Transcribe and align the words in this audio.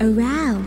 Around 0.00 0.66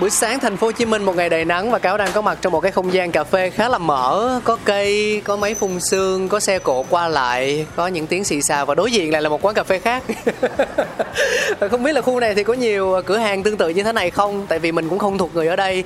Buổi 0.00 0.10
sáng 0.10 0.40
thành 0.40 0.56
phố 0.56 0.66
Hồ 0.66 0.72
Chí 0.72 0.84
Minh 0.84 1.02
một 1.02 1.16
ngày 1.16 1.28
đầy 1.28 1.44
nắng 1.44 1.70
và 1.70 1.78
cáo 1.78 1.98
đang 1.98 2.12
có 2.12 2.20
mặt 2.20 2.38
trong 2.40 2.52
một 2.52 2.60
cái 2.60 2.72
không 2.72 2.92
gian 2.92 3.12
cà 3.12 3.24
phê 3.24 3.50
khá 3.50 3.68
là 3.68 3.78
mở, 3.78 4.40
có 4.44 4.58
cây, 4.64 5.20
có 5.24 5.36
máy 5.36 5.54
phun 5.54 5.80
sương, 5.80 6.28
có 6.28 6.40
xe 6.40 6.58
cộ 6.58 6.84
qua 6.90 7.08
lại, 7.08 7.66
có 7.76 7.86
những 7.86 8.06
tiếng 8.06 8.24
xì 8.24 8.42
xào 8.42 8.66
và 8.66 8.74
đối 8.74 8.92
diện 8.92 9.12
lại 9.12 9.22
là 9.22 9.28
một 9.28 9.44
quán 9.44 9.54
cà 9.54 9.62
phê 9.62 9.78
khác. 9.78 10.02
không 11.70 11.82
biết 11.82 11.92
là 11.92 12.00
khu 12.00 12.20
này 12.20 12.34
thì 12.34 12.44
có 12.44 12.52
nhiều 12.52 13.02
cửa 13.06 13.16
hàng 13.16 13.42
tương 13.42 13.56
tự 13.56 13.68
như 13.68 13.82
thế 13.82 13.92
này 13.92 14.10
không? 14.10 14.46
Tại 14.46 14.58
vì 14.58 14.72
mình 14.72 14.88
cũng 14.88 14.98
không 14.98 15.18
thuộc 15.18 15.34
người 15.34 15.46
ở 15.46 15.56
đây. 15.56 15.84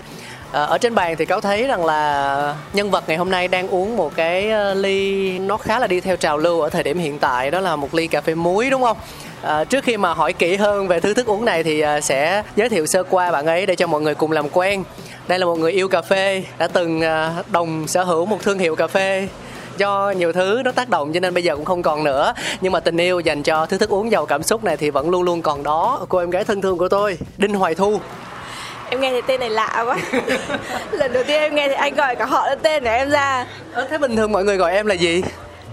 À, 0.53 0.65
ở 0.65 0.79
trên 0.79 0.95
bàn 0.95 1.15
thì 1.19 1.25
cáo 1.25 1.41
thấy 1.41 1.67
rằng 1.67 1.85
là 1.85 2.57
nhân 2.73 2.91
vật 2.91 3.05
ngày 3.07 3.17
hôm 3.17 3.31
nay 3.31 3.49
đang 3.49 3.69
uống 3.69 3.97
một 3.97 4.17
cái 4.17 4.51
ờ, 4.51 4.75
ly 4.75 5.39
nó 5.39 5.57
khá 5.57 5.79
là 5.79 5.87
đi 5.87 6.01
theo 6.01 6.17
trào 6.17 6.39
lưu 6.39 6.61
ở 6.61 6.71
thời 6.71 6.83
điểm 6.83 6.99
hiện 6.99 7.19
tại 7.19 7.51
đó 7.51 7.61
là 7.61 7.77
một 7.77 7.95
ly 7.95 8.07
cà 8.07 8.21
phê 8.21 8.35
muối 8.35 8.71
đúng 8.71 8.83
không? 8.83 8.97
À, 9.45 9.65
trước 9.65 9.85
khi 9.85 9.97
mà 9.97 10.15
hỏi 10.15 10.33
kỹ 10.33 10.57
hơn 10.57 10.89
về 10.89 11.01
thứ 11.01 11.15
thức 11.15 11.27
uống 11.27 11.45
này 11.45 11.63
thì 11.63 11.81
à, 11.81 12.01
sẽ 12.01 12.43
giới 12.57 12.69
thiệu 12.69 12.87
sơ 12.87 13.03
qua 13.03 13.33
bạn 13.33 13.47
ấy 13.47 13.67
để 13.67 13.77
cho 13.77 13.87
mọi 13.87 14.01
người 14.01 14.15
cùng 14.15 14.33
làm 14.33 14.49
quen. 14.49 14.85
Đây 15.29 15.39
là 15.39 15.47
một 15.47 15.59
người 15.59 15.73
yêu 15.73 15.89
cà 15.89 16.03
phê, 16.03 16.45
đã 16.59 16.69
từng 16.69 17.01
à, 17.01 17.33
đồng 17.53 17.89
sở 17.89 18.05
hữu 18.05 18.27
một 18.27 18.43
thương 18.43 18.59
hiệu 18.59 18.77
cà 18.77 18.87
phê 18.87 19.29
do 19.77 20.11
nhiều 20.17 20.33
thứ 20.33 20.63
nó 20.65 20.73
tác 20.73 20.89
động 20.89 21.13
cho 21.13 21.21
nên 21.21 21.35
bây 21.35 21.43
giờ 21.43 21.57
cũng 21.57 21.65
không 21.65 21.83
còn 21.83 22.05
nữa. 22.05 22.35
Nhưng 22.61 22.73
mà 22.73 22.81
tình 22.81 22.97
yêu 22.97 23.21
dành 23.21 23.43
cho 23.43 23.67
thứ 23.67 23.79
thức 23.79 23.91
uống 23.91 24.13
giàu 24.13 24.27
cảm 24.27 24.43
xúc 24.43 24.65
này 24.65 24.77
thì 24.77 24.91
vẫn 24.91 25.11
luôn 25.11 25.23
luôn 25.23 25.43
còn 25.43 25.63
đó. 25.63 26.07
Cô 26.09 26.19
em 26.19 26.31
gái 26.31 26.45
thân 26.45 26.61
thương 26.61 26.79
của 26.79 26.89
tôi 26.89 27.19
đinh 27.39 27.55
hoài 27.55 27.75
thu. 27.75 28.01
Em 28.91 29.01
nghe 29.01 29.11
thấy 29.11 29.23
tên 29.23 29.41
này 29.41 29.51
lạ 29.51 29.85
quá. 29.87 29.99
Lần 30.91 31.13
đầu 31.13 31.25
tiên 31.25 31.41
em 31.41 31.55
nghe 31.55 31.69
thấy 31.69 31.77
anh 31.77 31.95
gọi 31.95 32.17
cả 32.17 32.25
họ 32.25 32.47
lẫn 32.47 32.59
tên 32.63 32.85
của 32.85 32.91
em 32.91 33.11
ra. 33.11 33.47
Ờ, 33.73 33.87
thế 33.91 33.99
bình 33.99 34.17
thường 34.17 34.33
mọi 34.33 34.45
người 34.45 34.57
gọi 34.57 34.73
em 34.73 34.87
là 34.87 34.95
gì 34.95 35.23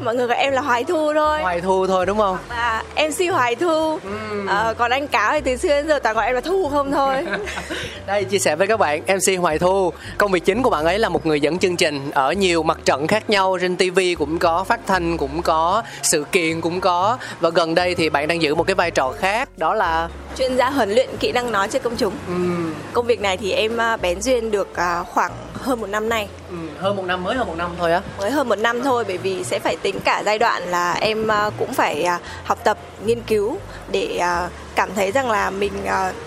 mọi 0.04 0.16
người 0.16 0.28
gọi 0.28 0.38
em 0.38 0.54
là 0.54 0.62
hoài 0.62 0.84
thu 0.84 1.14
thôi. 1.14 1.42
Hoài 1.42 1.62
thu 1.62 1.88
thôi 1.88 2.06
đúng 2.06 2.18
không? 2.18 2.38
À, 2.50 2.84
mc 2.96 3.34
hoài 3.34 3.56
thu. 3.56 4.00
Ờ, 4.48 4.74
còn 4.78 4.92
anh 4.92 5.08
cáo 5.08 5.32
thì 5.34 5.42
từ 5.42 5.58
xưa 5.58 5.70
đến 5.70 5.88
giờ 5.88 6.00
toàn 6.00 6.16
gọi 6.16 6.26
em 6.26 6.36
là 6.36 6.42
thu 6.42 6.70
không 6.70 6.92
thôi. 6.92 7.26
Đây 8.06 8.24
chia 8.24 8.40
sẻ 8.40 8.56
với 8.56 8.68
các 8.68 8.80
bạn 8.80 9.02
MC 9.08 9.40
Hoài 9.42 9.60
Thu. 9.60 9.94
Công 10.18 10.32
việc 10.32 10.46
chính 10.46 10.64
của 10.64 10.70
bạn 10.70 10.86
ấy 10.86 11.00
là 11.00 11.10
một 11.10 11.26
người 11.26 11.40
dẫn 11.40 11.60
chương 11.60 11.78
trình 11.78 12.12
Ở 12.12 12.32
nhiều 12.32 12.64
mặt 12.64 12.80
trận 12.86 13.08
khác 13.08 13.30
nhau 13.30 13.58
Trên 13.62 13.76
TV 13.76 14.00
cũng 14.20 14.40
có, 14.40 14.64
phát 14.64 14.80
thanh 14.88 15.18
cũng 15.18 15.42
có 15.42 15.84
Sự 16.02 16.26
kiện 16.32 16.62
cũng 16.62 16.82
có. 16.82 17.18
Và 17.40 17.50
gần 17.50 17.76
đây 17.76 17.96
thì 17.96 18.10
bạn 18.10 18.28
đang 18.28 18.42
giữ 18.42 18.56
một 18.56 18.68
cái 18.68 18.76
vai 18.76 18.92
trò 18.92 19.14
khác 19.20 19.50
Đó 19.58 19.74
là 19.74 20.10
chuyên 20.38 20.58
gia 20.58 20.70
huấn 20.70 20.92
luyện 20.92 21.10
kỹ 21.20 21.32
năng 21.32 21.52
nói 21.52 21.68
trước 21.68 21.84
công 21.84 21.96
chúng. 21.98 22.14
Ừm, 22.28 22.74
công 22.94 23.06
việc 23.06 23.22
này 23.22 23.38
thì 23.38 23.52
em 23.52 23.78
à, 23.78 23.98
bén 23.98 24.22
duyên 24.22 24.52
được 24.52 24.76
à, 24.76 25.04
khoảng 25.04 25.32
hơn 25.62 25.82
một 25.82 25.88
năm 25.90 26.10
nay. 26.10 26.28
Ừm, 26.50 26.70
Hơn 26.80 26.96
một 26.96 27.04
năm 27.06 27.24
mới 27.24 27.36
hơn 27.36 27.48
một 27.48 27.56
năm 27.58 27.72
thôi 27.78 27.92
á. 27.94 28.02
Mới 28.18 28.32
hơn 28.32 28.50
một 28.50 28.60
năm 28.60 28.82
thôi 28.84 29.04
bởi 29.08 29.18
vì 29.18 29.44
sẽ 29.44 29.60
phải 29.60 29.76
tính 29.82 30.00
cả 30.00 30.24
giai 30.26 30.40
đoạn 30.40 30.64
là 30.64 30.94
em 30.94 31.28
à, 31.32 31.50
cũng 31.60 31.74
phải 31.74 32.04
à, 32.04 32.20
học 32.44 32.60
tập 32.64 32.78
nghiên 33.06 33.22
cứu 33.22 33.58
để 33.92 34.18
à, 34.18 34.50
cảm 34.76 34.90
thấy 34.96 35.12
rằng 35.12 35.32
là 35.32 35.50
mình 35.50 35.74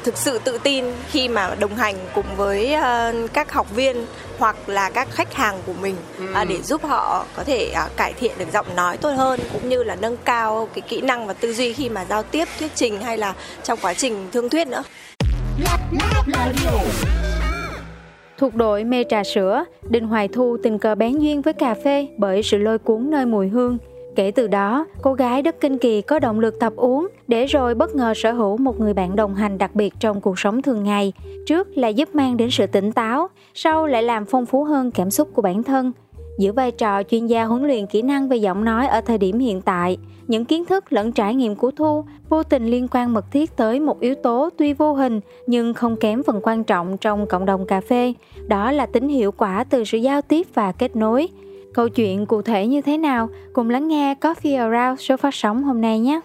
thực 0.05 0.17
sự 0.17 0.39
tự 0.39 0.59
tin 0.59 0.85
khi 1.11 1.29
mà 1.29 1.55
đồng 1.55 1.77
hành 1.77 1.95
cùng 2.15 2.37
với 2.37 2.77
các 3.33 3.53
học 3.53 3.67
viên 3.75 4.07
hoặc 4.39 4.57
là 4.67 4.91
các 4.91 5.09
khách 5.11 5.35
hàng 5.35 5.59
của 5.67 5.73
mình 5.73 5.97
à, 6.35 6.45
để 6.45 6.63
giúp 6.63 6.85
họ 6.85 7.25
có 7.37 7.45
thể 7.45 7.75
cải 7.97 8.13
thiện 8.13 8.33
được 8.39 8.49
giọng 8.53 8.77
nói 8.77 8.97
tốt 8.97 9.11
hơn 9.11 9.41
cũng 9.53 9.69
như 9.69 9.83
là 9.85 9.95
nâng 9.95 10.17
cao 10.17 10.69
cái 10.75 10.83
kỹ 10.89 11.01
năng 11.01 11.27
và 11.27 11.33
tư 11.33 11.55
duy 11.55 11.73
khi 11.73 11.89
mà 11.89 12.05
giao 12.09 12.23
tiếp 12.23 12.49
thuyết 12.59 12.73
trình 12.75 13.01
hay 13.03 13.19
là 13.19 13.35
trong 13.63 13.79
quá 13.83 13.95
trình 13.95 14.29
thương 14.33 14.51
thuyết 14.51 14.69
nữa 14.69 14.83
Thuộc 18.39 18.55
đội 18.55 18.85
mê 18.85 19.05
trà 19.09 19.25
sữa, 19.25 19.65
Đinh 19.89 20.07
Hoài 20.07 20.29
Thu 20.29 20.57
tình 20.63 20.79
cờ 20.79 20.95
bén 20.95 21.19
duyên 21.19 21.43
với 21.43 21.53
cà 21.53 21.75
phê 21.75 22.09
bởi 22.19 22.43
sự 22.43 22.59
lôi 22.59 22.79
cuốn 22.79 23.11
nơi 23.11 23.27
mùi 23.27 23.49
hương. 23.49 23.79
Kể 24.17 24.31
từ 24.31 24.47
đó, 24.47 24.87
cô 25.03 25.15
gái 25.15 25.43
đất 25.43 25.61
Kinh 25.61 25.79
Kỳ 25.79 26.03
có 26.03 26.19
động 26.19 26.41
lực 26.41 26.61
tập 26.61 26.73
uống 26.77 27.09
để 27.29 27.47
rồi 27.47 27.75
bất 27.75 27.95
ngờ 27.95 28.15
sở 28.17 28.33
hữu 28.33 28.57
một 28.57 28.81
người 28.81 28.95
bạn 28.95 29.17
đồng 29.17 29.35
hành 29.35 29.59
đặc 29.59 29.75
biệt 29.75 29.95
trong 30.01 30.21
cuộc 30.21 30.39
sống 30.39 30.63
thường 30.63 30.85
ngày. 30.85 31.13
Trước 31.47 31.69
là 31.79 31.89
giúp 31.89 32.15
mang 32.15 32.37
đến 32.37 32.51
sự 32.51 32.67
tỉnh 32.67 32.93
táo, 32.93 33.29
sau 33.55 33.87
lại 33.87 34.03
làm 34.03 34.25
phong 34.25 34.47
phú 34.47 34.65
hơn 34.65 34.91
cảm 34.91 35.11
xúc 35.11 35.29
của 35.35 35.43
bản 35.43 35.63
thân. 35.63 35.93
Giữ 36.39 36.53
vai 36.53 36.71
trò 36.71 37.03
chuyên 37.03 37.27
gia 37.27 37.45
huấn 37.45 37.67
luyện 37.67 37.87
kỹ 37.87 38.03
năng 38.03 38.29
về 38.29 38.37
giọng 38.37 38.65
nói 38.65 38.87
ở 38.87 39.01
thời 39.01 39.19
điểm 39.19 39.39
hiện 39.39 39.61
tại, 39.61 39.99
những 40.27 40.45
kiến 40.45 40.65
thức 40.65 40.93
lẫn 40.93 41.13
trải 41.13 41.35
nghiệm 41.35 41.57
của 41.57 41.71
Thu 41.71 42.05
vô 42.29 42.43
tình 42.43 42.67
liên 42.67 42.89
quan 42.91 43.13
mật 43.13 43.25
thiết 43.33 43.57
tới 43.57 43.81
một 43.81 44.01
yếu 44.01 44.15
tố 44.15 44.49
tuy 44.59 44.73
vô 44.73 44.93
hình 44.93 45.21
nhưng 45.47 45.75
không 45.75 45.97
kém 45.97 46.23
phần 46.23 46.41
quan 46.43 46.65
trọng 46.65 46.99
trong 46.99 47.27
cộng 47.27 47.47
đồng 47.47 47.67
cà 47.67 47.81
phê, 47.81 48.15
đó 48.47 48.73
là 48.73 48.87
tính 48.87 49.09
hiệu 49.09 49.33
quả 49.33 49.65
từ 49.65 49.85
sự 49.85 49.99
giao 49.99 50.23
tiếp 50.23 50.47
và 50.55 50.73
kết 50.73 50.97
nối. 50.97 51.29
Câu 51.75 51.89
chuyện 51.89 52.27
cụ 52.27 52.43
thể 52.43 52.67
như 52.67 52.81
thế 52.81 52.99
nào? 52.99 53.29
Cùng 53.53 53.71
lắng 53.71 53.89
nghe 53.89 54.15
Coffee 54.21 54.71
Around 54.71 55.01
số 55.01 55.17
phát 55.17 55.35
sóng 55.35 55.63
hôm 55.63 55.81
nay 55.81 55.99
nhé! 55.99 56.21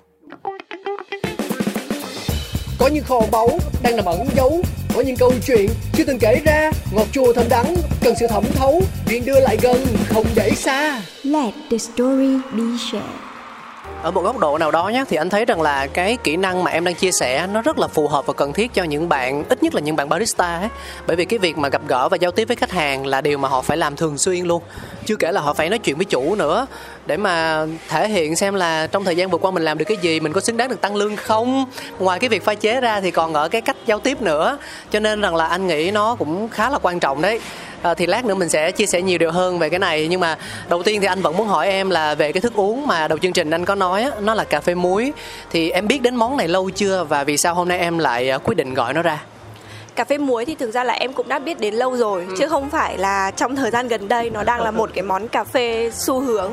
Có 2.79 2.89
những 2.93 3.03
kho 3.03 3.21
báu 3.31 3.49
đang 3.83 3.95
nằm 3.95 4.05
ẩn 4.05 4.19
giấu 4.35 4.61
có 4.99 5.05
những 5.05 5.17
câu 5.17 5.33
chuyện 5.45 5.69
chưa 5.93 6.03
từng 6.03 6.19
kể 6.19 6.41
ra. 6.45 6.71
Ngọt 6.91 7.07
chua 7.11 7.33
thơm 7.33 7.45
đắng 7.49 7.75
cần 8.01 8.13
sự 8.19 8.27
thẩm 8.27 8.43
thấu. 8.53 8.81
Chuyện 9.09 9.25
đưa 9.25 9.39
lại 9.39 9.57
gần 9.61 9.85
không 10.09 10.25
để 10.35 10.51
xa. 10.55 11.01
Let 11.23 11.53
the 11.71 11.77
story 11.77 12.35
be 12.51 12.63
shared. 12.91 13.05
Ở 14.03 14.11
một 14.11 14.21
góc 14.21 14.39
độ 14.39 14.57
nào 14.57 14.71
đó 14.71 14.89
nhé 14.89 15.03
thì 15.09 15.17
anh 15.17 15.29
thấy 15.29 15.45
rằng 15.45 15.61
là 15.61 15.87
cái 15.87 16.17
kỹ 16.23 16.37
năng 16.37 16.63
mà 16.63 16.71
em 16.71 16.83
đang 16.83 16.95
chia 16.95 17.11
sẻ 17.11 17.47
nó 17.47 17.61
rất 17.61 17.79
là 17.79 17.87
phù 17.87 18.07
hợp 18.07 18.25
và 18.25 18.33
cần 18.33 18.53
thiết 18.53 18.73
cho 18.73 18.83
những 18.83 19.09
bạn 19.09 19.43
ít 19.49 19.63
nhất 19.63 19.75
là 19.75 19.81
những 19.81 19.95
bạn 19.95 20.09
barista 20.09 20.57
ấy. 20.59 20.69
Bởi 21.07 21.15
vì 21.15 21.25
cái 21.25 21.39
việc 21.39 21.57
mà 21.57 21.69
gặp 21.69 21.81
gỡ 21.87 22.09
và 22.09 22.17
giao 22.17 22.31
tiếp 22.31 22.47
với 22.47 22.57
khách 22.57 22.71
hàng 22.71 23.05
là 23.05 23.21
điều 23.21 23.37
mà 23.37 23.49
họ 23.49 23.61
phải 23.61 23.77
làm 23.77 23.95
thường 23.95 24.17
xuyên 24.17 24.45
luôn. 24.45 24.63
Chưa 25.05 25.15
kể 25.15 25.31
là 25.31 25.41
họ 25.41 25.53
phải 25.53 25.69
nói 25.69 25.79
chuyện 25.79 25.95
với 25.95 26.05
chủ 26.05 26.35
nữa 26.35 26.67
để 27.09 27.17
mà 27.17 27.65
thể 27.87 28.09
hiện 28.09 28.35
xem 28.35 28.53
là 28.53 28.87
trong 28.87 29.05
thời 29.05 29.15
gian 29.15 29.29
vừa 29.29 29.37
qua 29.37 29.51
mình 29.51 29.63
làm 29.63 29.77
được 29.77 29.85
cái 29.85 29.97
gì 30.01 30.19
mình 30.19 30.33
có 30.33 30.41
xứng 30.41 30.57
đáng 30.57 30.69
được 30.69 30.81
tăng 30.81 30.95
lương 30.95 31.15
không? 31.15 31.65
Ngoài 31.99 32.19
cái 32.19 32.29
việc 32.29 32.45
pha 32.45 32.55
chế 32.55 32.81
ra 32.81 33.01
thì 33.01 33.11
còn 33.11 33.33
ở 33.33 33.49
cái 33.49 33.61
cách 33.61 33.75
giao 33.85 33.99
tiếp 33.99 34.21
nữa. 34.21 34.57
Cho 34.91 34.99
nên 34.99 35.21
rằng 35.21 35.35
là 35.35 35.45
anh 35.45 35.67
nghĩ 35.67 35.91
nó 35.91 36.15
cũng 36.15 36.49
khá 36.49 36.69
là 36.69 36.79
quan 36.81 36.99
trọng 36.99 37.21
đấy. 37.21 37.39
À, 37.81 37.93
thì 37.93 38.05
lát 38.05 38.25
nữa 38.25 38.35
mình 38.35 38.49
sẽ 38.49 38.71
chia 38.71 38.85
sẻ 38.85 39.01
nhiều 39.01 39.17
điều 39.17 39.31
hơn 39.31 39.59
về 39.59 39.69
cái 39.69 39.79
này. 39.79 40.07
Nhưng 40.07 40.19
mà 40.19 40.37
đầu 40.69 40.83
tiên 40.83 41.01
thì 41.01 41.07
anh 41.07 41.21
vẫn 41.21 41.37
muốn 41.37 41.47
hỏi 41.47 41.67
em 41.67 41.89
là 41.89 42.15
về 42.15 42.31
cái 42.31 42.41
thức 42.41 42.53
uống 42.55 42.87
mà 42.87 43.07
đầu 43.07 43.17
chương 43.17 43.33
trình 43.33 43.51
anh 43.51 43.65
có 43.65 43.75
nói 43.75 44.03
á, 44.03 44.11
nó 44.21 44.33
là 44.33 44.43
cà 44.43 44.61
phê 44.61 44.75
muối. 44.75 45.13
Thì 45.51 45.69
em 45.69 45.87
biết 45.87 46.01
đến 46.01 46.15
món 46.15 46.37
này 46.37 46.47
lâu 46.47 46.69
chưa 46.69 47.03
và 47.03 47.23
vì 47.23 47.37
sao 47.37 47.55
hôm 47.55 47.67
nay 47.67 47.79
em 47.79 47.97
lại 47.97 48.29
à, 48.29 48.37
quyết 48.37 48.57
định 48.57 48.73
gọi 48.73 48.93
nó 48.93 49.01
ra? 49.01 49.19
Cà 49.99 50.05
phê 50.05 50.17
muối 50.17 50.45
thì 50.45 50.55
thực 50.55 50.71
ra 50.71 50.83
là 50.83 50.93
em 50.93 51.13
cũng 51.13 51.27
đã 51.27 51.39
biết 51.39 51.59
đến 51.59 51.73
lâu 51.73 51.97
rồi 51.97 52.27
chứ 52.37 52.47
không 52.47 52.69
phải 52.69 52.97
là 52.97 53.31
trong 53.31 53.55
thời 53.55 53.71
gian 53.71 53.87
gần 53.87 54.07
đây 54.07 54.29
nó 54.29 54.43
đang 54.43 54.61
là 54.61 54.71
một 54.71 54.89
cái 54.93 55.03
món 55.03 55.27
cà 55.27 55.43
phê 55.43 55.91
xu 55.93 56.19
hướng. 56.19 56.51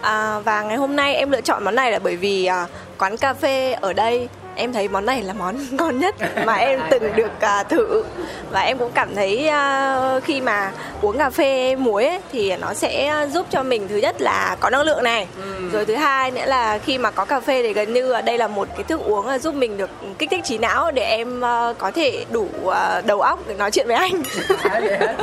À, 0.00 0.40
và 0.40 0.62
ngày 0.62 0.76
hôm 0.76 0.96
nay 0.96 1.14
em 1.14 1.30
lựa 1.30 1.40
chọn 1.40 1.64
món 1.64 1.74
này 1.74 1.92
là 1.92 1.98
bởi 1.98 2.16
vì 2.16 2.46
à, 2.46 2.66
quán 2.98 3.16
cà 3.16 3.34
phê 3.34 3.72
ở 3.72 3.92
đây 3.92 4.28
em 4.58 4.72
thấy 4.72 4.88
món 4.88 5.06
này 5.06 5.22
là 5.22 5.32
món 5.32 5.56
ngon 5.70 5.98
nhất 5.98 6.14
mà 6.46 6.54
em 6.54 6.80
từng 6.90 7.16
được 7.16 7.40
à, 7.40 7.62
thử. 7.62 8.04
Và 8.50 8.60
em 8.60 8.78
cũng 8.78 8.90
cảm 8.94 9.14
thấy 9.14 9.48
à, 9.48 10.20
khi 10.24 10.40
mà 10.40 10.72
uống 11.02 11.18
cà 11.18 11.30
phê 11.30 11.76
muối 11.76 12.04
ấy, 12.04 12.20
thì 12.32 12.56
nó 12.56 12.74
sẽ 12.74 13.26
giúp 13.32 13.46
cho 13.50 13.62
mình 13.62 13.88
thứ 13.88 13.96
nhất 13.96 14.20
là 14.20 14.56
có 14.60 14.70
năng 14.70 14.82
lượng 14.82 15.02
này. 15.02 15.26
Rồi 15.72 15.84
thứ 15.84 15.94
hai 15.94 16.30
nữa 16.30 16.44
là 16.46 16.78
khi 16.78 16.98
mà 16.98 17.10
có 17.10 17.24
cà 17.24 17.40
phê 17.40 17.62
thì 17.62 17.72
gần 17.72 17.92
như 17.92 18.14
đây 18.24 18.38
là 18.38 18.48
một 18.48 18.68
cái 18.74 18.84
thức 18.84 19.00
uống 19.04 19.26
là 19.26 19.38
giúp 19.38 19.54
mình 19.54 19.76
được 19.76 19.90
kích 20.18 20.30
thích 20.30 20.44
trí 20.44 20.58
não 20.58 20.90
để 20.90 21.02
em 21.02 21.44
à, 21.44 21.72
có 21.78 21.90
thể 21.90 22.24
đủ 22.30 22.48
à, 22.74 23.02
đầu 23.06 23.20
óc 23.20 23.38
để 23.48 23.54
nói 23.54 23.70
chuyện 23.70 23.86
với 23.86 23.96
anh. 23.96 24.22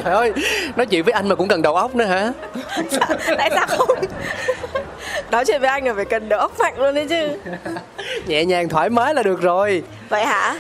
Trời 0.04 0.14
ơi 0.14 0.34
nói 0.76 0.86
chuyện 0.86 1.04
với 1.04 1.14
anh 1.14 1.30
mà 1.30 1.36
cũng 1.36 1.48
cần 1.48 1.62
đầu 1.62 1.76
óc 1.76 1.96
nữa 1.96 2.06
hả? 2.06 2.32
Tại 3.38 3.50
sao 3.56 3.68
không 3.68 3.90
nói 5.36 5.46
chuyện 5.46 5.62
với 5.62 5.70
anh 5.70 5.86
là 5.86 5.94
phải 5.94 6.06
cần 6.06 6.30
đầu 6.30 6.40
óc 6.40 6.52
mạnh 6.60 6.74
luôn 6.78 6.96
đấy 6.96 7.06
chứ. 7.10 7.52
Nhẹ 8.28 8.46
nhàng 8.46 8.70
thoải 8.70 8.90
mái 8.90 9.14
là 9.14 9.24
được 9.24 9.42
rồi. 9.42 9.84
Vậy 10.10 10.26
hả? 10.26 10.56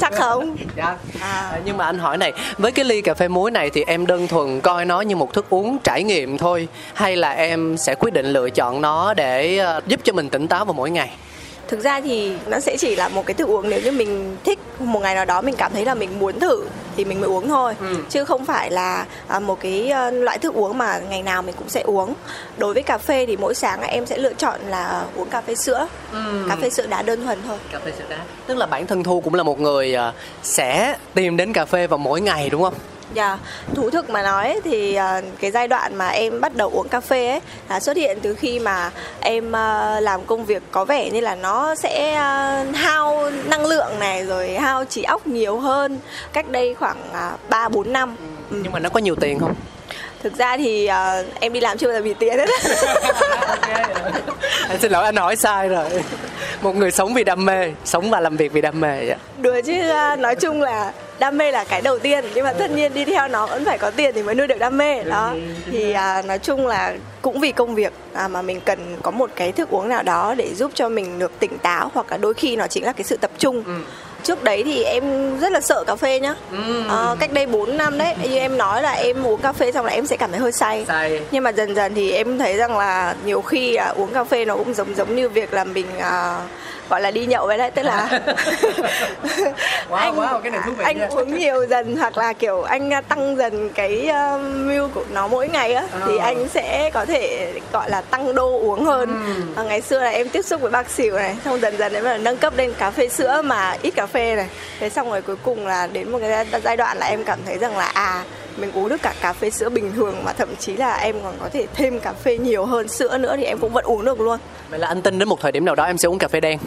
Chắc 0.00 0.12
không? 0.14 0.56
Dạ. 0.76 0.96
À. 1.20 1.52
nhưng 1.64 1.76
mà 1.76 1.84
anh 1.84 1.98
hỏi 1.98 2.18
này 2.18 2.32
với 2.58 2.72
cái 2.72 2.84
ly 2.84 3.02
cà 3.02 3.14
phê 3.14 3.28
muối 3.28 3.50
này 3.50 3.70
thì 3.70 3.84
em 3.86 4.06
đơn 4.06 4.28
thuần 4.28 4.60
coi 4.60 4.84
nó 4.84 5.00
như 5.00 5.16
một 5.16 5.32
thức 5.32 5.46
uống 5.50 5.78
trải 5.84 6.02
nghiệm 6.02 6.38
thôi 6.38 6.68
hay 6.94 7.16
là 7.16 7.30
em 7.30 7.76
sẽ 7.76 7.94
quyết 7.94 8.12
định 8.12 8.26
lựa 8.26 8.50
chọn 8.50 8.80
nó 8.80 9.14
để 9.14 9.58
ờ, 9.58 9.80
giúp 9.86 10.00
cho 10.04 10.12
mình 10.12 10.30
tỉnh 10.30 10.48
táo 10.48 10.64
vào 10.64 10.74
mỗi 10.74 10.90
ngày 10.90 11.10
thực 11.68 11.80
ra 11.80 12.00
thì 12.00 12.32
nó 12.46 12.60
sẽ 12.60 12.76
chỉ 12.76 12.96
là 12.96 13.08
một 13.08 13.26
cái 13.26 13.34
thức 13.34 13.48
uống 13.48 13.70
nếu 13.70 13.80
như 13.80 13.92
mình 13.92 14.36
thích. 14.44 14.58
Một 14.78 15.00
ngày 15.00 15.14
nào 15.14 15.24
đó 15.24 15.40
mình 15.42 15.54
cảm 15.58 15.72
thấy 15.72 15.84
là 15.84 15.94
mình 15.94 16.18
muốn 16.18 16.40
thử 16.40 16.64
thì 16.96 17.04
mình 17.04 17.20
mới 17.20 17.28
uống 17.30 17.48
thôi. 17.48 17.74
Ừ. 17.80 17.96
chứ 18.10 18.24
không 18.24 18.46
phải 18.46 18.70
là 18.70 19.06
à, 19.28 19.38
một 19.38 19.60
cái 19.60 19.88
ờ, 19.88 20.10
loại 20.10 20.38
thức 20.38 20.54
uống 20.54 20.78
mà 20.78 20.98
ngày 20.98 21.22
nào 21.22 21.42
mình 21.42 21.54
cũng 21.58 21.68
sẽ 21.68 21.80
uống. 21.80 22.14
Đối 22.58 22.74
với 22.74 22.82
cà 22.82 22.98
phê 22.98 23.26
thì 23.26 23.36
mỗi 23.36 23.54
sáng 23.54 23.82
em 23.82 24.06
sẽ 24.06 24.18
lựa 24.18 24.32
chọn 24.32 24.60
là 24.68 25.04
uống 25.16 25.28
cà 25.30 25.40
phê 25.40 25.54
sữa. 25.54 25.86
Ừ. 26.12 26.46
cà 26.48 26.56
phê 26.56 26.70
sữa 26.70 26.86
đá 26.86 27.02
đơn 27.02 27.24
thuần 27.24 27.38
thôi. 27.46 27.58
Cà 27.72 27.78
phê 27.84 27.92
sữa 27.98 28.04
đá. 28.08 28.18
Tức 28.46 28.56
là 28.56 28.66
bản 28.66 28.86
thân 28.86 29.02
thu 29.02 29.20
cũng 29.20 29.34
là 29.34 29.42
một 29.42 29.60
người 29.60 29.94
ờ, 29.94 30.12
sẽ 30.42 30.96
tìm 31.14 31.36
đến 31.36 31.52
cà 31.52 31.64
phê 31.64 31.86
vào 31.86 31.98
mỗi 31.98 32.20
ngày 32.20 32.50
đúng 32.50 32.62
không 32.62 32.74
Dạ, 33.14 33.28
yeah. 33.28 33.38
thú 33.74 33.90
thực 33.90 34.10
mà 34.10 34.22
nói 34.22 34.60
thì 34.64 34.98
uh, 35.18 35.24
cái 35.40 35.50
giai 35.50 35.68
đoạn 35.68 35.94
mà 35.94 36.08
em 36.08 36.40
bắt 36.40 36.56
đầu 36.56 36.70
uống 36.70 36.88
cà 36.88 37.00
phê 37.00 37.28
ấy 37.28 37.40
là 37.68 37.80
xuất 37.80 37.96
hiện 37.96 38.18
từ 38.22 38.34
khi 38.34 38.58
mà 38.58 38.90
em 39.20 39.48
uh, 39.48 40.02
làm 40.02 40.24
công 40.26 40.44
việc 40.44 40.62
có 40.70 40.84
vẻ 40.84 41.10
như 41.10 41.20
là 41.20 41.34
nó 41.34 41.74
sẽ 41.74 42.12
uh, 42.12 42.76
hao 42.76 43.30
năng 43.44 43.66
lượng 43.66 43.98
này 43.98 44.26
rồi 44.26 44.54
hao 44.54 44.84
trí 44.84 45.02
óc 45.02 45.26
nhiều 45.26 45.58
hơn 45.58 45.98
cách 46.32 46.48
đây 46.48 46.74
khoảng 46.74 46.96
ba 47.48 47.66
uh, 47.66 47.72
bốn 47.72 47.92
năm. 47.92 48.16
Ừ. 48.50 48.56
Nhưng 48.62 48.72
mà 48.72 48.78
nó 48.78 48.88
có 48.88 49.00
nhiều 49.00 49.14
tiền 49.20 49.38
không? 49.38 49.54
thực 50.24 50.38
ra 50.38 50.56
thì 50.56 50.88
uh, 50.88 51.26
em 51.40 51.52
đi 51.52 51.60
làm 51.60 51.78
chưa 51.78 51.86
bao 51.86 51.94
giờ 51.94 52.02
vì 52.02 52.14
tiền 52.14 52.38
hết 52.38 52.48
anh 54.68 54.78
xin 54.80 54.92
lỗi 54.92 55.04
anh 55.04 55.16
hỏi 55.16 55.36
sai 55.36 55.68
rồi 55.68 55.90
một 56.64 56.76
người 56.76 56.90
sống 56.90 57.14
vì 57.14 57.24
đam 57.24 57.44
mê 57.44 57.72
sống 57.84 58.10
và 58.10 58.20
làm 58.20 58.36
việc 58.36 58.52
vì 58.52 58.60
đam 58.60 58.80
mê 58.80 59.06
vậy 59.06 59.16
đùa 59.38 59.60
chứ 59.64 59.72
uh, 59.72 60.18
nói 60.18 60.36
chung 60.36 60.62
là 60.62 60.92
đam 61.18 61.38
mê 61.38 61.50
là 61.50 61.64
cái 61.64 61.82
đầu 61.82 61.98
tiên 61.98 62.24
nhưng 62.34 62.44
mà 62.44 62.52
tất 62.52 62.70
nhiên 62.70 62.94
đi 62.94 63.04
theo 63.04 63.28
nó 63.28 63.46
vẫn 63.46 63.64
phải 63.64 63.78
có 63.78 63.90
tiền 63.90 64.14
thì 64.14 64.22
mới 64.22 64.34
nuôi 64.34 64.46
được 64.46 64.58
đam 64.58 64.78
mê 64.78 65.04
đó. 65.04 65.34
Thì 65.70 65.92
à, 65.92 66.22
nói 66.22 66.38
chung 66.38 66.66
là 66.66 66.94
cũng 67.22 67.40
vì 67.40 67.52
công 67.52 67.74
việc 67.74 67.92
à, 68.12 68.28
mà 68.28 68.42
mình 68.42 68.60
cần 68.64 68.96
có 69.02 69.10
một 69.10 69.30
cái 69.36 69.52
thức 69.52 69.70
uống 69.70 69.88
nào 69.88 70.02
đó 70.02 70.34
để 70.38 70.54
giúp 70.54 70.70
cho 70.74 70.88
mình 70.88 71.18
được 71.18 71.32
tỉnh 71.38 71.58
táo 71.58 71.90
hoặc 71.94 72.10
là 72.10 72.16
đôi 72.16 72.34
khi 72.34 72.56
nó 72.56 72.66
chính 72.66 72.84
là 72.84 72.92
cái 72.92 73.04
sự 73.04 73.16
tập 73.16 73.30
trung. 73.38 73.62
Ừ 73.66 73.72
trước 74.24 74.44
đấy 74.44 74.62
thì 74.64 74.82
em 74.82 75.38
rất 75.38 75.52
là 75.52 75.60
sợ 75.60 75.84
cà 75.86 75.96
phê 75.96 76.20
nhá 76.20 76.34
ừ. 76.50 76.82
à, 76.88 77.14
cách 77.20 77.32
đây 77.32 77.46
4 77.46 77.76
năm 77.76 77.98
đấy 77.98 78.14
như 78.22 78.38
em 78.38 78.58
nói 78.58 78.82
là 78.82 78.92
em 78.92 79.26
uống 79.26 79.40
cà 79.40 79.52
phê 79.52 79.72
xong 79.72 79.86
là 79.86 79.92
em 79.92 80.06
sẽ 80.06 80.16
cảm 80.16 80.30
thấy 80.30 80.40
hơi 80.40 80.52
say. 80.52 80.84
say 80.88 81.20
nhưng 81.30 81.44
mà 81.44 81.52
dần 81.52 81.74
dần 81.74 81.94
thì 81.94 82.12
em 82.12 82.38
thấy 82.38 82.56
rằng 82.56 82.78
là 82.78 83.14
nhiều 83.24 83.42
khi 83.42 83.74
à, 83.74 83.92
uống 83.96 84.12
cà 84.12 84.24
phê 84.24 84.44
nó 84.44 84.56
cũng 84.56 84.74
giống 84.74 84.94
giống 84.94 85.16
như 85.16 85.28
việc 85.28 85.54
là 85.54 85.64
mình 85.64 85.86
à, 85.98 86.40
gọi 86.88 87.00
là 87.00 87.10
đi 87.10 87.26
nhậu 87.26 87.46
vậy 87.46 87.58
đấy 87.58 87.70
tức 87.70 87.82
là 87.82 88.08
wow, 89.90 89.94
anh 89.96 90.16
wow, 90.16 90.40
cái 90.40 90.50
này 90.50 90.60
thú 90.66 90.72
vị 90.72 90.84
anh 90.84 90.98
nha. 90.98 91.06
uống 91.10 91.38
nhiều 91.38 91.66
dần 91.66 91.96
hoặc 91.96 92.18
là 92.18 92.32
kiểu 92.32 92.62
anh 92.62 92.92
à, 92.92 93.00
tăng 93.00 93.36
dần 93.36 93.70
cái 93.74 94.08
uh, 94.08 94.40
meal 94.40 94.84
của 94.94 95.04
nó 95.10 95.28
mỗi 95.28 95.48
ngày 95.48 95.74
á 95.74 95.82
oh. 95.82 96.02
thì 96.06 96.18
anh 96.18 96.48
sẽ 96.48 96.90
có 96.94 97.04
thể 97.04 97.52
gọi 97.72 97.90
là 97.90 98.00
tăng 98.00 98.34
đô 98.34 98.58
uống 98.58 98.84
hơn 98.84 99.22
à, 99.56 99.62
ngày 99.62 99.80
xưa 99.80 100.00
là 100.00 100.10
em 100.10 100.28
tiếp 100.28 100.42
xúc 100.42 100.60
với 100.60 100.70
bác 100.70 100.90
xỉu 100.90 101.16
này 101.16 101.36
xong 101.44 101.60
dần 101.60 101.76
dần 101.76 101.92
em 101.92 102.04
là 102.04 102.18
nâng 102.18 102.36
cấp 102.36 102.52
lên 102.56 102.72
cà 102.78 102.90
phê 102.90 103.08
sữa 103.08 103.42
mà 103.44 103.76
ít 103.82 103.90
cà 103.90 104.06
phê 104.06 104.36
này 104.36 104.48
thế 104.80 104.90
xong 104.90 105.10
rồi 105.10 105.22
cuối 105.22 105.36
cùng 105.42 105.66
là 105.66 105.86
đến 105.86 106.12
một 106.12 106.18
cái 106.20 106.46
giai 106.64 106.76
đoạn 106.76 106.98
là 106.98 107.06
em 107.06 107.24
cảm 107.24 107.38
thấy 107.46 107.58
rằng 107.58 107.78
là 107.78 107.84
à 107.84 108.24
mình 108.56 108.72
uống 108.74 108.88
được 108.88 109.02
cả 109.02 109.14
cà 109.20 109.32
phê 109.32 109.50
sữa 109.50 109.68
bình 109.68 109.92
thường 109.96 110.24
mà 110.24 110.32
thậm 110.32 110.56
chí 110.56 110.76
là 110.76 110.96
em 110.96 111.16
còn 111.22 111.34
có 111.40 111.48
thể 111.52 111.66
thêm 111.74 112.00
cà 112.00 112.12
phê 112.12 112.38
nhiều 112.38 112.64
hơn 112.64 112.88
sữa 112.88 113.18
nữa 113.18 113.34
thì 113.36 113.44
em 113.44 113.58
cũng 113.58 113.72
vẫn 113.72 113.84
uống 113.84 114.04
được 114.04 114.20
luôn. 114.20 114.38
Vậy 114.70 114.78
là 114.78 114.88
anh 114.88 115.02
tin 115.02 115.18
đến 115.18 115.28
một 115.28 115.40
thời 115.40 115.52
điểm 115.52 115.64
nào 115.64 115.74
đó 115.74 115.84
em 115.84 115.98
sẽ 115.98 116.08
uống 116.08 116.18
cà 116.18 116.28
phê 116.28 116.40
đen? 116.40 116.58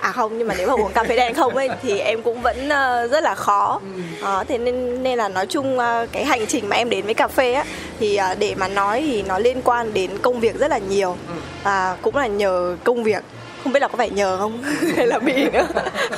À 0.00 0.12
không 0.12 0.38
nhưng 0.38 0.48
mà 0.48 0.54
nếu 0.58 0.68
mà 0.68 0.74
uống 0.74 0.92
cà 0.92 1.04
phê 1.04 1.16
đen 1.16 1.34
không 1.34 1.56
ấy 1.56 1.68
thì 1.82 1.98
em 1.98 2.22
cũng 2.22 2.42
vẫn 2.42 2.56
uh, 2.66 3.10
rất 3.10 3.22
là 3.22 3.34
khó. 3.34 3.80
Uh, 4.20 4.48
thế 4.48 4.58
nên 4.58 5.02
nên 5.02 5.18
là 5.18 5.28
nói 5.28 5.46
chung 5.46 5.78
uh, 5.78 6.12
cái 6.12 6.24
hành 6.24 6.46
trình 6.46 6.68
mà 6.68 6.76
em 6.76 6.90
đến 6.90 7.04
với 7.04 7.14
cà 7.14 7.28
phê 7.28 7.52
á 7.52 7.64
thì 8.00 8.18
uh, 8.32 8.38
để 8.38 8.54
mà 8.54 8.68
nói 8.68 9.02
thì 9.06 9.22
nó 9.22 9.38
liên 9.38 9.62
quan 9.62 9.94
đến 9.94 10.10
công 10.22 10.40
việc 10.40 10.58
rất 10.58 10.68
là 10.68 10.78
nhiều. 10.78 11.16
Và 11.62 11.92
uh, 11.92 12.02
cũng 12.02 12.16
là 12.16 12.26
nhờ 12.26 12.76
công 12.84 13.02
việc 13.02 13.24
không 13.62 13.72
biết 13.72 13.82
là 13.82 13.88
có 13.88 13.96
phải 13.96 14.10
nhờ 14.10 14.36
không? 14.38 14.62
Hay 14.96 15.06
là 15.06 15.18
bị 15.18 15.50
nữa? 15.50 15.66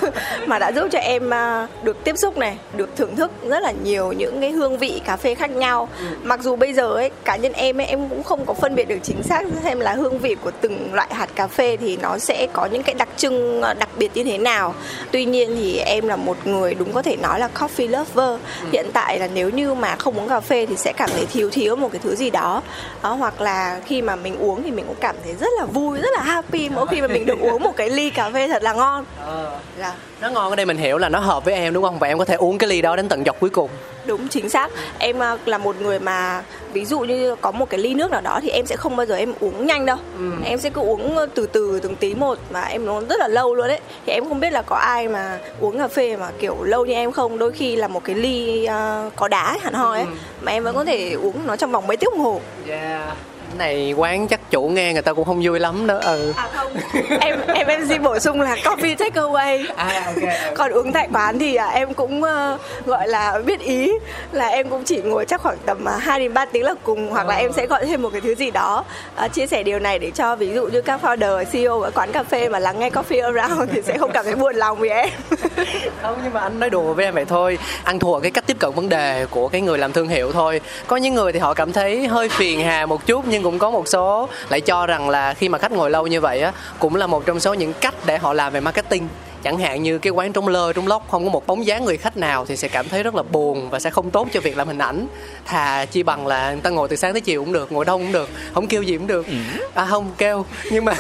Mà 0.47 0.59
đã 0.59 0.73
giúp 0.73 0.89
cho 0.93 0.99
em 0.99 1.35
à, 1.35 1.67
được 1.83 2.05
tiếp 2.05 2.19
xúc 2.19 2.39
này 2.39 2.59
được 2.77 2.89
thưởng 2.97 3.17
thức 3.17 3.31
rất 3.49 3.63
là 3.63 3.73
nhiều 3.85 4.13
những 4.13 4.41
cái 4.41 4.51
hương 4.51 4.79
vị 4.79 5.01
cà 5.05 5.17
phê 5.17 5.35
khác 5.35 5.51
nhau. 5.51 5.89
Ừ. 5.99 6.05
mặc 6.23 6.41
dù 6.43 6.57
bây 6.57 6.73
giờ 6.73 6.95
ấy 6.95 7.11
cá 7.25 7.37
nhân 7.37 7.53
em 7.53 7.81
ấy 7.81 7.87
em 7.87 8.09
cũng 8.09 8.23
không 8.23 8.47
có 8.47 8.55
phân 8.55 8.75
biệt 8.75 8.89
được 8.89 8.99
chính 9.03 9.23
xác 9.23 9.43
xem 9.65 9.81
là 9.81 9.93
hương 9.93 10.19
vị 10.19 10.37
của 10.43 10.51
từng 10.61 10.95
loại 10.95 11.09
hạt 11.15 11.29
cà 11.35 11.47
phê 11.47 11.77
thì 11.77 11.97
nó 11.97 12.19
sẽ 12.19 12.47
có 12.53 12.67
những 12.67 12.83
cái 12.83 12.95
đặc 12.95 13.09
trưng 13.17 13.63
à, 13.63 13.75
đặc 13.75 13.89
biệt 13.99 14.11
như 14.15 14.25
thế 14.25 14.39
nào. 14.39 14.75
Tuy 15.11 15.25
nhiên 15.25 15.57
thì 15.57 15.79
em 15.79 16.09
là 16.09 16.17
một 16.17 16.37
người 16.47 16.75
đúng 16.75 16.93
có 16.93 17.03
thể 17.03 17.17
nói 17.17 17.41
là 17.41 17.49
coffee 17.59 17.91
lover. 17.91 18.41
Ừ. 18.61 18.69
hiện 18.73 18.87
tại 18.93 19.19
là 19.19 19.29
nếu 19.35 19.51
như 19.51 19.75
mà 19.75 19.97
không 19.97 20.19
uống 20.19 20.29
cà 20.29 20.41
phê 20.41 20.67
thì 20.67 20.77
sẽ 20.77 20.93
cảm 20.97 21.11
thấy 21.13 21.27
thiếu 21.27 21.51
thiếu 21.51 21.77
một 21.77 21.89
cái 21.93 22.01
thứ 22.05 22.15
gì 22.15 22.31
đó, 22.31 22.63
đó 23.03 23.15
hoặc 23.15 23.41
là 23.41 23.81
khi 23.87 24.03
mà 24.03 24.17
mình 24.17 24.37
uống 24.39 24.63
thì 24.63 24.71
mình 24.71 24.85
cũng 24.87 24.97
cảm 25.01 25.17
thấy 25.25 25.35
rất 25.41 25.49
là 25.59 25.65
vui 25.65 25.99
rất 25.99 26.11
là 26.13 26.23
happy. 26.23 26.69
Mỗi 26.69 26.87
khi 26.87 27.01
mà 27.01 27.07
mình 27.07 27.27
được 27.27 27.34
được 27.35 27.51
uống 27.51 27.63
một 27.63 27.77
cái 27.77 27.91
ly 27.91 28.11
cà 28.11 28.31
phê 28.31 28.49
thật 28.49 28.63
là 28.63 28.73
ngon. 28.73 29.05
Ờ. 29.25 29.59
dạ. 29.79 29.95
nó 30.21 30.31
ngon 30.31 30.51
ở 30.51 30.57
đây 30.57 30.67
mình 30.67 30.77
hiểu 30.77 30.99
là 30.99 31.09
nó 31.09 31.19
hợp 31.19 31.45
với 31.45 31.55
em 31.55 31.75
đúng 31.75 31.85
không? 31.85 31.99
Và 31.99 32.09
em 32.09 32.19
có 32.19 32.25
thể 32.25 32.35
uống 32.35 32.59
cái 32.59 32.69
ly 32.69 32.83
đó 32.83 32.97
đến 32.97 33.09
tận 33.09 33.23
dọc 33.27 33.41
cuối 33.41 33.51
cùng. 33.51 33.71
Đúng 34.07 34.29
chính 34.29 34.49
xác. 34.49 34.71
Em 34.99 35.23
à, 35.23 35.37
là 35.45 35.59
một 35.59 35.81
người 35.81 35.99
mà 35.99 36.43
ví 36.73 36.85
dụ 36.85 37.01
như 37.01 37.37
có 37.41 37.51
một 37.51 37.71
cái 37.71 37.81
ly 37.81 37.95
nước 37.95 38.11
nào 38.11 38.21
đó 38.21 38.41
thì 38.43 38.49
em 38.49 38.67
sẽ 38.67 38.77
không 38.77 38.97
bao 38.97 39.07
giờ 39.07 39.17
em 39.17 39.33
uống 39.41 39.67
nhanh 39.67 39.87
đâu. 39.87 39.97
Ừ. 40.19 40.31
em 40.45 40.59
sẽ 40.59 40.71
cứ 40.71 40.81
uống 40.81 41.17
từ 41.35 41.47
từ 41.47 41.81
từng 41.83 41.97
tí 41.97 42.15
một 42.15 42.39
mà 42.51 42.63
em 42.63 42.89
uống 42.89 43.09
rất 43.09 43.21
là 43.21 43.29
lâu 43.29 43.55
luôn 43.55 43.69
đấy 43.69 43.81
thì 44.07 44.13
em 44.13 44.29
không 44.29 44.41
biết 44.41 44.53
là 44.53 44.63
có 44.63 44.77
ai 44.77 45.09
mà 45.09 45.39
uống 45.61 45.79
cà 45.79 45.89
phê 45.89 46.17
mà 46.17 46.31
kiểu 46.41 46.57
lâu 46.63 46.87
như 46.87 46.95
em 46.95 47.13
không. 47.13 47.39
Đôi 47.39 47.53
khi 47.53 47.77
là 47.77 47.89
một 47.89 48.05
cái 48.05 48.17
ly 48.17 48.67
uh, 48.69 49.17
có 49.17 49.29
đá 49.29 49.59
hẳn 49.63 49.75
hoi 49.75 49.99
ấy 49.99 50.07
ừ. 50.07 50.15
mà 50.43 50.53
em 50.53 50.65
vẫn 50.65 50.75
có 50.75 50.85
thể 50.85 51.13
uống 51.13 51.47
nó 51.47 51.57
trong 51.57 51.73
vòng 51.73 51.87
mấy 51.87 51.97
tiếng 51.97 52.11
đồng 52.11 52.25
hồ. 52.25 52.41
Yeah 52.69 53.17
này 53.59 53.95
quán 53.97 54.29
chắc 54.29 54.51
chủ 54.51 54.63
nghe 54.63 54.93
người 54.93 55.03
ta 55.03 55.13
cũng 55.13 55.25
không 55.25 55.41
vui 55.45 55.61
lắm 55.61 55.87
đó 55.87 55.99
ừ. 56.03 56.33
À 56.37 56.49
không 56.55 56.73
em 57.21 57.39
em 57.55 57.67
em 57.67 57.87
xin 57.89 58.03
bổ 58.03 58.19
sung 58.19 58.41
là 58.41 58.55
coffee 58.55 58.97
take 58.97 59.21
away. 59.21 59.65
À, 59.77 60.05
okay, 60.07 60.25
okay. 60.25 60.55
còn 60.55 60.71
uống 60.71 60.93
tại 60.93 61.09
quán 61.13 61.39
thì 61.39 61.55
à, 61.55 61.67
em 61.67 61.95
cũng 61.95 62.23
uh, 62.23 62.87
gọi 62.87 63.09
là 63.09 63.39
biết 63.47 63.61
ý 63.61 63.93
là 64.33 64.47
em 64.47 64.69
cũng 64.69 64.85
chỉ 64.85 65.03
ngồi 65.03 65.25
chắc 65.25 65.41
khoảng 65.41 65.59
tầm 65.67 65.85
uh, 65.97 66.03
2 66.03 66.21
đến 66.21 66.35
3 66.35 66.45
tiếng 66.45 66.65
là 66.65 66.75
cùng 66.83 67.11
hoặc 67.11 67.27
là 67.29 67.35
em 67.35 67.53
sẽ 67.53 67.67
gọi 67.67 67.87
thêm 67.87 68.03
một 68.03 68.11
cái 68.13 68.21
thứ 68.21 68.35
gì 68.35 68.51
đó 68.51 68.85
uh, 69.25 69.33
chia 69.33 69.47
sẻ 69.47 69.63
điều 69.63 69.79
này 69.79 69.99
để 69.99 70.11
cho 70.11 70.37
ví 70.37 70.53
dụ 70.55 70.67
như 70.67 70.83
các 70.83 71.01
founder 71.03 71.45
CEO 71.45 71.81
ở 71.81 71.91
quán 71.95 72.13
cà 72.13 72.23
phê 72.23 72.49
mà 72.49 72.59
lắng 72.59 72.79
nghe 72.79 72.91
coffee 72.91 73.35
around 73.35 73.71
thì 73.73 73.83
sẽ 73.83 73.99
không 73.99 74.11
cảm 74.15 74.25
thấy 74.25 74.35
buồn 74.35 74.57
lòng 74.57 74.79
vì 74.79 74.89
em. 74.89 75.09
Không 76.03 76.19
nhưng 76.25 76.33
mà 76.33 76.41
anh 76.41 76.61
nói 76.61 76.71
đùa 76.71 76.95
với 76.95 77.05
em 77.05 77.15
vậy 77.15 77.25
thôi. 77.25 77.59
Ăn 77.85 77.99
thua 77.99 78.21
cái 78.21 78.31
cách 78.31 78.45
tiếp 78.47 78.57
cận 78.59 78.71
vấn 78.75 78.89
đề 78.89 79.27
của 79.31 79.49
cái 79.49 79.61
người 79.61 79.79
làm 79.79 79.93
thương 79.93 80.09
hiệu 80.09 80.33
thôi. 80.33 80.61
Có 80.87 80.97
những 80.97 81.15
người 81.15 81.33
thì 81.33 81.39
họ 81.39 81.55
cảm 81.55 81.73
thấy 81.73 82.07
hơi 82.07 82.29
phiền 82.29 82.61
hà 82.65 82.87
một 82.87 83.07
chút 83.07 83.25
nhưng 83.29 83.43
cũng 83.45 83.59
có 83.59 83.71
một 83.71 83.89
số 83.89 84.29
lại 84.49 84.61
cho 84.61 84.87
rằng 84.87 85.09
là 85.09 85.35
khi 85.35 85.49
mà 85.49 85.59
khách 85.59 85.73
ngồi 85.73 85.91
lâu 85.91 86.07
như 86.07 86.21
vậy 86.21 86.41
á 86.41 86.53
cũng 86.79 86.97
là 86.97 87.07
một 87.07 87.27
trong 87.27 87.41
số 87.41 87.55
những 87.55 87.73
cách 87.81 87.95
để 88.07 88.19
họ 88.19 88.33
làm 88.33 88.53
về 88.53 88.61
marketing. 88.61 89.09
Chẳng 89.45 89.59
hạn 89.59 89.83
như 89.83 89.99
cái 89.99 90.11
quán 90.11 90.33
trống 90.33 90.49
lơ 90.49 90.73
trống 90.73 90.87
lóc 90.87 91.03
không 91.11 91.25
có 91.25 91.31
một 91.31 91.47
bóng 91.47 91.67
dáng 91.67 91.85
người 91.85 91.97
khách 91.97 92.17
nào 92.17 92.47
thì 92.47 92.57
sẽ 92.57 92.69
cảm 92.69 92.89
thấy 92.89 93.03
rất 93.03 93.15
là 93.15 93.23
buồn 93.23 93.71
và 93.71 93.79
sẽ 93.79 93.91
không 93.91 94.11
tốt 94.11 94.29
cho 94.33 94.41
việc 94.41 94.57
làm 94.57 94.69
hình 94.69 94.79
ảnh. 94.79 95.07
Thà 95.45 95.85
chi 95.85 96.03
bằng 96.03 96.27
là 96.27 96.53
người 96.53 96.61
ta 96.61 96.71
ngồi 96.71 96.89
từ 96.89 96.97
sáng 96.97 97.13
tới 97.13 97.21
chiều 97.21 97.45
cũng 97.45 97.53
được 97.53 97.73
ngồi 97.73 97.85
đông 97.85 98.03
cũng 98.03 98.13
được 98.13 98.29
không 98.55 98.67
kêu 98.67 98.83
gì 98.83 98.97
cũng 98.97 99.07
được. 99.07 99.27
Ừ. 99.27 99.35
à 99.75 99.87
không 99.87 100.11
kêu 100.19 100.45
nhưng 100.71 100.85
mà 100.85 100.95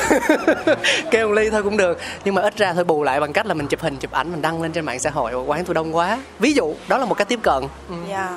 kêu 1.10 1.28
một 1.28 1.34
ly 1.34 1.50
thôi 1.50 1.62
cũng 1.62 1.76
được. 1.76 1.98
Nhưng 2.24 2.34
mà 2.34 2.42
ít 2.42 2.56
ra 2.56 2.72
thôi 2.72 2.84
bù 2.84 3.02
lại 3.02 3.20
bằng 3.20 3.32
cách 3.32 3.46
là 3.46 3.54
mình 3.54 3.66
chụp 3.66 3.80
hình 3.80 3.96
chụp 3.96 4.12
ảnh 4.12 4.30
mình 4.30 4.42
đăng 4.42 4.62
lên 4.62 4.72
trên 4.72 4.84
mạng 4.84 4.98
xã 4.98 5.10
hội 5.10 5.34
quán 5.34 5.64
tôi 5.64 5.74
đông 5.74 5.96
quá. 5.96 6.22
Ví 6.38 6.52
dụ 6.52 6.74
đó 6.88 6.98
là 6.98 7.04
một 7.04 7.14
cách 7.14 7.28
tiếp 7.28 7.40
cận. 7.42 7.62
Ừ. 7.88 7.94
yeah 8.10 8.30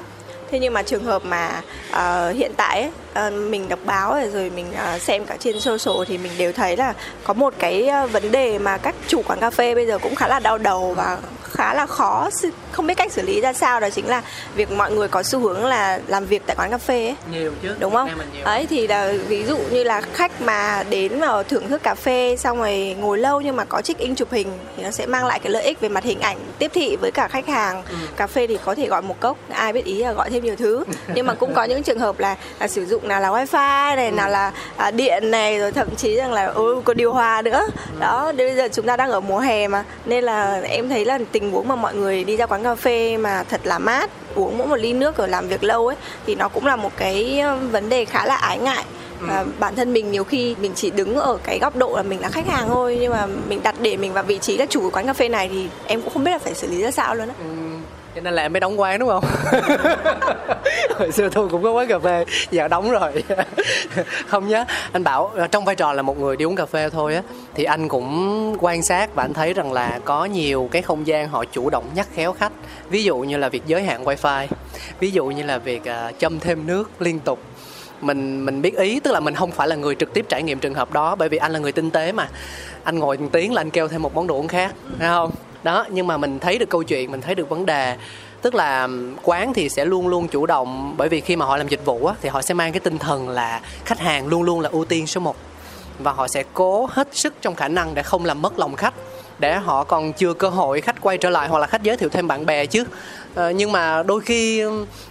thế 0.51 0.59
nhưng 0.59 0.73
mà 0.73 0.83
trường 0.83 1.03
hợp 1.03 1.21
mà 1.25 1.61
uh, 1.89 2.35
hiện 2.35 2.51
tại 2.57 2.81
ấy, 2.81 2.91
uh, 3.27 3.33
mình 3.33 3.69
đọc 3.69 3.79
báo 3.85 4.13
rồi, 4.13 4.29
rồi 4.29 4.49
mình 4.49 4.65
uh, 4.95 5.01
xem 5.01 5.25
cả 5.25 5.37
trên 5.39 5.59
social 5.59 6.03
thì 6.07 6.17
mình 6.17 6.31
đều 6.37 6.51
thấy 6.51 6.77
là 6.77 6.93
có 7.23 7.33
một 7.33 7.53
cái 7.59 7.89
uh, 8.03 8.11
vấn 8.11 8.31
đề 8.31 8.59
mà 8.59 8.77
các 8.77 8.95
chủ 9.07 9.21
quán 9.27 9.39
cà 9.39 9.49
phê 9.49 9.75
bây 9.75 9.87
giờ 9.87 9.97
cũng 9.97 10.15
khá 10.15 10.27
là 10.27 10.39
đau 10.39 10.57
đầu 10.57 10.93
và 10.93 11.17
khá 11.51 11.73
là 11.73 11.85
khó 11.85 12.29
không 12.71 12.87
biết 12.87 12.93
cách 12.97 13.11
xử 13.11 13.21
lý 13.21 13.41
ra 13.41 13.53
sao. 13.53 13.79
Đó 13.79 13.89
chính 13.89 14.07
là 14.07 14.21
việc 14.55 14.71
mọi 14.71 14.91
người 14.91 15.07
có 15.07 15.23
xu 15.23 15.39
hướng 15.39 15.65
là 15.65 15.99
làm 16.07 16.25
việc 16.25 16.41
tại 16.45 16.55
quán 16.59 16.71
cà 16.71 16.77
phê 16.77 17.07
ấy. 17.07 17.15
nhiều 17.31 17.51
chứ 17.61 17.75
đúng 17.79 17.93
không? 17.93 18.09
đấy 18.43 18.67
thì 18.69 18.87
là 18.87 19.13
ví 19.27 19.43
dụ 19.43 19.57
như 19.71 19.83
là 19.83 20.01
khách 20.01 20.41
mà 20.41 20.83
đến 20.89 21.19
vào 21.19 21.43
thưởng 21.43 21.69
thức 21.69 21.83
cà 21.83 21.95
phê 21.95 22.35
xong 22.39 22.57
rồi 22.57 22.95
ngồi 22.99 23.17
lâu 23.17 23.41
nhưng 23.41 23.55
mà 23.55 23.65
có 23.65 23.81
check 23.81 23.99
in 23.99 24.15
chụp 24.15 24.31
hình 24.31 24.47
thì 24.77 24.83
nó 24.83 24.91
sẽ 24.91 25.05
mang 25.05 25.25
lại 25.25 25.39
cái 25.39 25.51
lợi 25.51 25.63
ích 25.63 25.79
về 25.81 25.89
mặt 25.89 26.03
hình 26.03 26.19
ảnh 26.19 26.37
tiếp 26.59 26.71
thị 26.73 26.95
với 27.01 27.11
cả 27.11 27.27
khách 27.27 27.47
hàng. 27.47 27.83
Ừ. 27.89 27.95
cà 28.17 28.27
phê 28.27 28.47
thì 28.47 28.57
có 28.65 28.75
thể 28.75 28.87
gọi 28.87 29.01
một 29.01 29.19
cốc 29.19 29.37
ai 29.49 29.73
biết 29.73 29.85
ý 29.85 30.03
là 30.03 30.13
gọi 30.13 30.29
thêm 30.29 30.43
nhiều 30.43 30.55
thứ. 30.55 30.83
Nhưng 31.13 31.25
mà 31.25 31.33
cũng 31.33 31.53
có 31.53 31.63
những 31.63 31.83
trường 31.83 31.99
hợp 31.99 32.19
là, 32.19 32.35
là 32.59 32.67
sử 32.67 32.85
dụng 32.85 33.06
nào 33.07 33.21
là 33.21 33.29
wifi 33.29 33.95
này 33.95 34.09
ừ. 34.09 34.15
nào 34.15 34.29
là 34.29 34.51
à, 34.77 34.91
điện 34.91 35.31
này 35.31 35.59
rồi 35.59 35.71
thậm 35.71 35.87
chí 35.95 36.15
rằng 36.15 36.33
là 36.33 36.45
ừ, 36.45 36.81
có 36.83 36.93
điều 36.93 37.13
hòa 37.13 37.41
nữa. 37.41 37.67
Ừ. 37.93 37.99
đó 37.99 38.31
bây 38.37 38.55
giờ 38.55 38.67
chúng 38.73 38.85
ta 38.85 38.97
đang 38.97 39.09
ở 39.11 39.19
mùa 39.19 39.39
hè 39.39 39.67
mà 39.67 39.83
nên 40.05 40.23
là 40.23 40.61
em 40.61 40.89
thấy 40.89 41.05
là 41.05 41.19
tình 41.31 41.51
huống 41.51 41.67
mà 41.67 41.75
mọi 41.75 41.95
người 41.95 42.23
đi 42.23 42.37
ra 42.37 42.45
quán 42.45 42.63
cà 42.63 42.75
phê 42.75 43.17
mà 43.17 43.43
thật 43.49 43.61
là 43.63 43.79
mát 43.79 44.09
uống 44.35 44.57
mỗi 44.57 44.67
một 44.67 44.75
ly 44.75 44.93
nước 44.93 45.17
rồi 45.17 45.29
làm 45.29 45.47
việc 45.47 45.63
lâu 45.63 45.87
ấy 45.87 45.95
thì 46.25 46.35
nó 46.35 46.47
cũng 46.47 46.65
là 46.65 46.75
một 46.75 46.91
cái 46.97 47.43
vấn 47.71 47.89
đề 47.89 48.05
khá 48.05 48.25
là 48.25 48.35
ái 48.35 48.57
ngại. 48.57 48.83
Và 49.21 49.45
bản 49.59 49.75
thân 49.75 49.93
mình 49.93 50.11
nhiều 50.11 50.23
khi 50.23 50.55
mình 50.61 50.71
chỉ 50.75 50.91
đứng 50.91 51.15
ở 51.15 51.37
cái 51.43 51.59
góc 51.59 51.75
độ 51.75 51.93
là 51.95 52.03
mình 52.03 52.21
là 52.21 52.29
khách 52.29 52.47
hàng 52.47 52.67
thôi 52.67 52.97
nhưng 53.01 53.13
mà 53.13 53.25
mình 53.47 53.59
đặt 53.63 53.75
để 53.79 53.97
mình 53.97 54.13
vào 54.13 54.23
vị 54.23 54.37
trí 54.37 54.57
là 54.57 54.65
chủ 54.69 54.81
của 54.81 54.89
quán 54.89 55.07
cà 55.07 55.13
phê 55.13 55.29
này 55.29 55.49
thì 55.49 55.67
em 55.87 56.01
cũng 56.01 56.13
không 56.13 56.23
biết 56.23 56.31
là 56.31 56.37
phải 56.37 56.53
xử 56.53 56.67
lý 56.67 56.81
ra 56.81 56.91
sao 56.91 57.15
luôn 57.15 57.27
á 57.27 57.35
cho 58.17 58.21
nên 58.21 58.33
là 58.33 58.41
em 58.41 58.53
mới 58.53 58.59
đóng 58.59 58.79
quán 58.79 58.99
đúng 58.99 59.09
không? 59.09 59.23
Hồi 60.99 61.11
xưa 61.11 61.29
thu 61.29 61.47
cũng 61.51 61.63
có 61.63 61.71
quán 61.71 61.87
cà 61.87 61.99
phê 61.99 62.25
giờ 62.51 62.67
đóng 62.67 62.91
rồi. 62.91 63.23
Không 64.27 64.47
nhá 64.47 64.65
anh 64.91 65.03
bảo 65.03 65.27
ờ, 65.35 65.47
trong 65.47 65.65
vai 65.65 65.75
trò 65.75 65.93
là 65.93 66.01
một 66.01 66.19
người 66.19 66.37
đi 66.37 66.45
uống 66.45 66.55
cà 66.55 66.65
phê 66.65 66.89
thôi 66.89 67.15
á 67.15 67.21
thì 67.55 67.63
anh 67.63 67.87
cũng 67.87 68.57
quan 68.59 68.83
sát 68.83 69.15
và 69.15 69.23
anh 69.23 69.33
thấy 69.33 69.53
rằng 69.53 69.73
là 69.73 69.99
có 70.05 70.25
nhiều 70.25 70.69
cái 70.71 70.81
không 70.81 71.07
gian 71.07 71.29
họ 71.29 71.45
chủ 71.45 71.69
động 71.69 71.85
nhắc 71.95 72.07
khéo 72.13 72.33
khách. 72.33 72.51
Ví 72.89 73.03
dụ 73.03 73.17
như 73.17 73.37
là 73.37 73.49
việc 73.49 73.63
giới 73.67 73.83
hạn 73.83 74.03
wifi 74.03 74.47
ví 74.99 75.11
dụ 75.11 75.25
như 75.25 75.43
là 75.43 75.57
việc 75.57 75.81
uh, 75.81 76.19
châm 76.19 76.39
thêm 76.39 76.67
nước 76.67 76.89
liên 76.99 77.19
tục. 77.19 77.39
Mình 78.01 78.45
mình 78.45 78.61
biết 78.61 78.77
ý 78.77 78.99
tức 78.99 79.11
là 79.11 79.19
mình 79.19 79.35
không 79.35 79.51
phải 79.51 79.67
là 79.67 79.75
người 79.75 79.95
trực 79.95 80.13
tiếp 80.13 80.25
trải 80.29 80.43
nghiệm 80.43 80.59
trường 80.59 80.73
hợp 80.73 80.93
đó 80.93 81.15
bởi 81.15 81.29
vì 81.29 81.37
anh 81.37 81.51
là 81.51 81.59
người 81.59 81.71
tinh 81.71 81.91
tế 81.91 82.11
mà. 82.11 82.27
Anh 82.83 82.99
ngồi 82.99 83.17
một 83.17 83.29
tiếng 83.31 83.53
là 83.53 83.61
anh 83.61 83.69
kêu 83.69 83.87
thêm 83.87 84.01
một 84.01 84.15
món 84.15 84.27
đồ 84.27 84.35
uống 84.35 84.47
khác 84.47 84.73
thấy 84.99 85.07
không 85.07 85.31
đó 85.67 85.85
nhưng 85.89 86.07
mà 86.07 86.17
mình 86.17 86.39
thấy 86.39 86.57
được 86.57 86.69
câu 86.69 86.83
chuyện 86.83 87.11
mình 87.11 87.21
thấy 87.21 87.35
được 87.35 87.49
vấn 87.49 87.65
đề. 87.65 87.97
Tức 88.41 88.55
là 88.55 88.87
quán 89.23 89.53
thì 89.53 89.69
sẽ 89.69 89.85
luôn 89.85 90.07
luôn 90.07 90.27
chủ 90.27 90.45
động 90.45 90.95
bởi 90.97 91.09
vì 91.09 91.21
khi 91.21 91.35
mà 91.35 91.45
họ 91.45 91.57
làm 91.57 91.67
dịch 91.67 91.85
vụ 91.85 92.05
á, 92.05 92.15
thì 92.21 92.29
họ 92.29 92.41
sẽ 92.41 92.53
mang 92.53 92.71
cái 92.71 92.79
tinh 92.79 92.97
thần 92.97 93.29
là 93.29 93.61
khách 93.85 93.99
hàng 93.99 94.27
luôn 94.27 94.43
luôn 94.43 94.59
là 94.59 94.69
ưu 94.69 94.85
tiên 94.85 95.07
số 95.07 95.21
1 95.21 95.35
và 95.99 96.11
họ 96.11 96.27
sẽ 96.27 96.43
cố 96.53 96.87
hết 96.91 97.07
sức 97.11 97.33
trong 97.41 97.55
khả 97.55 97.67
năng 97.67 97.95
để 97.95 98.03
không 98.03 98.25
làm 98.25 98.41
mất 98.41 98.59
lòng 98.59 98.75
khách 98.75 98.93
để 99.39 99.55
họ 99.55 99.83
còn 99.83 100.13
chưa 100.13 100.33
cơ 100.33 100.49
hội 100.49 100.81
khách 100.81 101.01
quay 101.01 101.17
trở 101.17 101.29
lại 101.29 101.47
hoặc 101.47 101.59
là 101.59 101.67
khách 101.67 101.83
giới 101.83 101.97
thiệu 101.97 102.09
thêm 102.09 102.27
bạn 102.27 102.45
bè 102.45 102.65
chứ. 102.65 102.83
Ờ, 103.35 103.49
nhưng 103.49 103.71
mà 103.71 104.03
đôi 104.03 104.21
khi 104.21 104.63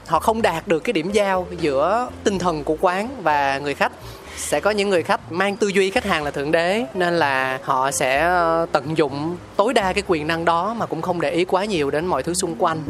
họ 0.07 0.21
không 0.21 0.43
đạt 0.43 0.69
được 0.69 0.81
cái 0.81 0.93
điểm 0.93 1.13
giao 1.13 1.47
giữa 1.61 2.09
tinh 2.25 2.39
thần 2.39 2.65
của 2.65 2.77
quán 2.81 3.09
và 3.23 3.59
người 3.59 3.75
khách 3.75 3.93
sẽ 4.37 4.61
có 4.61 4.71
những 4.71 4.91
người 4.91 5.03
khách 5.03 5.33
mang 5.33 5.57
tư 5.57 5.69
duy 5.69 5.91
khách 5.91 6.05
hàng 6.05 6.25
là 6.25 6.31
thượng 6.31 6.53
đế, 6.53 6.87
nên 6.95 7.19
là 7.19 7.59
họ 7.63 7.91
sẽ 7.91 8.21
ờ, 8.21 8.67
tận 8.73 8.99
dụng 8.99 9.37
tối 9.57 9.75
đa 9.75 9.93
cái 9.93 10.03
quyền 10.07 10.27
năng 10.27 10.45
đó 10.45 10.75
mà 10.75 10.87
cũng 10.87 11.03
không 11.03 11.21
để 11.21 11.31
ý 11.31 11.45
quá 11.45 11.65
nhiều 11.65 11.91
đến 11.91 12.07
mọi 12.07 12.23
thứ 12.23 12.35
xung 12.35 12.55
quanh 12.59 12.83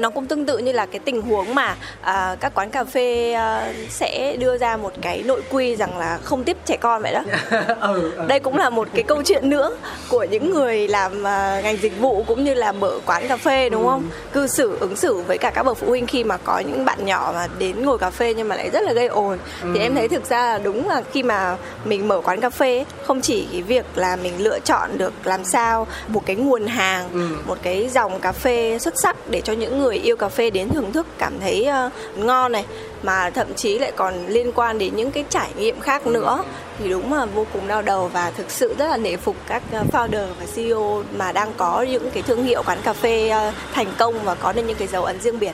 nó 0.00 0.10
cũng 0.10 0.26
tương 0.26 0.46
tự 0.46 0.58
như 0.58 0.72
là 0.72 0.86
cái 0.86 0.98
tình 0.98 1.22
huống 1.22 1.54
mà 1.54 1.76
à, 2.00 2.36
các 2.40 2.54
quán 2.54 2.70
cà 2.70 2.84
phê 2.84 3.32
à, 3.32 3.72
sẽ 3.88 4.36
đưa 4.36 4.58
ra 4.58 4.76
một 4.76 4.92
cái 5.00 5.22
nội 5.22 5.42
quy 5.50 5.76
rằng 5.76 5.98
là 5.98 6.18
không 6.24 6.44
tiếp 6.44 6.56
trẻ 6.66 6.76
con 6.80 7.02
vậy 7.02 7.12
đó 7.14 7.22
ừ, 7.80 8.12
ừ. 8.16 8.24
đây 8.28 8.40
cũng 8.40 8.56
là 8.56 8.70
một 8.70 8.88
cái 8.94 9.02
câu 9.02 9.22
chuyện 9.22 9.50
nữa 9.50 9.76
của 10.08 10.26
những 10.30 10.50
người 10.50 10.88
làm 10.88 11.26
à, 11.26 11.60
ngành 11.64 11.76
dịch 11.76 12.00
vụ 12.00 12.24
cũng 12.26 12.44
như 12.44 12.54
là 12.54 12.72
mở 12.72 12.98
quán 13.06 13.28
cà 13.28 13.36
phê 13.36 13.68
đúng 13.68 13.82
ừ. 13.82 13.88
không 13.88 14.04
cư 14.32 14.46
xử 14.46 14.76
ứng 14.80 14.96
xử 14.96 15.22
với 15.26 15.38
cả 15.38 15.50
các 15.50 15.62
bậc 15.62 15.78
phụ 15.78 15.86
huynh 15.86 16.06
khi 16.06 16.24
mà 16.24 16.36
có 16.36 16.58
những 16.58 16.84
bạn 16.84 17.04
nhỏ 17.04 17.30
mà 17.34 17.46
đến 17.58 17.84
ngồi 17.84 17.98
cà 17.98 18.10
phê 18.10 18.34
nhưng 18.34 18.48
mà 18.48 18.56
lại 18.56 18.70
rất 18.70 18.82
là 18.82 18.92
gây 18.92 19.06
ồn 19.06 19.38
ừ. 19.62 19.70
thì 19.74 19.80
em 19.80 19.94
thấy 19.94 20.08
thực 20.08 20.24
ra 20.24 20.46
là 20.46 20.58
đúng 20.58 20.88
là 20.88 21.02
khi 21.12 21.22
mà 21.22 21.56
mình 21.84 22.08
mở 22.08 22.20
quán 22.24 22.40
cà 22.40 22.50
phê 22.50 22.84
không 23.06 23.20
chỉ 23.20 23.48
cái 23.52 23.62
việc 23.62 23.84
là 23.94 24.16
mình 24.16 24.32
lựa 24.38 24.58
chọn 24.58 24.98
được 24.98 25.12
làm 25.24 25.44
sao 25.44 25.86
một 26.08 26.22
cái 26.26 26.36
nguồn 26.36 26.66
hàng 26.66 27.08
ừ. 27.12 27.28
một 27.46 27.58
cái 27.62 27.88
dòng 27.88 28.20
cà 28.20 28.32
phê 28.32 28.78
xuất 28.78 28.94
sắc 29.02 29.16
để 29.30 29.40
cho 29.40 29.52
những 29.52 29.78
người 29.78 29.89
yêu 29.98 30.16
cà 30.16 30.28
phê 30.28 30.50
đến 30.50 30.68
thưởng 30.68 30.92
thức 30.92 31.06
cảm 31.18 31.32
thấy 31.40 31.68
uh, 31.86 32.18
ngon 32.18 32.52
này 32.52 32.64
mà 33.02 33.30
thậm 33.30 33.54
chí 33.54 33.78
lại 33.78 33.92
còn 33.96 34.26
liên 34.26 34.52
quan 34.54 34.78
đến 34.78 34.96
những 34.96 35.10
cái 35.10 35.24
trải 35.28 35.50
nghiệm 35.56 35.80
khác 35.80 36.06
nữa 36.06 36.44
thì 36.78 36.90
đúng 36.90 37.12
là 37.12 37.26
vô 37.26 37.46
cùng 37.52 37.68
đau 37.68 37.82
đầu 37.82 38.08
và 38.08 38.32
thực 38.36 38.50
sự 38.50 38.74
rất 38.78 38.88
là 38.88 38.96
nể 38.96 39.16
phục 39.16 39.36
các 39.48 39.62
ờ, 39.72 39.84
founder 39.92 40.26
và 40.40 40.46
CEO 40.54 41.02
mà 41.16 41.32
đang 41.32 41.52
có 41.56 41.82
những 41.82 42.10
cái 42.10 42.22
thương 42.22 42.44
hiệu 42.44 42.62
quán 42.66 42.78
cà 42.84 42.92
phê 42.92 43.32
uh, 43.48 43.54
thành 43.72 43.92
công 43.98 44.14
và 44.24 44.34
có 44.34 44.52
được 44.52 44.62
những 44.66 44.76
cái 44.76 44.88
dấu 44.88 45.04
ấn 45.04 45.20
riêng 45.20 45.38
biệt. 45.38 45.52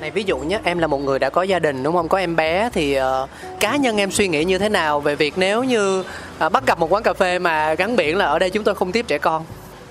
Này 0.00 0.10
ví 0.10 0.22
dụ 0.22 0.38
nhé 0.38 0.60
em 0.64 0.78
là 0.78 0.86
một 0.86 0.98
người 0.98 1.18
đã 1.18 1.30
có 1.30 1.42
gia 1.42 1.58
đình 1.58 1.82
đúng 1.82 1.96
không? 1.96 2.08
Có 2.08 2.18
em 2.18 2.36
bé 2.36 2.70
thì 2.72 2.98
uh, 3.00 3.28
cá 3.60 3.76
nhân 3.76 3.96
em 3.96 4.10
suy 4.10 4.28
nghĩ 4.28 4.44
như 4.44 4.58
thế 4.58 4.68
nào 4.68 5.00
về 5.00 5.14
việc 5.14 5.34
nếu 5.36 5.64
như 5.64 6.00
uh, 6.46 6.52
bắt 6.52 6.66
gặp 6.66 6.78
một 6.78 6.92
quán 6.92 7.02
cà 7.02 7.12
phê 7.12 7.38
mà 7.38 7.74
gắn 7.74 7.96
biển 7.96 8.16
là 8.16 8.24
ở 8.24 8.38
đây 8.38 8.50
chúng 8.50 8.64
tôi 8.64 8.74
không 8.74 8.92
tiếp 8.92 9.04
trẻ 9.08 9.18
con? 9.18 9.44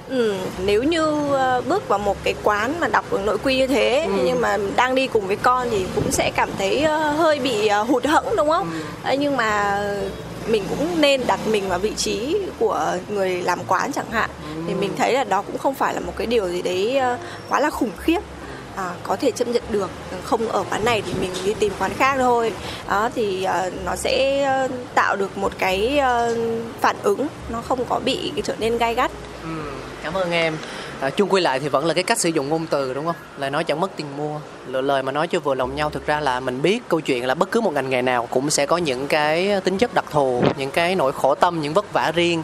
Ừ, 0.10 0.34
nếu 0.66 0.84
như 0.84 1.32
ờ, 1.32 1.62
bước 1.68 1.88
vào 1.88 2.00
một 2.00 2.18
cái 2.24 2.36
quán 2.44 2.74
mà 2.80 2.88
đọc 2.88 3.06
nội 3.26 3.38
quy 3.44 3.56
như 3.56 3.68
thế 3.68 4.04
ừ. 4.06 4.24
nhưng 4.26 4.42
mà 4.42 4.58
đang 4.76 4.96
đi 4.96 5.08
cùng 5.08 5.28
với 5.28 5.36
con 5.36 5.68
thì 5.72 5.86
cũng 5.96 6.12
sẽ 6.12 6.32
cảm 6.36 6.50
thấy 6.58 6.82
ờ, 6.82 7.12
hơi 7.12 7.40
bị 7.40 7.68
ờ, 7.68 7.84
hụt 7.84 8.06
hẫng 8.06 8.36
đúng 8.38 8.50
không? 8.50 8.72
Ừ. 9.04 9.16
Nhưng 9.20 9.38
mà 9.38 9.80
mình 10.48 10.64
cũng 10.70 11.02
nên 11.02 11.22
đặt 11.28 11.40
mình 11.48 11.70
vào 11.70 11.80
vị 11.80 11.94
trí 11.98 12.38
của 12.60 12.98
người 13.10 13.42
làm 13.42 13.60
quán 13.68 13.92
chẳng 13.92 14.12
hạn 14.12 14.30
ừ. 14.56 14.62
thì 14.68 14.74
mình 14.74 14.92
thấy 14.98 15.14
là 15.14 15.24
đó 15.24 15.42
cũng 15.42 15.58
không 15.58 15.76
phải 15.76 15.94
là 15.94 16.00
một 16.00 16.14
cái 16.18 16.28
điều 16.28 16.50
gì 16.50 16.62
đấy 16.62 17.00
quá 17.50 17.60
là 17.60 17.70
khủng 17.70 17.92
khiếp 17.98 18.20
à, 18.76 18.92
có 19.04 19.16
thể 19.16 19.32
chấp 19.32 19.48
nhận 19.48 19.64
được 19.70 19.90
không 20.24 20.48
ở 20.48 20.64
quán 20.70 20.86
này 20.86 21.02
thì 21.06 21.14
mình 21.22 21.32
đi 21.46 21.54
tìm 21.60 21.74
quán 21.80 21.92
khác 21.98 22.16
thôi 22.18 22.54
đó 22.90 23.10
thì 23.16 23.48
nó 23.86 23.96
sẽ 23.96 24.48
tạo 24.96 25.16
được 25.16 25.38
một 25.38 25.52
cái 25.58 26.00
phản 26.82 26.96
ứng 27.04 27.28
nó 27.50 27.62
không 27.62 27.86
có 27.90 28.00
bị 28.06 28.32
trở 28.44 28.56
nên 28.60 28.78
gai 28.78 28.96
gắt 28.96 29.12
ừ 29.44 29.63
cảm 30.04 30.14
ơn 30.14 30.32
em. 30.32 30.58
À, 31.00 31.10
chung 31.10 31.30
quy 31.30 31.42
lại 31.42 31.60
thì 31.60 31.68
vẫn 31.68 31.86
là 31.86 31.94
cái 31.94 32.04
cách 32.04 32.20
sử 32.20 32.30
dụng 32.30 32.50
ngôn 32.50 32.66
từ 32.66 32.94
đúng 32.94 33.06
không? 33.06 33.16
Lời 33.38 33.50
nói 33.50 33.64
chẳng 33.64 33.80
mất 33.80 33.92
tiền 33.96 34.08
mua. 34.18 34.40
Lựa 34.68 34.82
lời 34.82 35.04
mà 35.04 35.12
nói 35.12 35.28
cho 35.28 35.40
vừa 35.40 35.56
lòng 35.56 35.76
nhau 35.76 35.90
thực 35.90 36.06
ra 36.06 36.20
là 36.20 36.40
mình 36.40 36.62
biết 36.62 36.84
câu 36.90 37.00
chuyện 37.00 37.26
là 37.26 37.36
bất 37.36 37.52
cứ 37.52 37.62
một 37.62 37.74
ngành 37.74 37.90
nghề 37.90 38.02
nào 38.02 38.28
cũng 38.30 38.50
sẽ 38.50 38.66
có 38.66 38.78
những 38.78 39.08
cái 39.08 39.62
tính 39.64 39.78
chất 39.78 39.94
đặc 39.94 40.06
thù 40.12 40.44
những 40.58 40.72
cái 40.72 40.96
nỗi 40.96 41.12
khổ 41.12 41.36
tâm 41.36 41.62
những 41.62 41.74
vất 41.74 41.94
vả 41.94 42.12
riêng. 42.16 42.44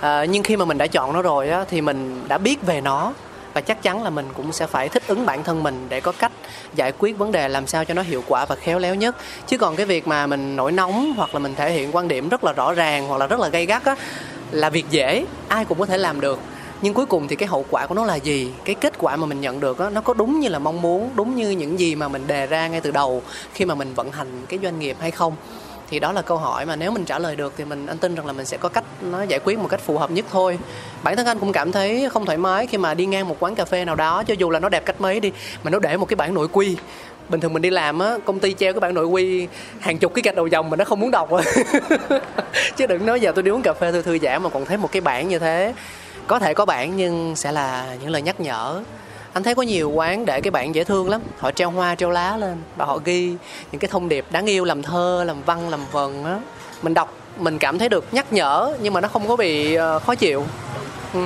À, 0.00 0.24
nhưng 0.24 0.42
khi 0.42 0.56
mà 0.56 0.64
mình 0.64 0.78
đã 0.78 0.86
chọn 0.86 1.12
nó 1.12 1.22
rồi 1.22 1.48
á, 1.48 1.64
thì 1.70 1.80
mình 1.80 2.22
đã 2.28 2.38
biết 2.38 2.66
về 2.66 2.80
nó 2.80 3.12
và 3.54 3.60
chắc 3.60 3.82
chắn 3.82 4.02
là 4.02 4.10
mình 4.10 4.26
cũng 4.36 4.52
sẽ 4.52 4.66
phải 4.66 4.88
thích 4.88 5.02
ứng 5.06 5.26
bản 5.26 5.44
thân 5.44 5.62
mình 5.62 5.86
để 5.88 6.00
có 6.00 6.12
cách 6.12 6.32
giải 6.74 6.92
quyết 6.98 7.18
vấn 7.18 7.32
đề 7.32 7.48
làm 7.48 7.66
sao 7.66 7.84
cho 7.84 7.94
nó 7.94 8.02
hiệu 8.02 8.24
quả 8.26 8.44
và 8.44 8.56
khéo 8.56 8.78
léo 8.78 8.94
nhất. 8.94 9.16
Chứ 9.46 9.58
còn 9.58 9.76
cái 9.76 9.86
việc 9.86 10.06
mà 10.08 10.26
mình 10.26 10.56
nổi 10.56 10.72
nóng 10.72 11.12
hoặc 11.16 11.34
là 11.34 11.38
mình 11.38 11.54
thể 11.54 11.72
hiện 11.72 11.96
quan 11.96 12.08
điểm 12.08 12.28
rất 12.28 12.44
là 12.44 12.52
rõ 12.52 12.72
ràng 12.72 13.08
hoặc 13.08 13.16
là 13.16 13.26
rất 13.26 13.40
là 13.40 13.48
gay 13.48 13.66
gắt 13.66 13.84
á 13.84 13.96
là 14.50 14.70
việc 14.70 14.84
dễ 14.90 15.24
ai 15.48 15.64
cũng 15.64 15.78
có 15.78 15.86
thể 15.86 15.98
làm 15.98 16.20
được 16.20 16.38
nhưng 16.82 16.94
cuối 16.94 17.06
cùng 17.06 17.28
thì 17.28 17.36
cái 17.36 17.48
hậu 17.48 17.64
quả 17.70 17.86
của 17.86 17.94
nó 17.94 18.04
là 18.04 18.14
gì? 18.14 18.52
Cái 18.64 18.74
kết 18.74 18.92
quả 18.98 19.16
mà 19.16 19.26
mình 19.26 19.40
nhận 19.40 19.60
được 19.60 19.78
đó, 19.78 19.90
nó 19.90 20.00
có 20.00 20.14
đúng 20.14 20.40
như 20.40 20.48
là 20.48 20.58
mong 20.58 20.82
muốn 20.82 21.10
đúng 21.16 21.36
như 21.36 21.50
những 21.50 21.80
gì 21.80 21.94
mà 21.94 22.08
mình 22.08 22.26
đề 22.26 22.46
ra 22.46 22.68
ngay 22.68 22.80
từ 22.80 22.90
đầu 22.90 23.22
khi 23.54 23.64
mà 23.64 23.74
mình 23.74 23.94
vận 23.94 24.12
hành 24.12 24.28
cái 24.48 24.58
doanh 24.62 24.78
nghiệp 24.78 24.96
hay 25.00 25.10
không? 25.10 25.34
Thì 25.90 26.00
đó 26.00 26.12
là 26.12 26.22
câu 26.22 26.38
hỏi 26.38 26.66
mà 26.66 26.76
nếu 26.76 26.90
mình 26.90 27.04
trả 27.04 27.18
lời 27.18 27.36
được 27.36 27.52
thì 27.56 27.64
mình 27.64 27.86
anh 27.86 27.98
tin 27.98 28.14
rằng 28.14 28.26
là 28.26 28.32
mình 28.32 28.46
sẽ 28.46 28.56
có 28.56 28.68
cách 28.68 28.84
nó 29.00 29.22
giải 29.22 29.40
quyết 29.44 29.58
một 29.58 29.68
cách 29.68 29.80
phù 29.80 29.98
hợp 29.98 30.10
nhất 30.10 30.24
thôi. 30.30 30.58
Bản 31.02 31.16
thân 31.16 31.26
anh 31.26 31.38
cũng 31.38 31.52
cảm 31.52 31.72
thấy 31.72 32.08
không 32.12 32.26
thoải 32.26 32.38
mái 32.38 32.66
khi 32.66 32.78
mà 32.78 32.94
đi 32.94 33.06
ngang 33.06 33.28
một 33.28 33.36
quán 33.40 33.54
cà 33.54 33.64
phê 33.64 33.84
nào 33.84 33.94
đó 33.94 34.22
cho 34.22 34.34
dù 34.38 34.50
là 34.50 34.60
nó 34.60 34.68
đẹp 34.68 34.86
cách 34.86 35.00
mấy 35.00 35.20
đi 35.20 35.32
mà 35.62 35.70
nó 35.70 35.78
để 35.78 35.96
một 35.96 36.06
cái 36.06 36.16
bản 36.16 36.34
nội 36.34 36.48
quy. 36.52 36.76
Bình 37.28 37.40
thường 37.40 37.52
mình 37.52 37.62
đi 37.62 37.70
làm 37.70 37.98
á 37.98 38.16
công 38.24 38.38
ty 38.38 38.54
treo 38.54 38.72
cái 38.72 38.80
bản 38.80 38.94
nội 38.94 39.06
quy 39.06 39.46
hàng 39.80 39.98
chục 39.98 40.14
cái 40.14 40.22
gạch 40.22 40.34
đầu 40.34 40.46
dòng 40.46 40.70
mà 40.70 40.76
nó 40.76 40.84
không 40.84 41.00
muốn 41.00 41.10
đọc 41.10 41.30
rồi 41.30 41.42
chứ 42.76 42.86
đừng 42.86 43.06
nói 43.06 43.20
giờ 43.20 43.32
tôi 43.34 43.42
đi 43.42 43.50
uống 43.50 43.62
cà 43.62 43.72
phê 43.72 43.92
tôi 43.92 44.02
thư 44.02 44.18
giãn 44.18 44.42
mà 44.42 44.48
còn 44.48 44.64
thấy 44.64 44.76
một 44.76 44.92
cái 44.92 45.00
bản 45.00 45.28
như 45.28 45.38
thế 45.38 45.74
có 46.28 46.38
thể 46.38 46.54
có 46.54 46.64
bản 46.64 46.96
nhưng 46.96 47.36
sẽ 47.36 47.52
là 47.52 47.96
những 48.00 48.10
lời 48.10 48.22
nhắc 48.22 48.40
nhở. 48.40 48.82
Anh 49.32 49.42
thấy 49.42 49.54
có 49.54 49.62
nhiều 49.62 49.90
quán 49.90 50.26
để 50.26 50.40
cái 50.40 50.50
bản 50.50 50.74
dễ 50.74 50.84
thương 50.84 51.10
lắm. 51.10 51.20
Họ 51.38 51.50
treo 51.50 51.70
hoa, 51.70 51.94
treo 51.94 52.10
lá 52.10 52.36
lên 52.36 52.56
và 52.76 52.84
họ 52.84 52.98
ghi 53.04 53.34
những 53.72 53.78
cái 53.78 53.88
thông 53.88 54.08
điệp 54.08 54.24
đáng 54.30 54.46
yêu, 54.46 54.64
làm 54.64 54.82
thơ, 54.82 55.24
làm 55.26 55.42
văn, 55.42 55.68
làm 55.68 55.80
vần 55.92 56.24
á. 56.24 56.38
Mình 56.82 56.94
đọc, 56.94 57.14
mình 57.38 57.58
cảm 57.58 57.78
thấy 57.78 57.88
được 57.88 58.04
nhắc 58.12 58.32
nhở, 58.32 58.74
nhưng 58.80 58.92
mà 58.94 59.00
nó 59.00 59.08
không 59.08 59.28
có 59.28 59.36
bị 59.36 59.74
ờ, 59.74 59.98
khó 59.98 60.14
chịu. 60.14 60.44
Ừ 61.14 61.20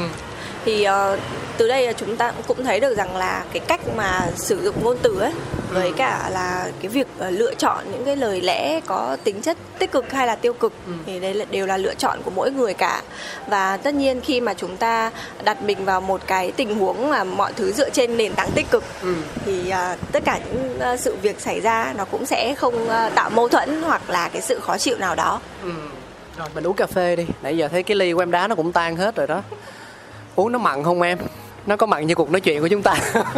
thì 0.64 0.87
uh, 0.88 1.19
từ 1.57 1.69
đây 1.69 1.95
chúng 1.97 2.16
ta 2.16 2.33
cũng 2.47 2.64
thấy 2.64 2.81
được 2.81 2.97
rằng 2.97 3.16
là 3.16 3.45
cái 3.52 3.61
cách 3.61 3.81
mà 3.97 4.28
sử 4.37 4.62
dụng 4.62 4.85
ngôn 4.85 4.97
từ 5.02 5.19
ấy 5.19 5.33
với 5.71 5.87
ừ. 5.87 5.95
cả 5.97 6.28
là 6.33 6.69
cái 6.81 6.88
việc 6.88 7.07
uh, 7.19 7.25
lựa 7.31 7.54
chọn 7.54 7.85
những 7.92 8.04
cái 8.04 8.16
lời 8.16 8.40
lẽ 8.40 8.81
có 8.81 9.16
tính 9.25 9.42
chất 9.42 9.57
tích 9.78 9.92
cực 9.92 10.12
hay 10.12 10.26
là 10.26 10.37
tiêu 10.37 10.52
cực 10.52 10.73
ừ. 10.87 10.92
thì 11.07 11.21
đây 11.21 11.35
là 11.35 11.45
đều 11.50 11.66
là 11.66 11.76
lựa 11.76 11.95
chọn 11.95 12.19
của 12.25 12.31
mỗi 12.31 12.50
người 12.50 12.75
cả 12.75 13.02
và 13.49 13.76
tất 13.76 13.95
nhiên 13.95 14.21
khi 14.21 14.40
mà 14.40 14.54
chúng 14.54 14.76
ta 14.76 15.11
đặt 15.45 15.62
mình 15.62 15.85
vào 15.85 16.00
một 16.00 16.21
cái 16.26 16.52
tình 16.52 16.78
huống 16.78 17.11
là 17.11 17.25
mọi 17.25 17.52
thứ 17.52 17.73
dựa 17.73 17.90
trên 17.90 18.16
nền 18.16 18.35
tảng 18.35 18.50
tích 18.54 18.71
cực 18.71 18.85
ừ. 19.02 19.14
thì 19.45 19.61
uh, 19.69 20.12
tất 20.12 20.25
cả 20.25 20.40
những 20.45 20.99
sự 20.99 21.16
việc 21.23 21.40
xảy 21.40 21.61
ra 21.61 21.92
nó 21.97 22.04
cũng 22.04 22.26
sẽ 22.26 22.54
không 22.54 22.88
tạo 23.14 23.31
mâu 23.31 23.49
thuẫn 23.49 23.83
hoặc 23.83 24.11
là 24.11 24.28
cái 24.28 24.42
sự 24.42 24.61
khó 24.61 24.78
chịu 24.78 24.97
nào 24.99 25.14
đó 25.14 25.40
ừ. 25.62 25.71
rồi 26.38 26.49
mình 26.54 26.66
uống 26.66 26.76
cà 26.76 26.87
phê 26.87 27.16
đi 27.16 27.26
nãy 27.42 27.57
giờ 27.57 27.69
thấy 27.69 27.83
cái 27.83 27.97
ly 27.97 28.12
của 28.12 28.23
em 28.23 28.31
đá 28.31 28.49
nó 28.49 28.54
cũng 28.54 28.73
tan 28.73 28.97
hết 28.97 29.16
rồi 29.16 29.26
đó 29.26 29.42
uống 30.36 30.52
nó 30.52 30.58
mặn 30.58 30.82
không 30.82 31.02
em? 31.02 31.18
Nó 31.66 31.76
có 31.76 31.87
mặn 31.87 32.07
như 32.07 32.14
cuộc 32.14 32.31
nói 32.31 32.40
chuyện 32.40 32.61
của 32.61 32.69
chúng 32.69 32.83
ta 32.83 32.95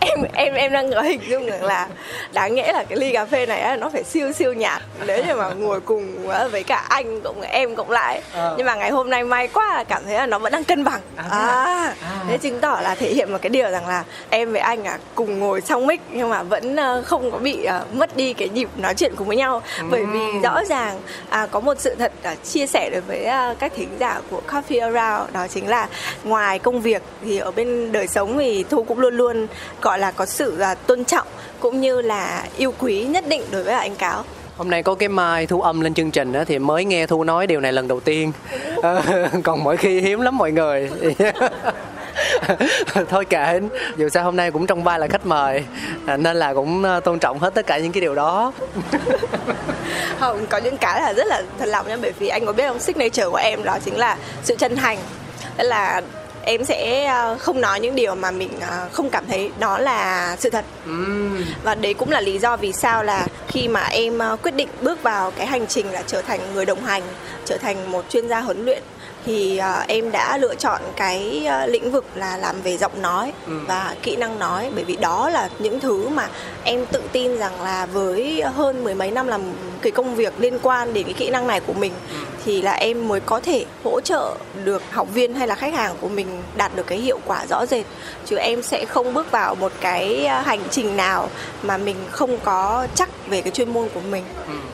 em 0.00 0.22
em 0.32 0.54
em 0.54 0.72
đang 0.72 0.90
ngỡ 0.90 1.00
hình 1.02 1.20
dung 1.28 1.46
rằng 1.46 1.64
là 1.64 1.88
đáng 2.32 2.54
nghĩa 2.54 2.72
là 2.72 2.84
cái 2.84 2.98
ly 2.98 3.12
cà 3.12 3.24
phê 3.24 3.46
này 3.46 3.76
nó 3.76 3.88
phải 3.88 4.04
siêu 4.04 4.32
siêu 4.32 4.52
nhạt 4.52 4.82
nếu 5.06 5.24
như 5.24 5.34
mà 5.34 5.48
ngồi 5.48 5.80
cùng 5.80 6.28
với 6.50 6.62
cả 6.62 6.76
anh 6.88 7.20
cộng 7.20 7.40
em 7.40 7.74
cộng 7.74 7.90
lại 7.90 8.22
à. 8.34 8.50
nhưng 8.56 8.66
mà 8.66 8.74
ngày 8.74 8.90
hôm 8.90 9.10
nay 9.10 9.24
may 9.24 9.48
quá 9.48 9.76
là 9.76 9.84
cảm 9.84 10.02
thấy 10.04 10.14
là 10.14 10.26
nó 10.26 10.38
vẫn 10.38 10.52
đang 10.52 10.64
cân 10.64 10.84
bằng 10.84 11.00
à, 11.16 11.24
à, 11.30 11.94
à. 12.02 12.24
thế 12.28 12.38
chứng 12.38 12.60
tỏ 12.60 12.80
là 12.82 12.94
thể 12.94 13.12
hiện 13.12 13.32
một 13.32 13.38
cái 13.42 13.50
điều 13.50 13.70
rằng 13.70 13.88
là 13.88 14.04
em 14.30 14.52
với 14.52 14.60
anh 14.60 14.84
à 14.84 14.98
cùng 15.14 15.38
ngồi 15.38 15.60
trong 15.60 15.86
mic 15.86 16.00
nhưng 16.10 16.28
mà 16.28 16.42
vẫn 16.42 16.76
ờ, 16.76 17.02
không 17.06 17.30
có 17.30 17.38
bị 17.38 17.66
uh, 17.82 17.94
mất 17.94 18.16
đi 18.16 18.32
cái 18.32 18.48
nhịp 18.48 18.68
nói 18.76 18.94
chuyện 18.94 19.12
cùng 19.16 19.26
với 19.26 19.36
nhau 19.36 19.62
ừ. 19.78 19.84
bởi 19.90 20.06
vì 20.06 20.20
rõ 20.42 20.64
ràng 20.64 21.00
à, 21.30 21.46
có 21.50 21.60
một 21.60 21.80
sự 21.80 21.94
thật 21.94 22.12
uh, 22.32 22.44
chia 22.44 22.66
sẻ 22.66 22.90
đối 22.92 23.00
với 23.00 23.26
các 23.58 23.72
thính 23.76 23.96
giả 23.98 24.20
của 24.30 24.40
Coffee 24.48 24.82
Around 24.82 25.34
đó 25.34 25.46
chính 25.48 25.68
là 25.68 25.75
ngoài 26.24 26.58
công 26.58 26.80
việc 26.80 27.02
thì 27.24 27.38
ở 27.38 27.50
bên 27.50 27.92
đời 27.92 28.06
sống 28.06 28.38
thì 28.38 28.64
thu 28.70 28.84
cũng 28.84 28.98
luôn 28.98 29.16
luôn 29.16 29.46
gọi 29.82 29.98
là 29.98 30.10
có 30.10 30.26
sự 30.26 30.56
là 30.56 30.74
tôn 30.74 31.04
trọng 31.04 31.26
cũng 31.60 31.80
như 31.80 32.00
là 32.00 32.44
yêu 32.56 32.74
quý 32.78 33.04
nhất 33.04 33.24
định 33.28 33.42
đối 33.50 33.62
với 33.62 33.74
anh 33.74 33.96
cáo. 33.96 34.24
Hôm 34.56 34.70
nay 34.70 34.82
có 34.82 34.94
cái 34.94 35.08
mai 35.08 35.46
thu 35.46 35.60
âm 35.60 35.80
lên 35.80 35.94
chương 35.94 36.10
trình 36.10 36.32
đó 36.32 36.44
thì 36.46 36.58
mới 36.58 36.84
nghe 36.84 37.06
thu 37.06 37.24
nói 37.24 37.46
điều 37.46 37.60
này 37.60 37.72
lần 37.72 37.88
đầu 37.88 38.00
tiên. 38.00 38.32
Ờ, 38.82 39.02
còn 39.44 39.64
mỗi 39.64 39.76
khi 39.76 40.00
hiếm 40.00 40.20
lắm 40.20 40.38
mọi 40.38 40.52
người. 40.52 40.90
Thôi 43.08 43.24
kệ 43.24 43.60
dù 43.96 44.08
sao 44.08 44.24
hôm 44.24 44.36
nay 44.36 44.50
cũng 44.50 44.66
trong 44.66 44.84
vai 44.84 44.98
là 44.98 45.06
khách 45.06 45.26
mời 45.26 45.64
à, 46.06 46.16
nên 46.16 46.36
là 46.36 46.54
cũng 46.54 46.82
ờ, 46.82 47.00
tôn 47.00 47.18
trọng 47.18 47.38
hết 47.38 47.54
tất 47.54 47.66
cả 47.66 47.78
những 47.78 47.92
cái 47.92 48.00
điều 48.00 48.14
đó. 48.14 48.52
Không 50.20 50.46
có 50.46 50.58
những 50.58 50.76
cái 50.76 51.02
là 51.02 51.12
rất 51.12 51.26
là 51.26 51.42
thật 51.58 51.66
lòng 51.66 51.88
nha 51.88 51.96
bởi 52.02 52.12
vì 52.18 52.28
anh 52.28 52.46
có 52.46 52.52
biết 52.52 52.68
không 52.68 52.78
signature 52.78 53.28
của 53.30 53.36
em 53.36 53.64
đó 53.64 53.78
chính 53.84 53.98
là 53.98 54.16
sự 54.42 54.54
chân 54.58 54.76
thành 54.76 54.98
tức 55.56 55.64
là 55.64 56.02
em 56.42 56.64
sẽ 56.64 57.04
ờ, 57.04 57.36
không 57.38 57.60
nói 57.60 57.80
những 57.80 57.94
điều 57.94 58.14
mà 58.14 58.30
mình 58.30 58.50
ờ, 58.60 58.88
không 58.92 59.10
cảm 59.10 59.24
thấy 59.28 59.50
đó 59.58 59.78
là 59.78 60.36
sự 60.38 60.50
thật. 60.50 60.64
Và 61.62 61.74
đấy 61.74 61.94
cũng 61.94 62.10
là 62.10 62.20
lý 62.20 62.38
do 62.38 62.56
vì 62.56 62.72
sao 62.72 63.04
là 63.04 63.26
khi 63.48 63.68
mà 63.68 63.86
em 63.86 64.18
ờ, 64.18 64.36
quyết 64.42 64.54
định 64.54 64.68
bước 64.82 65.02
vào 65.02 65.30
cái 65.30 65.46
hành 65.46 65.66
trình 65.66 65.92
là 65.92 66.02
trở 66.06 66.22
thành 66.22 66.40
người 66.54 66.64
đồng 66.64 66.84
hành 66.84 67.02
trở 67.44 67.56
thành 67.56 67.90
một 67.92 68.04
chuyên 68.10 68.28
gia 68.28 68.40
huấn 68.40 68.64
luyện 68.64 68.82
thì 69.26 69.60
em 69.88 70.10
đã 70.10 70.38
lựa 70.38 70.54
chọn 70.54 70.80
cái 70.96 71.48
lĩnh 71.66 71.90
vực 71.90 72.04
là 72.14 72.36
làm 72.36 72.62
về 72.62 72.76
giọng 72.76 73.02
nói 73.02 73.32
và 73.46 73.94
kỹ 74.02 74.16
năng 74.16 74.38
nói. 74.38 74.70
Bởi 74.74 74.84
vì 74.84 74.96
đó 74.96 75.30
là 75.30 75.48
những 75.58 75.80
thứ 75.80 76.08
mà 76.08 76.28
em 76.64 76.86
tự 76.86 77.02
tin 77.12 77.38
rằng 77.38 77.62
là 77.62 77.86
với 77.86 78.42
hơn 78.54 78.84
mười 78.84 78.94
mấy 78.94 79.10
năm 79.10 79.26
làm 79.26 79.42
cái 79.82 79.92
công 79.92 80.14
việc 80.14 80.32
liên 80.38 80.58
quan 80.62 80.94
đến 80.94 81.04
cái 81.04 81.14
kỹ 81.14 81.30
năng 81.30 81.46
này 81.46 81.60
của 81.60 81.72
mình 81.72 81.92
thì 82.46 82.62
là 82.62 82.72
em 82.72 83.08
mới 83.08 83.20
có 83.20 83.40
thể 83.40 83.64
hỗ 83.84 84.00
trợ 84.00 84.34
được 84.64 84.82
học 84.90 85.08
viên 85.14 85.34
hay 85.34 85.48
là 85.48 85.54
khách 85.54 85.74
hàng 85.74 85.94
của 86.00 86.08
mình 86.08 86.26
đạt 86.56 86.76
được 86.76 86.86
cái 86.86 86.98
hiệu 86.98 87.18
quả 87.24 87.46
rõ 87.50 87.66
rệt. 87.66 87.86
Chứ 88.26 88.36
em 88.36 88.62
sẽ 88.62 88.84
không 88.84 89.14
bước 89.14 89.30
vào 89.30 89.54
một 89.54 89.72
cái 89.80 90.26
ờ, 90.26 90.40
hành 90.40 90.60
trình 90.70 90.96
nào 90.96 91.28
mà 91.62 91.76
mình 91.76 91.96
không 92.10 92.38
có 92.44 92.86
chắc 92.94 93.08
về 93.28 93.42
cái 93.42 93.50
chuyên 93.50 93.72
môn 93.72 93.88
của 93.94 94.00
mình. 94.00 94.24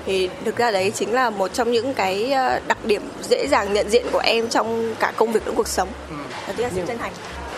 Thì 0.07 0.29
thực 0.45 0.57
ra 0.57 0.71
đấy 0.71 0.93
chính 0.95 1.13
là 1.13 1.31
một 1.31 1.53
trong 1.53 1.73
những 1.73 1.95
cái 1.95 2.33
ờ, 2.33 2.61
đặc 2.67 2.79
điểm 2.85 3.03
dễ 3.31 3.47
dàng 3.51 3.73
nhận 3.73 3.91
diện 3.91 4.07
của 4.13 4.23
em 4.25 4.49
trong 4.49 4.95
cả 4.99 5.13
công 5.17 5.33
việc 5.33 5.47
lẫn 5.47 5.55
cuộc 5.55 5.69
sống. 5.69 5.89
Đó 6.49 6.55
chính 6.57 6.65
là 6.65 6.71
sự 6.75 6.83
chân 6.87 6.99
thành 6.99 7.13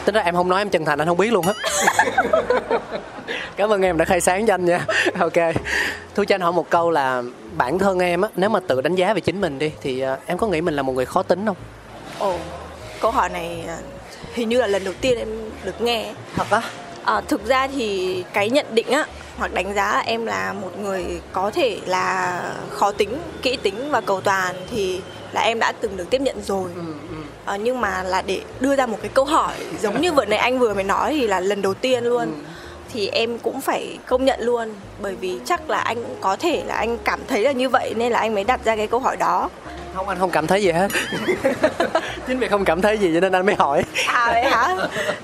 tính 0.04 0.14
ra 0.14 0.20
em 0.20 0.34
không 0.34 0.48
nói 0.48 0.60
em 0.60 0.70
chân 0.70 0.84
thành 0.84 0.98
anh 0.98 1.08
không 1.08 1.16
biết 1.16 1.32
luôn 1.32 1.44
hết 1.44 1.54
cảm 3.56 3.72
ơn 3.72 3.82
em 3.82 3.98
đã 3.98 4.04
khai 4.04 4.20
sáng 4.20 4.46
cho 4.46 4.54
anh 4.54 4.64
nha. 4.64 4.86
Ok. 5.18 5.54
Thu 6.14 6.24
cho 6.24 6.34
anh 6.34 6.40
hỏi 6.40 6.52
một 6.52 6.70
câu 6.70 6.90
là 6.90 7.22
bản 7.56 7.78
thân 7.78 7.98
em 7.98 8.20
á 8.20 8.28
nếu 8.36 8.50
mà 8.50 8.60
tự 8.60 8.80
đánh 8.80 8.94
giá 8.94 9.14
về 9.14 9.20
chính 9.20 9.40
mình 9.40 9.58
đi 9.58 9.72
thì 9.80 10.00
ờ, 10.00 10.18
em 10.26 10.38
có 10.38 10.46
nghĩ 10.46 10.60
mình 10.60 10.76
là 10.76 10.82
một 10.82 10.92
người 10.92 11.06
khó 11.06 11.22
tính 11.22 11.46
không? 11.46 11.56
Ồ 12.18 12.38
câu 13.00 13.10
hỏi 13.10 13.28
này 13.28 13.64
ờ, 13.66 13.76
hình 14.34 14.48
như 14.48 14.60
là 14.60 14.66
lần 14.66 14.84
đầu 14.84 14.94
tiên 15.00 15.18
em 15.18 15.28
được 15.64 15.80
nghe. 15.80 16.12
Thật 16.36 16.50
á? 16.50 16.62
Ờ, 17.04 17.22
thực 17.28 17.46
ra 17.46 17.68
thì 17.68 18.24
cái 18.32 18.50
nhận 18.50 18.66
định 18.70 18.90
á 18.90 19.06
hoặc 19.38 19.54
đánh 19.54 19.74
giá 19.74 20.02
em 20.06 20.26
là 20.26 20.52
một 20.52 20.78
người 20.78 21.04
có 21.32 21.50
thể 21.50 21.78
là 21.86 22.40
khó 22.70 22.92
tính, 22.92 23.18
kỹ 23.42 23.56
tính 23.62 23.90
và 23.90 24.00
cầu 24.00 24.20
toàn 24.20 24.54
thì 24.70 25.00
là 25.32 25.40
em 25.40 25.58
đã 25.58 25.72
từng 25.80 25.96
được 25.96 26.10
tiếp 26.10 26.20
nhận 26.20 26.42
rồi. 26.42 26.70
Ờ, 27.44 27.56
nhưng 27.56 27.80
mà 27.80 28.02
là 28.02 28.22
để 28.22 28.40
đưa 28.60 28.76
ra 28.76 28.86
một 28.86 28.98
cái 29.02 29.10
câu 29.14 29.24
hỏi 29.24 29.54
giống 29.82 30.00
như 30.00 30.12
vừa 30.12 30.24
nãy 30.24 30.38
anh 30.38 30.58
vừa 30.58 30.74
mới 30.74 30.84
nói 30.84 31.16
thì 31.20 31.26
là 31.26 31.40
lần 31.40 31.62
đầu 31.62 31.74
tiên 31.74 32.04
luôn. 32.04 32.42
Thì 32.92 33.08
em 33.08 33.38
cũng 33.38 33.60
phải 33.60 33.98
công 34.06 34.24
nhận 34.24 34.40
luôn 34.40 34.68
bởi 35.02 35.14
vì 35.14 35.38
chắc 35.44 35.70
là 35.70 35.78
anh 35.78 35.96
cũng 35.96 36.16
có 36.20 36.36
thể 36.36 36.62
là 36.66 36.74
anh 36.74 36.98
cảm 37.04 37.20
thấy 37.28 37.42
là 37.42 37.52
như 37.52 37.68
vậy 37.68 37.94
nên 37.96 38.12
là 38.12 38.18
anh 38.18 38.34
mới 38.34 38.44
đặt 38.44 38.64
ra 38.64 38.76
cái 38.76 38.86
câu 38.86 39.00
hỏi 39.00 39.16
đó. 39.16 39.50
Không 39.94 40.08
anh 40.08 40.18
không 40.18 40.30
cảm 40.30 40.46
thấy 40.46 40.62
gì 40.62 40.70
hết. 40.72 40.88
Chính 42.26 42.38
vì 42.38 42.48
không 42.48 42.64
cảm 42.64 42.82
thấy 42.82 42.98
gì 42.98 43.10
cho 43.14 43.20
nên 43.20 43.32
anh 43.32 43.46
mới 43.46 43.54
hỏi. 43.54 43.82
À 44.06 44.28
vậy 44.32 44.44
hả? 44.44 44.76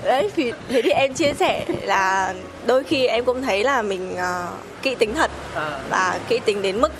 Đấy 0.03 0.29
thì 0.35 0.51
thế 0.69 0.81
thì 0.81 0.89
em 0.89 1.13
chia 1.13 1.33
sẻ 1.33 1.65
là 1.81 2.33
đôi 2.65 2.83
khi 2.83 3.05
em 3.07 3.25
cũng 3.25 3.41
thấy 3.41 3.63
là 3.63 3.81
mình 3.81 4.15
ờ, 4.17 4.47
kỹ 4.81 4.95
tính 4.95 5.13
thật 5.15 5.31
À. 5.55 5.79
và 5.89 6.19
kỹ 6.27 6.39
tính 6.45 6.61
đến 6.61 6.81
mức 6.81 6.91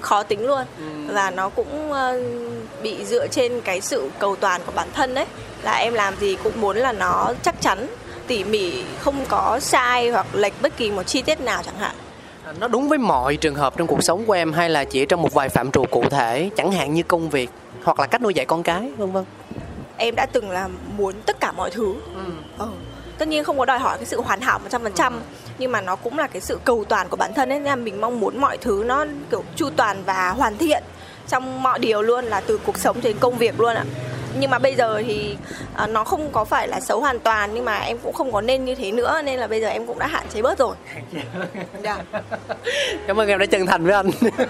khó 0.00 0.22
tính 0.22 0.46
luôn. 0.46 0.62
Và 1.06 1.30
nó 1.30 1.48
cũng 1.48 1.92
ờ, 1.92 2.20
bị 2.82 3.04
dựa 3.04 3.26
trên 3.26 3.60
cái 3.60 3.80
sự 3.80 4.10
cầu 4.18 4.36
toàn 4.36 4.60
của 4.66 4.72
bản 4.74 4.88
thân 4.94 5.14
đấy. 5.14 5.26
Là 5.62 5.72
em 5.72 5.94
làm 5.94 6.14
gì 6.20 6.36
cũng 6.44 6.60
muốn 6.60 6.76
là 6.76 6.92
nó 6.92 7.32
chắc 7.42 7.54
chắn 7.60 7.86
tỉ 8.26 8.44
mỉ 8.44 8.84
không 9.00 9.24
có 9.28 9.58
sai 9.62 10.10
hoặc 10.10 10.26
lệch 10.32 10.62
bất 10.62 10.76
kỳ 10.76 10.90
một 10.90 11.02
chi 11.02 11.22
tiết 11.22 11.40
nào 11.40 11.62
chẳng 11.66 11.78
hạn 11.78 11.94
nó 12.60 12.68
đúng 12.68 12.88
với 12.88 12.98
mọi 12.98 13.36
trường 13.36 13.54
hợp 13.54 13.74
trong 13.76 13.86
cuộc 13.86 14.02
sống 14.02 14.24
của 14.24 14.32
em 14.32 14.52
hay 14.52 14.70
là 14.70 14.84
chỉ 14.84 15.06
trong 15.06 15.22
một 15.22 15.34
vài 15.34 15.48
phạm 15.48 15.70
trù 15.70 15.84
cụ 15.90 16.04
thể 16.10 16.50
chẳng 16.56 16.72
hạn 16.72 16.94
như 16.94 17.02
công 17.02 17.30
việc 17.30 17.50
hoặc 17.84 18.00
là 18.00 18.06
cách 18.06 18.22
nuôi 18.22 18.34
dạy 18.34 18.46
con 18.46 18.62
cái 18.62 18.90
vân 18.96 19.12
vân? 19.12 19.24
Em 19.96 20.14
đã 20.14 20.26
từng 20.32 20.50
là 20.50 20.68
muốn 20.96 21.14
tất 21.26 21.40
cả 21.40 21.52
mọi 21.52 21.70
thứ. 21.70 21.94
Ừ. 22.58 22.66
tất 23.18 23.28
nhiên 23.28 23.44
không 23.44 23.58
có 23.58 23.64
đòi 23.64 23.78
hỏi 23.78 23.96
cái 23.96 24.06
sự 24.06 24.20
hoàn 24.20 24.40
hảo 24.40 24.60
100% 24.70 25.12
nhưng 25.58 25.72
mà 25.72 25.80
nó 25.80 25.96
cũng 25.96 26.18
là 26.18 26.26
cái 26.26 26.40
sự 26.40 26.58
cầu 26.64 26.84
toàn 26.88 27.08
của 27.08 27.16
bản 27.16 27.32
thân 27.34 27.52
ấy 27.52 27.58
nên 27.58 27.64
là 27.64 27.76
mình 27.76 28.00
mong 28.00 28.20
muốn 28.20 28.40
mọi 28.40 28.58
thứ 28.58 28.82
nó 28.86 29.06
kiểu 29.30 29.44
chu 29.56 29.70
toàn 29.76 30.02
và 30.06 30.30
hoàn 30.30 30.58
thiện 30.58 30.82
trong 31.28 31.62
mọi 31.62 31.78
điều 31.78 32.02
luôn 32.02 32.24
là 32.24 32.40
từ 32.40 32.58
cuộc 32.58 32.78
sống 32.78 32.96
đến 33.02 33.16
công 33.20 33.38
việc 33.38 33.60
luôn 33.60 33.74
ạ 33.74 33.84
nhưng 34.40 34.50
mà 34.50 34.58
bây 34.58 34.74
giờ 34.74 35.02
thì 35.06 35.36
à, 35.74 35.86
nó 35.86 36.04
không 36.04 36.28
có 36.32 36.44
phải 36.44 36.68
là 36.68 36.80
xấu 36.80 37.00
hoàn 37.00 37.18
toàn 37.18 37.50
nhưng 37.54 37.64
mà 37.64 37.78
em 37.78 37.98
cũng 37.98 38.12
không 38.12 38.32
có 38.32 38.40
nên 38.40 38.64
như 38.64 38.74
thế 38.74 38.92
nữa 38.92 39.22
nên 39.24 39.38
là 39.38 39.46
bây 39.46 39.60
giờ 39.60 39.68
em 39.68 39.86
cũng 39.86 39.98
đã 39.98 40.06
hạn 40.06 40.24
chế 40.34 40.42
bớt 40.42 40.58
rồi. 40.58 40.76
Dạ. 41.82 41.98
cảm 43.06 43.20
ơn 43.20 43.28
em 43.28 43.38
đã 43.38 43.46
chân 43.46 43.66
thành 43.66 43.84
với 43.84 43.94
anh. 43.94 44.10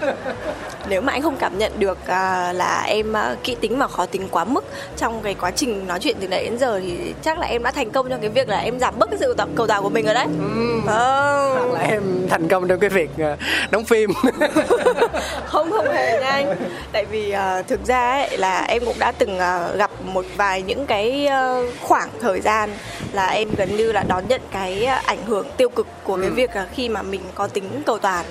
Nếu 0.89 1.01
mà 1.01 1.13
anh 1.13 1.21
không 1.21 1.37
cảm 1.39 1.57
nhận 1.57 1.71
được 1.79 1.97
à, 2.07 2.53
là 2.53 2.83
em 2.87 3.13
à, 3.13 3.35
kỹ 3.43 3.55
tính 3.61 3.79
và 3.79 3.87
khó 3.87 4.05
tính 4.05 4.27
quá 4.31 4.45
mức 4.45 4.65
trong 4.97 5.21
cái 5.21 5.33
quá 5.33 5.51
trình 5.51 5.87
nói 5.87 5.99
chuyện 5.99 6.17
từ 6.19 6.27
nãy 6.27 6.43
đến 6.43 6.57
giờ 6.57 6.79
thì 6.79 7.13
chắc 7.21 7.39
là 7.39 7.47
em 7.47 7.63
đã 7.63 7.71
thành 7.71 7.91
công 7.91 8.09
trong 8.09 8.21
cái 8.21 8.29
việc 8.29 8.49
là 8.49 8.57
em 8.57 8.79
giảm 8.79 8.99
bớt 8.99 9.09
cái 9.09 9.19
sự 9.19 9.35
cầu 9.55 9.67
toàn 9.67 9.83
của 9.83 9.89
mình 9.89 10.05
rồi 10.05 10.13
đấy. 10.13 10.27
Ờ. 10.87 11.53
hoặc 11.53 11.73
là 11.73 11.79
em 11.79 12.03
thành 12.29 12.47
công 12.47 12.67
trong 12.67 12.79
cái 12.79 12.89
việc 12.89 13.09
ờ, 13.17 13.37
đóng 13.71 13.83
phim. 13.85 14.09
Không 15.45 15.71
không 15.71 15.91
hề 15.91 16.19
nha 16.19 16.29
anh. 16.29 16.55
Tại 16.91 17.05
vì 17.05 17.31
à, 17.31 17.61
thực 17.61 17.85
ra 17.85 18.11
ấy, 18.11 18.37
là 18.37 18.65
em 18.67 18.85
cũng 18.85 18.99
đã 18.99 19.11
từng 19.11 19.39
à, 19.39 19.68
gặp 19.77 19.91
một 20.03 20.25
vài 20.37 20.61
những 20.61 20.85
cái 20.85 21.27
à, 21.27 21.55
khoảng 21.81 22.09
thời 22.21 22.41
gian 22.41 22.69
là 23.11 23.27
em 23.27 23.49
gần 23.57 23.77
như 23.77 23.91
là 23.91 24.03
đón 24.07 24.27
nhận 24.27 24.41
cái 24.51 24.85
ảnh 24.85 25.25
hưởng 25.25 25.47
tiêu 25.57 25.69
cực 25.69 25.87
của 26.03 26.17
cái 26.21 26.29
việc 26.29 26.55
là 26.55 26.67
khi 26.73 26.89
mà 26.89 27.01
mình 27.01 27.21
có 27.35 27.47
tính 27.47 27.83
cầu 27.85 27.97
toàn. 27.99 28.25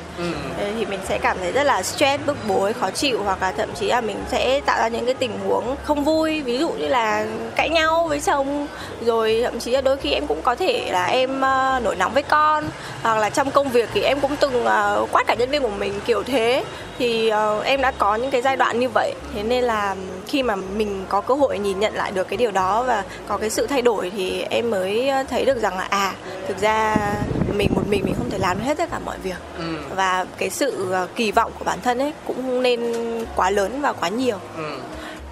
Thế 0.57 0.73
thì 0.79 0.87
mình 0.87 1.01
sẽ 1.09 1.19
cảm 1.19 1.37
thấy 1.39 1.53
rất 1.53 1.65
là 1.65 1.83
stress 1.83 2.27
bức 2.27 2.37
bối 2.49 2.73
khó 2.73 2.91
chịu 2.91 3.23
hoặc 3.23 3.43
là 3.43 3.53
thậm 3.53 3.69
chí 3.75 3.87
là 3.87 4.01
mình 4.01 4.17
sẽ 4.31 4.61
tạo 4.61 4.79
ra 4.79 4.89
những 4.89 5.07
cái 5.07 5.15
tình 5.15 5.39
huống 5.47 5.77
không 5.85 6.05
vui 6.05 6.43
ví 6.43 6.59
dụ 6.59 6.71
như 6.71 6.89
là 6.89 7.27
cãi 7.57 7.69
nhau 7.69 8.07
với 8.09 8.21
chồng 8.21 8.67
rồi 9.07 9.41
thậm 9.45 9.61
chí 9.61 9.71
là 9.71 9.81
đôi 9.81 9.97
khi 9.97 10.13
em 10.13 10.27
cũng 10.27 10.43
có 10.43 10.55
thể 10.55 10.89
là 10.93 11.07
em 11.07 11.45
à, 11.45 11.81
nổi 11.81 11.97
nóng 11.97 12.15
với 12.15 12.23
con 12.23 12.65
hoặc 13.03 13.19
là 13.19 13.31
trong 13.31 13.51
công 13.51 13.69
việc 13.69 13.89
thì 13.95 14.03
em 14.03 14.21
cũng 14.21 14.37
từng 14.37 14.65
à, 14.65 14.97
quát 15.13 15.27
cả 15.27 15.35
nhân 15.35 15.51
viên 15.51 15.63
của 15.63 15.69
mình 15.69 15.93
kiểu 16.07 16.23
thế. 16.23 16.65
Thì 16.99 17.29
ờ, 17.29 17.61
em 17.61 17.81
đã 17.81 17.91
có 17.99 18.15
những 18.15 18.31
cái 18.31 18.43
giai 18.43 18.57
đoạn 18.57 18.81
như 18.81 18.89
vậy. 18.89 19.15
Thế 19.35 19.43
nên 19.43 19.65
là 19.65 19.97
khi 20.29 20.43
mà 20.43 20.57
mình 20.57 21.05
có 21.09 21.21
cơ 21.21 21.35
hội 21.35 21.59
nhìn 21.59 21.81
nhận 21.81 21.95
lại 21.95 22.13
được 22.13 22.29
cái 22.29 22.37
điều 22.37 22.51
đó 22.51 22.83
và 22.83 23.05
có 23.29 23.37
cái 23.37 23.51
sự 23.51 23.67
thay 23.67 23.83
đổi 23.83 24.13
thì 24.17 24.43
em 24.51 24.71
mới 24.71 25.11
thấy 25.31 25.45
được 25.45 25.63
rằng 25.63 25.79
là 25.79 25.85
à 25.91 26.15
thực 26.49 26.59
ra 26.59 26.97
mình 27.57 27.71
một 27.75 27.83
mình 27.89 28.05
mình 28.05 28.15
không 28.19 28.31
thể 28.31 28.39
làm 28.39 28.61
hết 28.61 28.79
tất 28.79 28.91
cả 28.91 28.99
mọi 29.05 29.19
việc. 29.23 29.37
Và 29.97 30.27
cái 30.39 30.51
sự 30.51 30.93
ờ, 30.93 31.09
kỳ 31.17 31.33
vọng 31.33 31.53
của 31.59 31.65
bản 31.65 31.79
thân 31.83 31.99
ấy 31.99 32.13
cũng 32.27 32.37
không 32.37 32.63
nên 32.63 32.95
quá 33.37 33.51
lớn 33.51 33.81
và 33.81 33.93
quá 33.93 34.09
nhiều. 34.09 34.37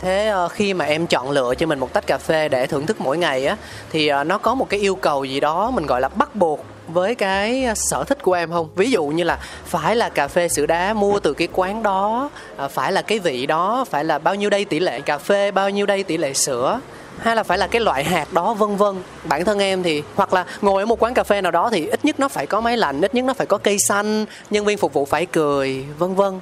Thế 0.00 0.26
ờ, 0.26 0.48
khi 0.48 0.74
mà 0.74 0.84
em 0.84 1.06
chọn 1.06 1.30
lựa 1.30 1.54
cho 1.54 1.66
mình 1.66 1.78
một 1.78 1.92
tách 1.92 2.06
cà 2.06 2.18
phê 2.18 2.48
để 2.48 2.66
thưởng 2.66 2.86
thức 2.86 3.00
mỗi 3.00 3.18
ngày 3.18 3.46
á 3.46 3.56
thì 3.90 4.08
ờ, 4.08 4.24
nó 4.24 4.38
có 4.38 4.54
một 4.54 4.68
cái 4.68 4.80
yêu 4.80 4.94
cầu 4.96 5.24
gì 5.24 5.40
đó 5.40 5.70
mình 5.70 5.86
gọi 5.86 6.00
là 6.00 6.08
bắt 6.08 6.34
buộc 6.34 6.64
với 6.88 7.14
cái 7.14 7.64
à, 7.64 7.74
sở 7.74 8.04
thích 8.04 8.22
của 8.22 8.32
em 8.32 8.50
không? 8.50 8.68
Ví 8.76 8.90
dụ 8.90 9.04
như 9.04 9.24
là 9.24 9.38
phải 9.66 9.96
là 9.96 10.08
cà 10.08 10.28
phê 10.28 10.48
sữa 10.48 10.66
đá 10.66 10.94
mua 10.94 11.18
từ 11.18 11.34
cái 11.34 11.48
quán 11.52 11.82
đó 11.82 12.30
à, 12.56 12.68
phải 12.68 12.92
là 12.92 13.02
cái 13.02 13.18
vị 13.18 13.46
đó, 13.46 13.84
phải 13.90 14.04
là 14.04 14.18
bao 14.18 14.34
nhiêu 14.34 14.50
đây 14.50 14.64
tỷ 14.64 14.80
lệ 14.80 15.00
cà 15.00 15.18
phê, 15.18 15.50
bao 15.50 15.70
nhiêu 15.70 15.86
đây 15.86 16.02
tỷ 16.02 16.16
lệ 16.16 16.32
sữa, 16.32 16.80
hay 17.18 17.36
là 17.36 17.42
phải 17.42 17.58
là 17.58 17.66
cái 17.66 17.80
loại 17.80 18.04
hạt 18.04 18.32
đó, 18.32 18.54
vân 18.54 18.76
vân. 18.76 18.94
Bản 19.24 19.44
thân 19.44 19.58
em 19.58 19.82
thì, 19.82 20.02
hoặc 20.14 20.32
là 20.32 20.44
ngồi 20.62 20.82
ở 20.82 20.86
một 20.86 21.02
quán 21.02 21.14
cà 21.14 21.24
phê 21.24 21.40
nào 21.40 21.52
đó 21.52 21.70
thì 21.72 21.86
ít 21.86 22.04
nhất 22.04 22.20
nó 22.20 22.28
phải 22.28 22.46
có 22.46 22.60
máy 22.60 22.76
lạnh, 22.76 23.00
ít 23.00 23.14
nhất 23.14 23.24
nó 23.24 23.34
phải 23.34 23.46
có 23.46 23.58
cây 23.58 23.76
xanh, 23.78 24.26
nhân 24.50 24.64
viên 24.64 24.78
phục 24.78 24.92
vụ 24.92 25.04
phải 25.04 25.26
cười, 25.26 25.84
vân 25.98 26.14
vân. 26.14 26.40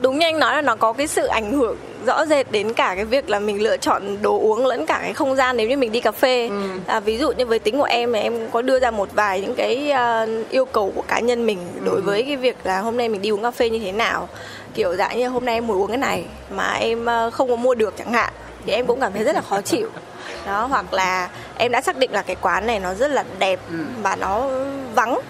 Đúng 0.00 0.18
như 0.18 0.26
anh 0.26 0.38
nói 0.38 0.54
là 0.54 0.62
nó 0.62 0.76
có 0.76 0.92
cái 0.92 1.06
sự 1.06 1.26
ảnh 1.26 1.52
hưởng 1.52 1.76
rõ 2.08 2.26
rệt 2.26 2.52
đến 2.52 2.72
cả 2.72 2.94
cái 2.96 3.04
việc 3.04 3.30
là 3.30 3.38
mình 3.40 3.62
lựa 3.62 3.76
chọn 3.76 4.22
đồ 4.22 4.38
uống 4.38 4.66
lẫn 4.66 4.86
cả 4.86 4.98
cái 5.02 5.12
không 5.12 5.36
gian 5.36 5.56
nếu 5.56 5.68
như 5.68 5.76
mình 5.76 5.92
đi 5.92 6.00
cà 6.00 6.12
phê. 6.12 6.50
À, 6.86 7.00
ví 7.00 7.18
dụ 7.18 7.32
như 7.32 7.46
với 7.46 7.58
tính 7.58 7.78
của 7.78 7.84
em 7.84 8.12
thì 8.12 8.20
em 8.20 8.50
có 8.50 8.62
đưa 8.62 8.80
ra 8.80 8.90
một 8.90 9.08
vài 9.12 9.40
những 9.40 9.54
cái 9.54 9.90
à, 9.90 10.26
yêu 10.50 10.64
cầu 10.64 10.92
của 10.94 11.02
cá 11.08 11.20
nhân 11.20 11.46
mình 11.46 11.58
đối 11.84 12.00
với 12.00 12.22
cái 12.22 12.36
việc 12.36 12.56
là 12.64 12.80
hôm 12.80 12.96
nay 12.96 13.08
mình 13.08 13.22
đi 13.22 13.30
uống 13.30 13.42
cà 13.42 13.50
phê 13.50 13.70
như 13.70 13.78
thế 13.78 13.92
nào. 13.92 14.28
Kiểu 14.74 14.96
dạng 14.96 15.18
như 15.18 15.28
hôm 15.28 15.44
nay 15.44 15.54
em 15.54 15.66
muốn 15.66 15.78
uống 15.82 15.88
cái 15.88 15.96
này 15.98 16.24
mà 16.50 16.72
em 16.72 17.08
à, 17.08 17.30
không 17.30 17.48
có 17.48 17.56
mua 17.56 17.74
được 17.74 17.94
chẳng 17.98 18.12
hạn 18.12 18.32
thì 18.66 18.72
em 18.72 18.86
cũng 18.86 19.00
cảm 19.00 19.12
thấy 19.12 19.24
rất 19.24 19.34
là 19.34 19.40
khó 19.40 19.60
chịu. 19.64 19.88
Đó 20.46 20.66
hoặc 20.66 20.94
là 20.94 21.28
em 21.58 21.72
đã 21.72 21.80
xác 21.80 21.96
định 21.96 22.12
là 22.12 22.22
cái 22.22 22.36
quán 22.40 22.66
này 22.66 22.80
nó 22.80 22.94
rất 22.94 23.10
là 23.10 23.24
đẹp 23.38 23.60
và 24.02 24.16
nó 24.16 24.48
vắng 24.94 25.20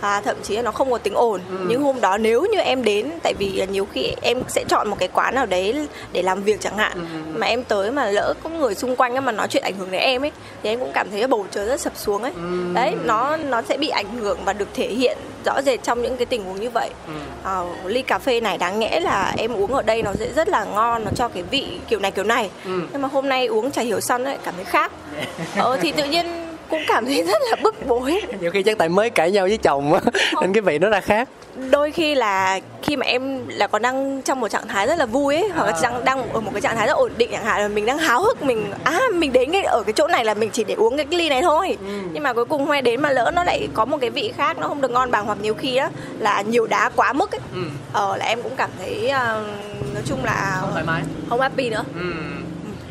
à, 0.00 0.20
thậm 0.20 0.36
chí 0.42 0.56
là 0.56 0.62
nó 0.62 0.70
không 0.70 0.90
có 0.90 0.98
tiếng 0.98 1.14
ồn 1.14 1.40
ừ. 1.50 1.56
nhưng 1.68 1.82
hôm 1.82 2.00
đó 2.00 2.18
nếu 2.18 2.46
như 2.52 2.58
em 2.58 2.84
đến 2.84 3.10
tại 3.22 3.34
vì 3.38 3.66
nhiều 3.70 3.86
khi 3.92 4.14
em 4.22 4.42
sẽ 4.48 4.64
chọn 4.68 4.88
một 4.88 4.96
cái 4.98 5.08
quán 5.08 5.34
nào 5.34 5.46
đấy 5.46 5.88
để 6.12 6.22
làm 6.22 6.42
việc 6.42 6.60
chẳng 6.60 6.76
hạn 6.76 6.92
ừ. 6.94 7.38
mà 7.38 7.46
em 7.46 7.64
tới 7.64 7.90
mà 7.90 8.10
lỡ 8.10 8.34
có 8.42 8.50
người 8.50 8.74
xung 8.74 8.96
quanh 8.96 9.24
mà 9.24 9.32
nói 9.32 9.48
chuyện 9.50 9.62
ảnh 9.62 9.74
hưởng 9.78 9.90
đến 9.90 10.00
em 10.00 10.24
ấy 10.24 10.32
thì 10.62 10.70
em 10.70 10.78
cũng 10.78 10.90
cảm 10.94 11.10
thấy 11.10 11.26
bầu 11.26 11.46
trời 11.50 11.66
rất 11.66 11.80
sập 11.80 11.92
xuống 11.96 12.22
ấy 12.22 12.32
ừ. 12.34 12.72
đấy 12.74 12.94
nó 13.04 13.36
nó 13.36 13.62
sẽ 13.62 13.76
bị 13.76 13.88
ảnh 13.88 14.18
hưởng 14.18 14.38
và 14.44 14.52
được 14.52 14.68
thể 14.74 14.88
hiện 14.88 15.18
rõ 15.44 15.62
rệt 15.62 15.82
trong 15.82 16.02
những 16.02 16.16
cái 16.16 16.26
tình 16.26 16.44
huống 16.44 16.60
như 16.60 16.70
vậy 16.70 16.90
ừ. 17.06 17.12
à, 17.44 17.62
ly 17.84 18.02
cà 18.02 18.18
phê 18.18 18.40
này 18.40 18.58
đáng 18.58 18.78
nhẽ 18.78 19.00
là 19.00 19.34
em 19.38 19.52
uống 19.52 19.74
ở 19.74 19.82
đây 19.82 20.02
nó 20.02 20.12
sẽ 20.18 20.32
rất 20.32 20.48
là 20.48 20.64
ngon 20.64 21.04
nó 21.04 21.10
cho 21.16 21.28
cái 21.28 21.42
vị 21.42 21.66
kiểu 21.88 21.98
này 21.98 22.10
kiểu 22.10 22.24
này 22.24 22.50
ừ. 22.64 22.80
nhưng 22.92 23.02
mà 23.02 23.08
hôm 23.08 23.28
nay 23.28 23.46
uống 23.46 23.70
trà 23.70 23.82
hiểu 23.82 24.00
xong 24.00 24.24
ấy 24.24 24.38
cảm 24.44 24.54
thấy 24.54 24.64
khác 24.64 24.92
ờ, 25.56 25.76
thì 25.80 25.92
tự 25.92 26.04
nhiên 26.04 26.45
cũng 26.70 26.82
cảm 26.88 27.06
thấy 27.06 27.22
rất 27.22 27.42
là 27.50 27.56
bức 27.62 27.86
bối. 27.86 28.20
Nhiều 28.40 28.50
khi 28.50 28.62
chắc 28.62 28.78
tại 28.78 28.88
mới 28.88 29.10
cãi 29.10 29.30
nhau 29.30 29.46
với 29.46 29.56
chồng 29.56 29.92
á 29.92 30.00
nên 30.40 30.52
cái 30.52 30.60
vị 30.60 30.78
nó 30.78 30.88
ra 30.88 31.00
khác. 31.00 31.28
Đôi 31.70 31.92
khi 31.92 32.14
là 32.14 32.60
khi 32.82 32.96
mà 32.96 33.06
em 33.06 33.48
là 33.48 33.66
còn 33.66 33.82
đang 33.82 34.22
trong 34.22 34.40
một 34.40 34.48
trạng 34.48 34.68
thái 34.68 34.86
rất 34.86 34.98
là 34.98 35.06
vui 35.06 35.34
ấy 35.34 35.48
hoặc 35.54 35.66
là 35.66 35.72
đang 35.82 36.04
đang 36.04 36.32
ở 36.32 36.40
một 36.40 36.50
cái 36.54 36.60
trạng 36.60 36.76
thái 36.76 36.86
rất 36.86 36.96
ổn 36.96 37.12
định 37.18 37.30
chẳng 37.32 37.44
hạn 37.44 37.60
là 37.60 37.68
mình 37.68 37.86
đang 37.86 37.98
háo 37.98 38.22
hức 38.22 38.42
mình 38.42 38.70
à 38.84 39.00
mình 39.14 39.32
đến 39.32 39.52
cái 39.52 39.62
ở 39.62 39.82
cái 39.86 39.92
chỗ 39.92 40.08
này 40.08 40.24
là 40.24 40.34
mình 40.34 40.50
chỉ 40.52 40.64
để 40.64 40.74
uống 40.74 40.96
cái 40.96 41.06
ly 41.10 41.28
này 41.28 41.42
thôi. 41.42 41.76
Ừ. 41.80 41.92
nhưng 42.12 42.22
mà 42.22 42.32
cuối 42.32 42.44
cùng 42.44 42.66
hôm 42.66 42.84
đến 42.84 43.00
mà 43.02 43.10
lỡ 43.10 43.30
nó 43.34 43.44
lại 43.44 43.68
có 43.74 43.84
một 43.84 43.98
cái 44.00 44.10
vị 44.10 44.32
khác 44.36 44.58
nó 44.58 44.68
không 44.68 44.80
được 44.80 44.90
ngon 44.90 45.10
bằng 45.10 45.26
hoặc 45.26 45.38
nhiều 45.42 45.54
khi 45.54 45.76
á 45.76 45.90
là 46.18 46.42
nhiều 46.42 46.66
đá 46.66 46.90
quá 46.96 47.12
mức 47.12 47.34
ấy. 47.34 47.40
Ừ. 47.54 47.60
ờ 47.92 48.16
là 48.16 48.24
em 48.26 48.42
cũng 48.42 48.56
cảm 48.56 48.70
thấy 48.78 49.04
uh, 49.04 49.46
nói 49.94 50.02
chung 50.06 50.24
là 50.24 50.58
không 50.60 50.70
thoải 50.72 50.84
mái. 50.84 51.02
không 51.28 51.40
happy 51.40 51.70
nữa. 51.70 51.84
Ừ. 51.94 52.12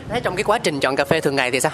thế 0.10 0.20
trong 0.20 0.36
cái 0.36 0.44
quá 0.44 0.60
trình 0.60 0.80
chọn 0.80 0.96
cà 0.96 1.06
phê 1.06 1.22
thường 1.22 1.36
ngày 1.36 1.52
thì 1.52 1.60
sao 1.60 1.72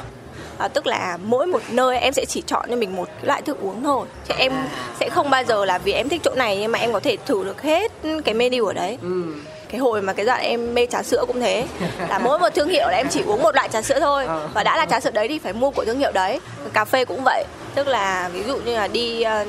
à, 0.62 0.68
tức 0.68 0.88
là 0.88 1.18
mỗi 1.24 1.48
một 1.48 1.62
nơi 1.70 1.98
em 1.98 2.14
sẽ 2.14 2.26
chỉ 2.26 2.44
chọn 2.48 2.66
cho 2.70 2.76
mình 2.76 2.96
một 2.96 3.10
loại 3.22 3.42
thức 3.42 3.58
uống 3.62 3.84
thôi. 3.84 4.08
Chứ 4.28 4.34
em 4.38 4.54
sẽ 5.00 5.10
không 5.10 5.30
bao 5.30 5.44
giờ 5.44 5.66
là 5.66 5.78
vì 5.78 5.94
em 5.94 6.10
thích 6.10 6.22
chỗ 6.24 6.32
này 6.36 6.58
nhưng 6.62 6.72
mà 6.72 6.80
em 6.80 6.94
có 6.94 7.00
thể 7.00 7.18
thử 7.26 7.44
được 7.44 7.62
hết 7.62 7.92
cái 8.26 8.36
menu 8.36 8.66
ở 8.66 8.74
đấy. 8.74 8.98
Ừ. 9.02 9.24
Cái 9.70 9.80
hồi 9.80 10.02
mà 10.02 10.14
cái 10.14 10.26
đoạn 10.26 10.42
em 10.42 10.74
mê 10.74 10.86
trà 10.86 11.04
sữa 11.04 11.24
cũng 11.28 11.40
thế. 11.42 11.66
Là 12.10 12.20
mỗi 12.20 12.40
một 12.40 12.50
thương 12.56 12.70
hiệu 12.70 12.88
là 12.90 12.98
em 12.98 13.08
chỉ 13.10 13.22
uống 13.22 13.44
một 13.44 13.56
loại 13.56 13.70
trà 13.70 13.82
sữa 13.82 14.00
thôi. 14.00 14.26
Ờ. 14.26 14.50
và 14.54 14.64
đã 14.64 14.78
là 14.78 14.86
trà 14.86 15.00
sữa 15.00 15.12
đấy 15.14 15.28
thì 15.28 15.40
phải 15.40 15.54
mua 15.54 15.72
của 15.72 15.86
thương 15.86 16.00
hiệu 16.00 16.12
đấy. 16.12 16.40
Cà 16.74 16.86
phê 16.86 17.06
cũng 17.06 17.22
vậy 17.26 17.44
tức 17.76 17.88
là 17.88 18.30
ví 18.34 18.44
dụ 18.44 18.58
như 18.58 18.76
là 18.76 18.88
đi 18.88 19.24
uh, 19.42 19.48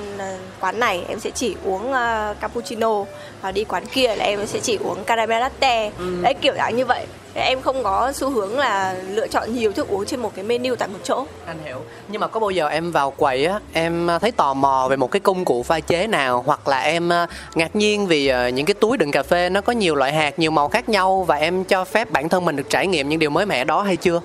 quán 0.60 0.80
này 0.80 1.04
em 1.08 1.20
sẽ 1.20 1.30
chỉ 1.30 1.56
uống 1.64 1.90
uh, 1.90 2.40
cappuccino 2.40 3.04
và 3.40 3.52
đi 3.52 3.64
quán 3.64 3.86
kia 3.86 4.14
là 4.16 4.24
em 4.24 4.46
sẽ 4.46 4.60
chỉ 4.60 4.76
uống 4.76 5.04
caramel 5.04 5.40
latte. 5.40 5.90
Ừ. 5.98 6.22
đấy 6.22 6.34
kiểu 6.34 6.54
dạng 6.56 6.76
như 6.76 6.84
vậy. 6.84 7.06
Em 7.34 7.60
không 7.60 7.82
có 7.82 8.12
xu 8.12 8.30
hướng 8.30 8.58
là 8.58 8.94
lựa 9.08 9.26
chọn 9.26 9.54
nhiều 9.54 9.72
thức 9.72 9.88
uống 9.88 10.06
trên 10.06 10.20
một 10.20 10.32
cái 10.34 10.44
menu 10.44 10.76
tại 10.76 10.88
một 10.88 10.98
chỗ. 11.02 11.24
Anh 11.46 11.58
hiểu. 11.64 11.78
Nhưng 12.08 12.20
mà 12.20 12.26
có 12.26 12.40
bao 12.40 12.50
giờ 12.50 12.68
em 12.68 12.92
vào 12.92 13.10
quầy 13.10 13.44
á 13.46 13.60
em 13.72 14.08
thấy 14.20 14.32
tò 14.32 14.54
mò 14.54 14.86
về 14.90 14.96
một 14.96 15.10
cái 15.10 15.20
công 15.20 15.44
cụ 15.44 15.62
pha 15.62 15.80
chế 15.80 16.06
nào? 16.06 16.42
Hoặc 16.46 16.68
là 16.68 16.80
em 16.80 17.10
ngạc 17.54 17.76
nhiên 17.76 18.06
vì 18.06 18.32
những 18.54 18.66
cái 18.66 18.74
túi 18.74 18.96
đựng 18.96 19.10
cà 19.10 19.22
phê 19.22 19.48
nó 19.48 19.60
có 19.60 19.72
nhiều 19.72 19.94
loại 19.94 20.12
hạt 20.12 20.38
nhiều 20.38 20.50
màu 20.50 20.68
khác 20.68 20.88
nhau 20.88 21.24
và 21.24 21.36
em 21.36 21.64
cho 21.64 21.84
phép 21.84 22.10
bản 22.10 22.28
thân 22.28 22.44
mình 22.44 22.56
được 22.56 22.70
trải 22.70 22.86
nghiệm 22.86 23.08
những 23.08 23.18
điều 23.18 23.30
mới 23.30 23.46
mẻ 23.46 23.64
đó 23.64 23.82
hay 23.82 23.96
chưa? 23.96 24.20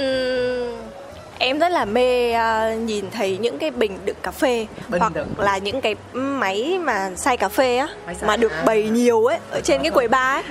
Uhm, 0.00 0.81
em 1.42 1.58
rất 1.58 1.68
là 1.68 1.84
mê 1.84 2.34
uh, 2.34 2.78
nhìn 2.78 3.10
thấy 3.10 3.38
những 3.38 3.58
cái 3.58 3.70
bình 3.70 3.98
đựng 4.04 4.16
cà 4.22 4.30
phê 4.30 4.66
bình 4.88 5.00
hoặc 5.00 5.14
đựng. 5.14 5.34
là 5.38 5.58
những 5.58 5.80
cái 5.80 5.94
máy 6.12 6.78
mà 6.80 7.10
xay 7.16 7.36
cà 7.36 7.48
phê 7.48 7.76
á 7.76 7.88
mà 8.22 8.36
được 8.36 8.52
à. 8.52 8.62
bày 8.66 8.82
nhiều 8.82 9.24
ấy 9.24 9.38
ở 9.50 9.60
trên 9.60 9.82
cái 9.82 9.90
quầy 9.90 10.08
bar 10.08 10.36
ấy 10.36 10.42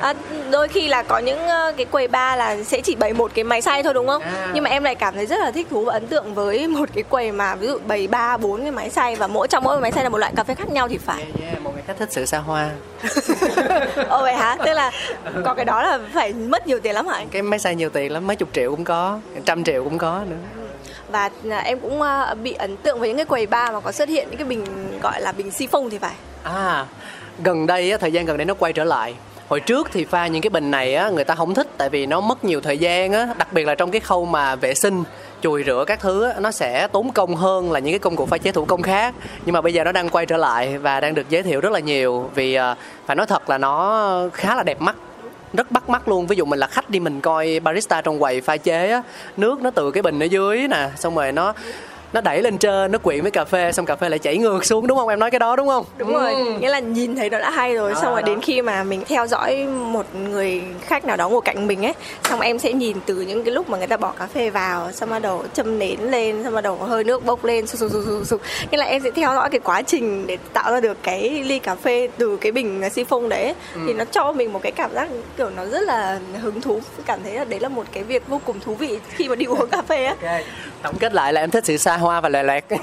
à, 0.00 0.14
đôi 0.50 0.68
khi 0.68 0.88
là 0.88 1.02
có 1.02 1.18
những 1.18 1.38
uh, 1.38 1.76
cái 1.76 1.86
quầy 1.90 2.08
bar 2.08 2.38
là 2.38 2.56
sẽ 2.64 2.80
chỉ 2.80 2.94
bày 2.94 3.12
một 3.12 3.30
cái 3.34 3.44
máy 3.44 3.62
xay 3.62 3.82
thôi 3.82 3.94
đúng 3.94 4.06
không 4.06 4.22
à. 4.22 4.50
nhưng 4.54 4.64
mà 4.64 4.70
em 4.70 4.84
lại 4.84 4.94
cảm 4.94 5.14
thấy 5.14 5.26
rất 5.26 5.40
là 5.40 5.50
thích 5.50 5.66
thú 5.70 5.84
và 5.84 5.92
ấn 5.92 6.06
tượng 6.06 6.34
với 6.34 6.68
một 6.68 6.88
cái 6.94 7.02
quầy 7.02 7.32
mà 7.32 7.54
ví 7.54 7.66
dụ 7.66 7.78
bày 7.86 8.06
ba 8.06 8.36
bốn 8.36 8.62
cái 8.62 8.70
máy 8.70 8.90
xay 8.90 9.16
và 9.16 9.26
mỗi 9.26 9.48
trong 9.48 9.64
mỗi 9.64 9.80
máy 9.80 9.92
xay 9.92 10.04
là 10.04 10.10
một 10.10 10.18
loại 10.18 10.32
cà 10.36 10.44
phê 10.44 10.54
khác 10.54 10.70
nhau 10.70 10.88
thì 10.88 10.98
phải 10.98 11.22
yeah, 11.22 11.40
yeah. 11.42 11.62
một 11.62 11.74
người 11.74 11.82
khách 11.86 11.98
thích 11.98 12.08
sự 12.12 12.26
xa 12.26 12.38
hoa 12.38 12.70
ồ 14.08 14.22
vậy 14.22 14.34
hả 14.34 14.56
tức 14.64 14.72
là 14.72 14.90
có 15.44 15.54
cái 15.54 15.64
đó 15.64 15.82
là 15.82 15.98
phải 16.14 16.32
mất 16.32 16.66
nhiều 16.66 16.80
tiền 16.80 16.94
lắm 16.94 17.06
hả 17.06 17.24
cái 17.30 17.42
máy 17.42 17.58
xay 17.58 17.74
nhiều 17.74 17.90
tiền 17.90 18.12
lắm 18.12 18.26
mấy 18.26 18.36
chục 18.36 18.48
triệu 18.52 18.70
cũng 18.70 18.84
có 18.84 19.18
trăm 19.44 19.64
triệu 19.64 19.84
cũng 19.84 19.98
có 19.98 20.20
nữa 20.30 20.36
và 21.10 21.30
à, 21.50 21.58
em 21.58 21.80
cũng 21.80 22.02
à, 22.02 22.34
bị 22.34 22.52
ấn 22.52 22.76
tượng 22.76 22.98
với 23.00 23.08
những 23.08 23.16
cái 23.16 23.26
quầy 23.26 23.46
bar 23.46 23.72
mà 23.72 23.80
có 23.80 23.92
xuất 23.92 24.08
hiện 24.08 24.28
những 24.30 24.38
cái 24.38 24.46
bình 24.46 24.64
gọi 25.02 25.20
là 25.20 25.32
bình 25.32 25.50
si 25.50 25.66
phông 25.66 25.90
thì 25.90 25.98
phải. 25.98 26.14
À 26.42 26.86
gần 27.44 27.66
đây 27.66 27.98
thời 27.98 28.12
gian 28.12 28.26
gần 28.26 28.36
đây 28.36 28.44
nó 28.44 28.54
quay 28.54 28.72
trở 28.72 28.84
lại. 28.84 29.14
Hồi 29.48 29.60
trước 29.60 29.88
thì 29.92 30.04
pha 30.04 30.26
những 30.26 30.42
cái 30.42 30.50
bình 30.50 30.70
này 30.70 30.94
á 30.94 31.10
người 31.10 31.24
ta 31.24 31.34
không 31.34 31.54
thích 31.54 31.68
tại 31.76 31.88
vì 31.88 32.06
nó 32.06 32.20
mất 32.20 32.44
nhiều 32.44 32.60
thời 32.60 32.78
gian 32.78 33.12
á 33.12 33.28
đặc 33.38 33.52
biệt 33.52 33.66
là 33.66 33.74
trong 33.74 33.90
cái 33.90 34.00
khâu 34.00 34.24
mà 34.24 34.56
vệ 34.56 34.74
sinh 34.74 35.02
chùi 35.42 35.64
rửa 35.64 35.84
các 35.86 36.00
thứ 36.00 36.24
á, 36.24 36.40
nó 36.40 36.50
sẽ 36.50 36.88
tốn 36.92 37.12
công 37.12 37.36
hơn 37.36 37.72
là 37.72 37.78
những 37.78 37.92
cái 37.92 37.98
công 37.98 38.16
cụ 38.16 38.26
pha 38.26 38.38
chế 38.38 38.52
thủ 38.52 38.64
công 38.64 38.82
khác. 38.82 39.14
Nhưng 39.44 39.52
mà 39.52 39.60
bây 39.60 39.74
giờ 39.74 39.84
nó 39.84 39.92
đang 39.92 40.08
quay 40.08 40.26
trở 40.26 40.36
lại 40.36 40.78
và 40.78 41.00
đang 41.00 41.14
được 41.14 41.28
giới 41.28 41.42
thiệu 41.42 41.60
rất 41.60 41.72
là 41.72 41.78
nhiều 41.78 42.30
vì 42.34 42.54
à, 42.54 42.76
phải 43.06 43.16
nói 43.16 43.26
thật 43.26 43.50
là 43.50 43.58
nó 43.58 44.28
khá 44.32 44.54
là 44.54 44.62
đẹp 44.62 44.80
mắt 44.80 44.96
rất 45.52 45.70
bắt 45.70 45.88
mắt 45.88 46.08
luôn. 46.08 46.26
Ví 46.26 46.36
dụ 46.36 46.44
mình 46.44 46.58
là 46.58 46.66
khách 46.66 46.90
đi 46.90 47.00
mình 47.00 47.20
coi 47.20 47.60
barista 47.60 48.00
trong 48.00 48.18
quầy 48.18 48.40
pha 48.40 48.56
chế 48.56 48.90
á, 48.90 49.02
nước 49.36 49.62
nó 49.62 49.70
từ 49.70 49.90
cái 49.90 50.02
bình 50.02 50.18
ở 50.22 50.24
dưới 50.24 50.68
nè, 50.68 50.90
xong 50.96 51.14
rồi 51.14 51.32
nó 51.32 51.54
nó 52.12 52.20
đẩy 52.20 52.42
lên 52.42 52.58
trên 52.58 52.92
nó 52.92 52.98
quyện 52.98 53.22
với 53.22 53.30
cà 53.30 53.44
phê 53.44 53.72
xong 53.72 53.86
cà 53.86 53.96
phê 53.96 54.08
lại 54.08 54.18
chảy 54.18 54.36
ngược 54.36 54.64
xuống 54.64 54.86
đúng 54.86 54.98
không 54.98 55.08
em 55.08 55.18
nói 55.18 55.30
cái 55.30 55.38
đó 55.38 55.56
đúng 55.56 55.68
không 55.68 55.84
đúng 55.98 56.12
rồi 56.12 56.34
ừ. 56.34 56.58
nghĩa 56.60 56.68
là 56.68 56.78
nhìn 56.78 57.16
thấy 57.16 57.30
nó 57.30 57.38
đã 57.38 57.50
hay 57.50 57.74
rồi 57.74 57.92
đó, 57.92 58.00
xong 58.02 58.12
rồi 58.12 58.22
đó. 58.22 58.26
đến 58.26 58.40
khi 58.40 58.62
mà 58.62 58.84
mình 58.84 59.02
theo 59.08 59.26
dõi 59.26 59.66
một 59.66 60.06
người 60.14 60.62
khách 60.80 61.04
nào 61.04 61.16
đó 61.16 61.28
ngồi 61.28 61.40
cạnh 61.44 61.66
mình 61.66 61.86
ấy 61.86 61.94
xong 62.28 62.40
em 62.40 62.58
sẽ 62.58 62.72
nhìn 62.72 62.96
từ 63.06 63.14
những 63.20 63.44
cái 63.44 63.54
lúc 63.54 63.70
mà 63.70 63.78
người 63.78 63.86
ta 63.86 63.96
bỏ 63.96 64.12
cà 64.18 64.26
phê 64.26 64.50
vào 64.50 64.92
xong 64.92 65.10
bắt 65.10 65.18
đầu 65.18 65.44
châm 65.54 65.78
nến 65.78 66.00
lên 66.00 66.44
xong 66.44 66.54
bắt 66.54 66.60
đầu 66.60 66.76
hơi 66.76 67.04
nước 67.04 67.24
bốc 67.24 67.44
lên 67.44 67.66
sụp 67.66 67.80
sụp 67.80 67.90
sụp 68.06 68.26
sụp 68.26 68.40
nghĩa 68.70 68.78
là 68.78 68.84
em 68.84 69.02
sẽ 69.02 69.10
theo 69.10 69.34
dõi 69.34 69.50
cái 69.50 69.60
quá 69.64 69.82
trình 69.82 70.26
để 70.26 70.38
tạo 70.52 70.72
ra 70.72 70.80
được 70.80 70.96
cái 71.02 71.44
ly 71.44 71.58
cà 71.58 71.74
phê 71.74 72.08
từ 72.18 72.36
cái 72.36 72.52
bình 72.52 72.90
siphon 72.92 73.28
đấy 73.28 73.54
ừ. 73.74 73.80
thì 73.86 73.92
nó 73.92 74.04
cho 74.04 74.32
mình 74.32 74.52
một 74.52 74.62
cái 74.62 74.72
cảm 74.72 74.94
giác 74.94 75.08
kiểu 75.36 75.50
nó 75.50 75.66
rất 75.66 75.82
là 75.82 76.18
hứng 76.40 76.60
thú 76.60 76.80
cảm 77.06 77.20
thấy 77.22 77.32
là 77.32 77.44
đấy 77.44 77.60
là 77.60 77.68
một 77.68 77.84
cái 77.92 78.02
việc 78.04 78.28
vô 78.28 78.40
cùng 78.44 78.60
thú 78.60 78.74
vị 78.74 78.98
khi 79.08 79.28
mà 79.28 79.34
đi 79.34 79.46
uống 79.46 79.68
cà 79.68 79.82
phê 79.82 80.04
á 80.04 80.12
okay. 80.20 80.44
tổng 80.82 80.94
kết 80.98 81.14
lại 81.14 81.32
là 81.32 81.40
em 81.40 81.50
thích 81.50 81.64
sự 81.66 81.76
xa 81.76 81.99
hoa 82.00 82.20
và 82.20 82.28
lè 82.28 82.42
lẹt. 82.42 82.64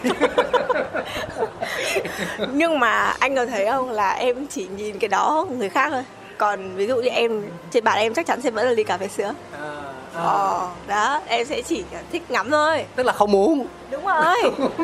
Nhưng 2.51 2.79
mà 2.79 3.13
anh 3.19 3.35
có 3.35 3.45
thấy 3.45 3.65
không 3.65 3.91
là 3.91 4.11
em 4.11 4.47
chỉ 4.47 4.67
nhìn 4.77 4.99
cái 4.99 5.07
đó 5.07 5.45
người 5.57 5.69
khác 5.69 5.89
thôi. 5.91 6.03
Còn 6.37 6.75
ví 6.75 6.87
dụ 6.87 6.95
như 6.95 7.09
em 7.09 7.43
trên 7.71 7.83
bàn 7.83 7.97
em 7.97 8.13
chắc 8.13 8.25
chắn 8.25 8.41
sẽ 8.41 8.51
vẫn 8.51 8.65
là 8.65 8.71
ly 8.71 8.83
cà 8.83 8.97
phê 8.97 9.07
sữa. 9.07 9.33
À. 9.61 9.86
Ờ, 10.17 10.67
đó 10.87 11.21
em 11.27 11.45
sẽ 11.45 11.61
chỉ 11.61 11.83
thích 12.11 12.31
ngắm 12.31 12.51
thôi. 12.51 12.85
Tức 12.95 13.05
là 13.05 13.13
không 13.13 13.31
muốn. 13.31 13.65
Đúng 13.91 14.05
rồi. 14.05 14.35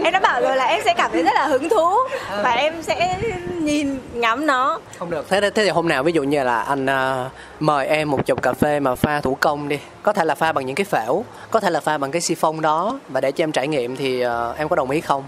Em 0.04 0.14
đã 0.14 0.20
bảo 0.20 0.42
rồi 0.42 0.58
là 0.58 0.66
em 0.66 0.82
sẽ 0.86 0.94
cảm 0.98 1.12
thấy 1.12 1.24
rất 1.24 1.32
là 1.36 1.46
hứng 1.46 1.70
thú 1.70 1.96
à. 2.30 2.42
và 2.44 2.52
em 2.52 2.84
sẽ 2.84 3.20
nhìn 3.60 4.00
ngắm 4.14 4.46
nó. 4.46 4.80
Không 5.00 5.10
được. 5.10 5.26
Thế 5.30 5.42
thế 5.42 5.50
thì 5.56 5.70
hôm 5.70 5.88
nào 5.88 6.04
ví 6.04 6.12
dụ 6.12 6.24
như 6.24 6.44
là 6.44 6.62
anh 6.62 6.86
uh, 6.86 7.32
mời 7.60 7.88
em 7.88 8.12
một 8.12 8.26
chục 8.26 8.42
cà 8.42 8.54
phê 8.54 8.80
mà 8.80 8.96
pha 8.96 9.22
thủ 9.22 9.38
công 9.40 9.70
đi. 9.70 9.80
Có 10.04 10.14
thể 10.14 10.26
là 10.26 10.36
pha 10.36 10.52
bằng 10.52 10.66
những 10.66 10.76
cái 10.76 10.86
phễu 10.86 11.24
có 11.52 11.60
thể 11.60 11.70
là 11.70 11.80
pha 11.80 11.98
bằng 11.98 12.12
cái 12.12 12.22
siphon 12.22 12.62
đó. 12.62 13.00
Và 13.10 13.22
để 13.22 13.32
cho 13.32 13.44
em 13.44 13.52
trải 13.52 13.68
nghiệm 13.68 13.96
thì 13.96 14.26
uh, 14.26 14.58
em 14.58 14.70
có 14.70 14.76
đồng 14.76 14.90
ý 14.90 15.02
không 15.02 15.24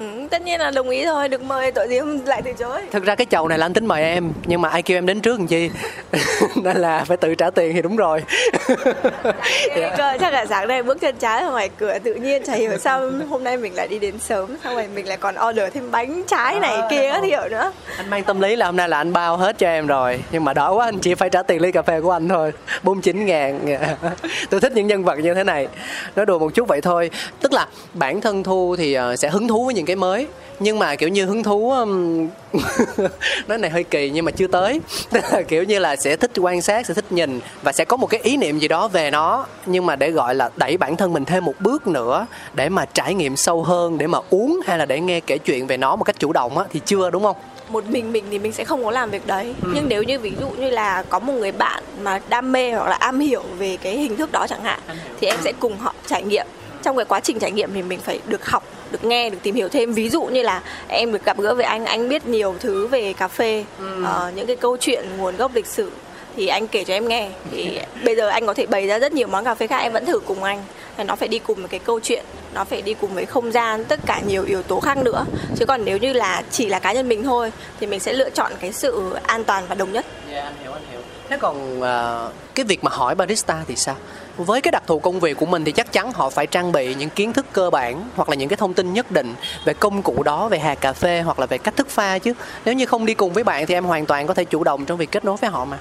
Ừ, 0.00 0.06
tất 0.30 0.42
nhiên 0.42 0.60
là 0.60 0.70
đồng 0.70 0.88
ý 0.90 1.04
thôi 1.04 1.28
được 1.28 1.42
mời 1.42 1.72
tội 1.72 1.88
gì 1.88 1.98
không 1.98 2.20
lại 2.24 2.42
từ 2.44 2.52
chối. 2.52 2.80
Thực 2.90 3.04
ra 3.04 3.14
cái 3.14 3.26
chầu 3.30 3.48
này 3.48 3.58
là 3.58 3.66
anh 3.66 3.72
tính 3.72 3.86
mời 3.86 4.02
em 4.02 4.32
nhưng 4.46 4.60
mà 4.60 4.68
ai 4.68 4.82
kêu 4.82 4.98
em 4.98 5.06
đến 5.06 5.20
trước 5.20 5.38
làm 5.38 5.46
chi? 5.46 5.70
Nên 6.62 6.76
là 6.76 7.04
phải 7.04 7.16
tự 7.16 7.34
trả 7.34 7.50
tiền 7.50 7.74
thì 7.74 7.82
đúng 7.82 7.96
rồi. 7.96 8.22
Yeah. 9.76 9.94
cơ 9.98 10.16
chắc 10.20 10.32
là 10.32 10.46
sáng 10.46 10.68
nay 10.68 10.82
bước 10.82 11.00
chân 11.00 11.16
trái 11.18 11.42
ra 11.42 11.50
ngoài 11.50 11.70
cửa 11.78 11.98
tự 11.98 12.14
nhiên 12.14 12.42
chả 12.42 12.52
hiểu 12.52 12.78
sao 12.78 13.10
hôm 13.28 13.44
nay 13.44 13.56
mình 13.56 13.74
lại 13.74 13.88
đi 13.88 13.98
đến 13.98 14.18
sớm 14.18 14.56
xong 14.64 14.74
rồi 14.74 14.86
mình 14.94 15.08
lại 15.08 15.16
còn 15.16 15.34
order 15.48 15.72
thêm 15.74 15.90
bánh 15.90 16.22
trái 16.26 16.60
này 16.60 16.76
à, 16.76 16.88
kia 16.90 17.12
thì 17.22 17.28
hiểu 17.28 17.48
nữa. 17.50 17.72
Anh 17.96 18.10
mang 18.10 18.24
tâm 18.24 18.40
lý 18.40 18.56
là 18.56 18.66
hôm 18.66 18.76
nay 18.76 18.88
là 18.88 18.96
anh 18.96 19.12
bao 19.12 19.36
hết 19.36 19.58
cho 19.58 19.68
em 19.68 19.86
rồi 19.86 20.20
nhưng 20.32 20.44
mà 20.44 20.54
đỡ 20.54 20.72
quá 20.74 20.84
anh 20.86 20.98
chỉ 20.98 21.14
phải 21.14 21.30
trả 21.30 21.42
tiền 21.42 21.62
ly 21.62 21.72
cà 21.72 21.82
phê 21.82 22.00
của 22.00 22.12
anh 22.12 22.28
thôi 22.28 22.52
49 22.82 23.26
ngàn. 23.26 23.60
Tôi 24.50 24.60
thích 24.60 24.72
những 24.72 24.86
nhân 24.86 25.04
vật 25.04 25.18
như 25.18 25.34
thế 25.34 25.44
này. 25.44 25.68
Nói 26.16 26.26
đùa 26.26 26.38
một 26.38 26.54
chút 26.54 26.68
vậy 26.68 26.80
thôi. 26.80 27.10
Tức 27.40 27.52
là 27.52 27.66
bản 27.94 28.20
thân 28.20 28.42
thu 28.42 28.76
thì 28.78 28.94
ờ, 28.94 29.16
sẽ 29.16 29.28
hứng 29.28 29.48
thú 29.48 29.64
với 29.64 29.74
những 29.74 29.87
cái 29.88 29.96
mới. 29.96 30.26
Nhưng 30.60 30.78
mà 30.78 30.96
kiểu 30.96 31.08
như 31.08 31.24
hứng 31.24 31.42
thú 31.42 31.70
um... 31.70 32.28
nói 33.48 33.58
này 33.58 33.70
hơi 33.70 33.84
kỳ 33.84 34.10
nhưng 34.10 34.24
mà 34.24 34.30
chưa 34.30 34.46
tới. 34.46 34.80
Kiểu 35.48 35.64
như 35.64 35.78
là 35.78 35.96
sẽ 35.96 36.16
thích 36.16 36.30
quan 36.40 36.62
sát 36.62 36.86
sẽ 36.86 36.94
thích 36.94 37.12
nhìn 37.12 37.40
và 37.62 37.72
sẽ 37.72 37.84
có 37.84 37.96
một 37.96 38.06
cái 38.06 38.20
ý 38.20 38.36
niệm 38.36 38.58
gì 38.58 38.68
đó 38.68 38.88
về 38.88 39.10
nó. 39.10 39.46
Nhưng 39.66 39.86
mà 39.86 39.96
để 39.96 40.10
gọi 40.10 40.34
là 40.34 40.50
đẩy 40.56 40.76
bản 40.76 40.96
thân 40.96 41.12
mình 41.12 41.24
thêm 41.24 41.44
một 41.44 41.54
bước 41.60 41.86
nữa 41.86 42.26
để 42.54 42.68
mà 42.68 42.84
trải 42.84 43.14
nghiệm 43.14 43.36
sâu 43.36 43.62
hơn 43.62 43.98
để 43.98 44.06
mà 44.06 44.18
uống 44.30 44.60
hay 44.66 44.78
là 44.78 44.86
để 44.86 45.00
nghe 45.00 45.20
kể 45.20 45.38
chuyện 45.38 45.66
về 45.66 45.76
nó 45.76 45.96
một 45.96 46.04
cách 46.04 46.16
chủ 46.18 46.32
động 46.32 46.58
á 46.58 46.64
thì 46.70 46.80
chưa 46.84 47.10
đúng 47.10 47.22
không? 47.22 47.36
Một 47.68 47.84
mình 47.86 48.12
mình 48.12 48.24
thì 48.30 48.38
mình 48.38 48.52
sẽ 48.52 48.64
không 48.64 48.84
có 48.84 48.90
làm 48.90 49.10
việc 49.10 49.26
đấy. 49.26 49.54
Ừ. 49.62 49.70
nhưng 49.74 49.88
nếu 49.88 50.02
như 50.02 50.18
ví 50.18 50.32
dụ 50.40 50.48
như 50.48 50.70
là 50.70 51.02
có 51.08 51.18
một 51.18 51.32
người 51.32 51.52
bạn 51.52 51.82
mà 52.02 52.20
đam 52.28 52.52
mê 52.52 52.72
hoặc 52.72 52.88
là 52.88 52.96
am 52.96 53.20
hiểu 53.20 53.42
về 53.58 53.76
cái 53.82 53.96
hình 53.96 54.16
thức 54.16 54.32
đó 54.32 54.46
chẳng 54.48 54.62
hạn 54.62 54.80
thì 55.20 55.26
em 55.26 55.38
sẽ 55.44 55.52
cùng 55.60 55.78
họ 55.78 55.94
trải 56.06 56.22
nghiệm 56.22 56.46
trong 56.82 56.96
cái 56.96 57.04
quá 57.04 57.20
trình 57.20 57.38
trải 57.38 57.50
nghiệm 57.50 57.74
thì 57.74 57.82
mình 57.82 58.00
phải 58.00 58.20
được 58.26 58.46
học 58.46 58.64
được 58.90 59.04
nghe 59.04 59.30
được 59.30 59.38
tìm 59.42 59.54
hiểu 59.54 59.68
thêm. 59.68 59.92
Ví 59.92 60.08
dụ 60.08 60.22
như 60.22 60.42
là 60.42 60.62
em 60.88 61.12
được 61.12 61.24
gặp 61.24 61.38
gỡ 61.38 61.54
với 61.54 61.64
anh 61.64 61.84
anh 61.84 62.08
biết 62.08 62.26
nhiều 62.26 62.54
thứ 62.60 62.86
về 62.86 63.12
cà 63.12 63.28
phê 63.28 63.64
ừ. 63.78 64.02
uh, 64.02 64.36
những 64.36 64.46
cái 64.46 64.56
câu 64.56 64.76
chuyện 64.80 65.04
nguồn 65.16 65.36
gốc 65.36 65.54
lịch 65.54 65.66
sử 65.66 65.90
thì 66.36 66.46
anh 66.46 66.66
kể 66.66 66.84
cho 66.84 66.94
em 66.94 67.08
nghe. 67.08 67.30
Thì 67.50 67.80
bây 68.04 68.16
giờ 68.16 68.28
anh 68.28 68.46
có 68.46 68.54
thể 68.54 68.66
bày 68.66 68.86
ra 68.86 68.98
rất 68.98 69.12
nhiều 69.12 69.28
món 69.28 69.44
cà 69.44 69.54
phê 69.54 69.66
khác 69.66 69.78
em 69.78 69.92
vẫn 69.92 70.06
thử 70.06 70.20
cùng 70.20 70.42
anh. 70.42 70.62
Nó 71.06 71.16
phải 71.16 71.28
đi 71.28 71.38
cùng 71.38 71.62
một 71.62 71.68
cái 71.70 71.80
câu 71.80 72.00
chuyện 72.00 72.24
nó 72.54 72.64
phải 72.64 72.82
đi 72.82 72.94
cùng 72.94 73.14
với 73.14 73.26
không 73.26 73.52
gian 73.52 73.84
tất 73.84 74.00
cả 74.06 74.20
nhiều 74.26 74.44
yếu 74.44 74.62
tố 74.62 74.80
khác 74.80 74.98
nữa. 74.98 75.24
Chứ 75.56 75.66
còn 75.66 75.84
nếu 75.84 75.98
như 75.98 76.12
là 76.12 76.42
chỉ 76.50 76.66
là 76.66 76.78
cá 76.78 76.92
nhân 76.92 77.08
mình 77.08 77.22
thôi 77.22 77.52
thì 77.80 77.86
mình 77.86 78.00
sẽ 78.00 78.12
lựa 78.12 78.30
chọn 78.30 78.52
cái 78.60 78.72
sự 78.72 79.14
an 79.22 79.44
toàn 79.44 79.64
và 79.68 79.74
đồng 79.74 79.92
nhất. 79.92 80.06
Dạ 80.32 80.42
anh 80.42 80.54
hiểu 80.62 80.72
anh 80.72 80.82
hiểu. 80.90 81.00
Thế 81.28 81.36
còn 81.36 81.80
uh, 81.80 82.32
cái 82.54 82.64
việc 82.64 82.84
mà 82.84 82.90
hỏi 82.94 83.14
barista 83.14 83.64
thì 83.68 83.76
sao 83.76 83.96
với 84.38 84.60
cái 84.60 84.72
đặc 84.72 84.82
thù 84.86 84.98
công 84.98 85.20
việc 85.20 85.36
của 85.36 85.46
mình 85.46 85.64
thì 85.64 85.72
chắc 85.72 85.92
chắn 85.92 86.12
họ 86.12 86.30
phải 86.30 86.46
trang 86.46 86.72
bị 86.72 86.94
những 86.94 87.10
kiến 87.10 87.32
thức 87.32 87.46
cơ 87.52 87.70
bản 87.70 88.02
hoặc 88.16 88.28
là 88.28 88.34
những 88.34 88.48
cái 88.48 88.56
thông 88.56 88.74
tin 88.74 88.92
nhất 88.92 89.10
định 89.10 89.34
về 89.64 89.74
công 89.74 90.02
cụ 90.02 90.22
đó 90.22 90.48
về 90.48 90.58
hạt 90.58 90.74
cà 90.80 90.92
phê 90.92 91.20
hoặc 91.20 91.38
là 91.38 91.46
về 91.46 91.58
cách 91.58 91.76
thức 91.76 91.88
pha 91.90 92.18
chứ. 92.18 92.32
Nếu 92.64 92.74
như 92.74 92.86
không 92.86 93.06
đi 93.06 93.14
cùng 93.14 93.32
với 93.32 93.44
bạn 93.44 93.66
thì 93.66 93.74
em 93.74 93.84
hoàn 93.84 94.06
toàn 94.06 94.26
có 94.26 94.34
thể 94.34 94.44
chủ 94.44 94.64
động 94.64 94.84
trong 94.84 94.98
việc 94.98 95.10
kết 95.10 95.24
nối 95.24 95.36
với 95.36 95.50
họ 95.50 95.64
mà. 95.64 95.78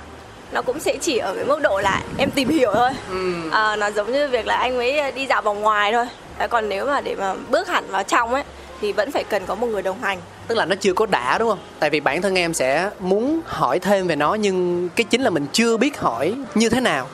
Nó 0.52 0.62
cũng 0.62 0.80
sẽ 0.80 0.98
chỉ 1.02 1.17
ở 1.17 1.36
cái 1.36 1.46
mức 1.46 1.62
độ 1.62 1.80
là 1.80 2.02
em 2.17 2.32
tìm 2.32 2.50
hiểu 2.50 2.72
thôi. 2.74 2.89
Ừ. 3.10 3.50
à, 3.52 3.76
nó 3.76 3.91
giống 3.91 4.12
như 4.12 4.28
việc 4.28 4.48
là 4.48 4.56
anh 4.56 4.78
mới 4.78 5.12
đi 5.12 5.28
dạo 5.28 5.41
vòng 5.41 5.62
ngoài 5.62 5.93
thôi. 5.93 6.06
Còn 6.50 6.70
nếu 6.70 6.86
mà 6.86 7.02
để 7.02 7.15
mà 7.15 7.34
bước 7.50 7.67
hẳn 7.67 7.84
vào 7.91 8.04
trong 8.04 8.34
ấy 8.34 8.43
thì 8.82 8.91
vẫn 8.91 9.12
phải 9.12 9.24
cần 9.24 9.46
có 9.46 9.56
một 9.56 9.67
người 9.67 9.82
đồng 9.82 10.02
hành. 10.02 10.17
Tức 10.48 10.56
là 10.56 10.65
nó 10.65 10.76
chưa 10.76 10.93
có 10.93 11.06
đã 11.06 11.38
đúng 11.38 11.50
không? 11.50 11.60
Tại 11.80 11.89
vì 11.89 12.00
bản 12.00 12.22
thân 12.22 12.36
em 12.36 12.54
sẽ 12.54 12.89
muốn 13.00 13.39
hỏi 13.46 13.80
thêm 13.80 14.08
về 14.08 14.15
nó 14.15 14.34
nhưng 14.34 14.89
cái 14.96 15.04
chính 15.04 15.22
là 15.22 15.30
mình 15.30 15.46
chưa 15.54 15.78
biết 15.78 16.00
hỏi 16.00 16.34
như 16.56 16.70
thế 16.70 16.82
nào 16.82 17.08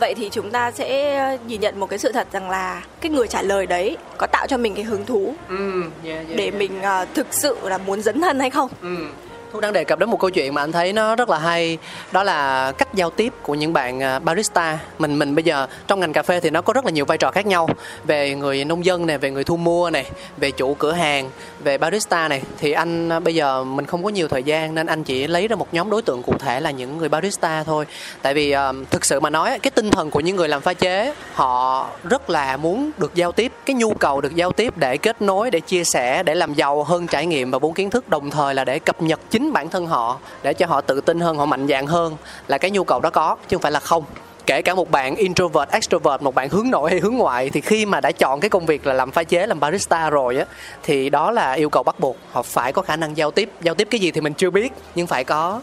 vậy 0.00 0.14
thì 0.14 0.28
chúng 0.32 0.50
ta 0.50 0.70
sẽ 0.70 1.38
nhìn 1.46 1.60
nhận 1.60 1.80
một 1.80 1.86
cái 1.86 1.98
sự 1.98 2.12
thật 2.12 2.26
rằng 2.32 2.50
là 2.50 2.82
cái 3.00 3.10
người 3.10 3.28
trả 3.28 3.42
lời 3.42 3.66
đấy 3.66 3.96
có 4.18 4.26
tạo 4.26 4.46
cho 4.46 4.56
mình 4.56 4.74
cái 4.74 4.84
hứng 4.84 5.06
thú 5.06 5.34
ừ, 5.48 5.82
yeah, 6.04 6.26
yeah, 6.26 6.36
để 6.36 6.44
yeah. 6.44 6.54
mình 6.54 6.80
uh, 6.80 7.08
thực 7.14 7.26
sự 7.30 7.56
là 7.62 7.78
muốn 7.78 8.02
dấn 8.02 8.20
thân 8.20 8.40
hay 8.40 8.50
không 8.50 8.68
ừ 8.82 8.96
Thu 9.52 9.60
đang 9.60 9.72
đề 9.72 9.84
cập 9.84 9.98
đến 9.98 10.10
một 10.10 10.20
câu 10.20 10.30
chuyện 10.30 10.54
mà 10.54 10.62
anh 10.62 10.72
thấy 10.72 10.92
nó 10.92 11.16
rất 11.16 11.30
là 11.30 11.38
hay. 11.38 11.78
Đó 12.12 12.22
là 12.22 12.72
cách 12.72 12.94
giao 12.94 13.10
tiếp 13.10 13.32
của 13.42 13.54
những 13.54 13.72
bạn 13.72 14.02
à, 14.02 14.18
barista. 14.18 14.78
Mình 14.98 15.18
mình 15.18 15.34
bây 15.34 15.44
giờ 15.44 15.66
trong 15.86 16.00
ngành 16.00 16.12
cà 16.12 16.22
phê 16.22 16.40
thì 16.40 16.50
nó 16.50 16.62
có 16.62 16.72
rất 16.72 16.84
là 16.84 16.90
nhiều 16.90 17.04
vai 17.04 17.18
trò 17.18 17.30
khác 17.30 17.46
nhau. 17.46 17.68
Về 18.04 18.34
người 18.34 18.64
nông 18.64 18.84
dân 18.84 19.06
này 19.06 19.18
về 19.18 19.30
người 19.30 19.44
thu 19.44 19.56
mua 19.56 19.90
này 19.90 20.10
về 20.36 20.50
chủ 20.50 20.74
cửa 20.74 20.92
hàng 20.92 21.30
về 21.64 21.78
barista 21.78 22.28
này 22.28 22.42
thì 22.58 22.72
anh 22.72 23.08
à, 23.08 23.20
bây 23.20 23.34
giờ 23.34 23.64
mình 23.64 23.86
không 23.86 24.04
có 24.04 24.08
nhiều 24.08 24.28
thời 24.28 24.42
gian 24.42 24.74
nên 24.74 24.86
anh 24.86 25.04
chỉ 25.04 25.26
lấy 25.26 25.48
ra 25.48 25.56
một 25.56 25.68
nhóm 25.72 25.90
đối 25.90 26.02
tượng 26.02 26.22
cụ 26.22 26.34
thể 26.38 26.60
là 26.60 26.70
những 26.70 26.98
người 26.98 27.08
barista 27.08 27.64
thôi. 27.64 27.86
Tại 28.22 28.34
vì 28.34 28.54
uh, 28.54 28.90
thực 28.90 29.04
sự 29.04 29.20
mà 29.20 29.30
nói 29.30 29.58
cái 29.58 29.70
tinh 29.70 29.90
thần 29.90 30.10
của 30.10 30.20
những 30.20 30.36
người 30.36 30.48
làm 30.48 30.60
pha 30.60 30.74
chế 30.74 31.14
họ 31.34 31.86
rất 32.04 32.30
là 32.30 32.56
muốn 32.56 32.90
được 32.98 33.14
giao 33.14 33.32
tiếp. 33.32 33.52
Cái 33.64 33.74
nhu 33.74 33.94
cầu 33.94 34.20
được 34.20 34.34
giao 34.34 34.52
tiếp 34.52 34.76
để 34.76 34.96
kết 34.96 35.22
nối 35.22 35.50
để 35.50 35.60
chia 35.60 35.84
sẻ 35.84 36.22
để 36.22 36.34
làm 36.34 36.54
giàu 36.54 36.82
hơn 36.82 37.06
trải 37.06 37.26
nghiệm 37.26 37.50
và 37.50 37.58
vốn 37.58 37.74
kiến 37.74 37.90
thức 37.90 38.08
đồng 38.08 38.30
thời 38.30 38.54
là 38.54 38.64
để 38.64 38.78
cập 38.78 39.02
nhật 39.02 39.20
chính 39.30 39.39
chính 39.40 39.52
bản 39.52 39.70
thân 39.70 39.86
họ 39.86 40.18
để 40.42 40.54
cho 40.54 40.66
họ 40.66 40.80
tự 40.80 41.00
tin 41.00 41.20
hơn, 41.20 41.36
họ 41.36 41.46
mạnh 41.46 41.66
dạn 41.68 41.86
hơn 41.86 42.16
là 42.48 42.58
cái 42.58 42.70
nhu 42.70 42.84
cầu 42.84 43.00
đó 43.00 43.10
có, 43.10 43.36
chứ 43.48 43.56
không 43.56 43.62
phải 43.62 43.72
là 43.72 43.80
không. 43.80 44.04
Kể 44.46 44.62
cả 44.62 44.74
một 44.74 44.90
bạn 44.90 45.16
introvert, 45.16 45.70
extrovert, 45.70 46.22
một 46.22 46.34
bạn 46.34 46.48
hướng 46.48 46.70
nội 46.70 46.90
hay 46.90 47.00
hướng 47.00 47.14
ngoại 47.14 47.50
thì 47.50 47.60
khi 47.60 47.86
mà 47.86 48.00
đã 48.00 48.12
chọn 48.12 48.40
cái 48.40 48.48
công 48.48 48.66
việc 48.66 48.86
là 48.86 48.94
làm 48.94 49.10
pha 49.10 49.24
chế, 49.24 49.46
làm 49.46 49.60
barista 49.60 50.10
rồi 50.10 50.36
á, 50.36 50.44
thì 50.82 51.10
đó 51.10 51.30
là 51.30 51.52
yêu 51.52 51.70
cầu 51.70 51.82
bắt 51.82 52.00
buộc. 52.00 52.16
Họ 52.32 52.42
phải 52.42 52.72
có 52.72 52.82
khả 52.82 52.96
năng 52.96 53.16
giao 53.16 53.30
tiếp. 53.30 53.50
Giao 53.60 53.74
tiếp 53.74 53.88
cái 53.90 54.00
gì 54.00 54.10
thì 54.10 54.20
mình 54.20 54.34
chưa 54.34 54.50
biết, 54.50 54.72
nhưng 54.94 55.06
phải 55.06 55.24
có. 55.24 55.60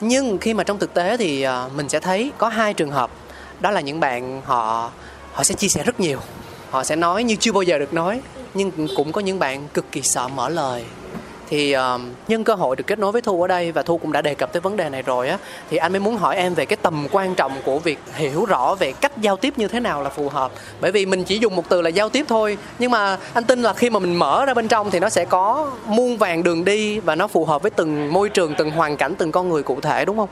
Nhưng 0.00 0.38
khi 0.38 0.54
mà 0.54 0.64
trong 0.64 0.78
thực 0.78 0.94
tế 0.94 1.16
thì 1.16 1.42
ờ, 1.42 1.70
mình 1.76 1.88
sẽ 1.88 2.00
thấy 2.00 2.32
có 2.38 2.48
hai 2.48 2.74
trường 2.74 2.90
hợp. 2.90 3.10
Đó 3.60 3.70
là 3.70 3.80
những 3.80 4.00
bạn 4.00 4.42
họ 4.44 4.90
họ 5.32 5.44
sẽ 5.44 5.54
chia 5.54 5.68
sẻ 5.68 5.82
rất 5.82 6.00
nhiều. 6.00 6.18
Họ 6.70 6.84
sẽ 6.84 6.96
nói 6.96 7.24
như 7.24 7.36
chưa 7.40 7.52
bao 7.52 7.62
giờ 7.62 7.78
được 7.78 7.94
nói, 7.94 8.20
nhưng 8.54 8.70
cũng 8.96 9.12
có 9.12 9.20
những 9.20 9.38
bạn 9.38 9.68
cực 9.74 9.92
kỳ 9.92 10.02
sợ 10.02 10.28
mở 10.28 10.48
lời 10.48 10.84
thì 11.48 11.72
um, 11.72 12.10
nhân 12.28 12.44
cơ 12.44 12.54
hội 12.54 12.76
được 12.76 12.86
kết 12.86 12.98
nối 12.98 13.12
với 13.12 13.22
thu 13.22 13.42
ở 13.42 13.48
đây 13.48 13.72
và 13.72 13.82
thu 13.82 13.98
cũng 13.98 14.12
đã 14.12 14.22
đề 14.22 14.34
cập 14.34 14.52
tới 14.52 14.60
vấn 14.60 14.76
đề 14.76 14.88
này 14.88 15.02
rồi 15.02 15.28
á 15.28 15.38
thì 15.70 15.76
anh 15.76 15.92
mới 15.92 16.00
muốn 16.00 16.16
hỏi 16.16 16.36
em 16.36 16.54
về 16.54 16.66
cái 16.66 16.76
tầm 16.82 17.06
quan 17.12 17.34
trọng 17.34 17.52
của 17.64 17.78
việc 17.78 17.98
hiểu 18.14 18.44
rõ 18.44 18.74
về 18.74 18.92
cách 18.92 19.12
giao 19.20 19.36
tiếp 19.36 19.54
như 19.56 19.68
thế 19.68 19.80
nào 19.80 20.02
là 20.02 20.10
phù 20.10 20.28
hợp. 20.28 20.52
Bởi 20.80 20.92
vì 20.92 21.06
mình 21.06 21.24
chỉ 21.24 21.38
dùng 21.38 21.56
một 21.56 21.68
từ 21.68 21.82
là 21.82 21.88
giao 21.88 22.08
tiếp 22.08 22.24
thôi 22.28 22.58
nhưng 22.78 22.90
mà 22.90 23.18
anh 23.34 23.44
tin 23.44 23.62
là 23.62 23.72
khi 23.72 23.90
mà 23.90 23.98
mình 23.98 24.14
mở 24.14 24.44
ra 24.46 24.54
bên 24.54 24.68
trong 24.68 24.90
thì 24.90 25.00
nó 25.00 25.08
sẽ 25.08 25.24
có 25.24 25.72
muôn 25.86 26.16
vàng 26.16 26.42
đường 26.42 26.64
đi 26.64 27.00
và 27.00 27.14
nó 27.14 27.26
phù 27.26 27.44
hợp 27.44 27.62
với 27.62 27.70
từng 27.70 28.12
môi 28.12 28.28
trường 28.28 28.54
từng 28.58 28.70
hoàn 28.70 28.96
cảnh 28.96 29.14
từng 29.14 29.32
con 29.32 29.48
người 29.48 29.62
cụ 29.62 29.80
thể 29.80 30.04
đúng 30.04 30.16
không? 30.16 30.28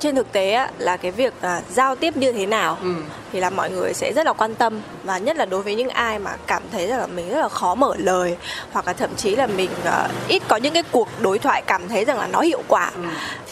Trên 0.00 0.14
thực 0.14 0.32
tế 0.32 0.52
á, 0.52 0.70
là 0.78 0.96
cái 0.96 1.10
việc 1.10 1.34
à, 1.40 1.62
giao 1.70 1.96
tiếp 1.96 2.16
như 2.16 2.32
thế 2.32 2.46
nào 2.46 2.78
ừ. 2.82 2.94
thì 3.32 3.40
là 3.40 3.50
mọi 3.50 3.70
người 3.70 3.94
sẽ 3.94 4.12
rất 4.12 4.26
là 4.26 4.32
quan 4.32 4.54
tâm 4.54 4.80
và 5.04 5.18
nhất 5.18 5.36
là 5.36 5.44
đối 5.44 5.62
với 5.62 5.74
những 5.74 5.88
ai 5.88 6.18
mà 6.18 6.36
cảm 6.46 6.62
thấy 6.72 6.88
là 6.88 7.06
mình 7.06 7.28
rất 7.28 7.40
là 7.40 7.48
khó 7.48 7.74
mở 7.74 7.94
lời 7.98 8.36
hoặc 8.72 8.86
là 8.86 8.92
thậm 8.92 9.10
chí 9.16 9.36
là 9.36 9.46
mình 9.46 9.70
à, 9.84 10.08
ít 10.28 10.42
có 10.48 10.56
những 10.56 10.74
cái 10.74 10.82
cuộc 10.82 11.08
đối 11.20 11.38
thoại 11.38 11.62
cảm 11.66 11.88
thấy 11.88 12.04
rằng 12.04 12.18
là 12.18 12.26
nó 12.26 12.40
hiệu 12.40 12.62
quả 12.68 12.90
ừ. 12.96 13.02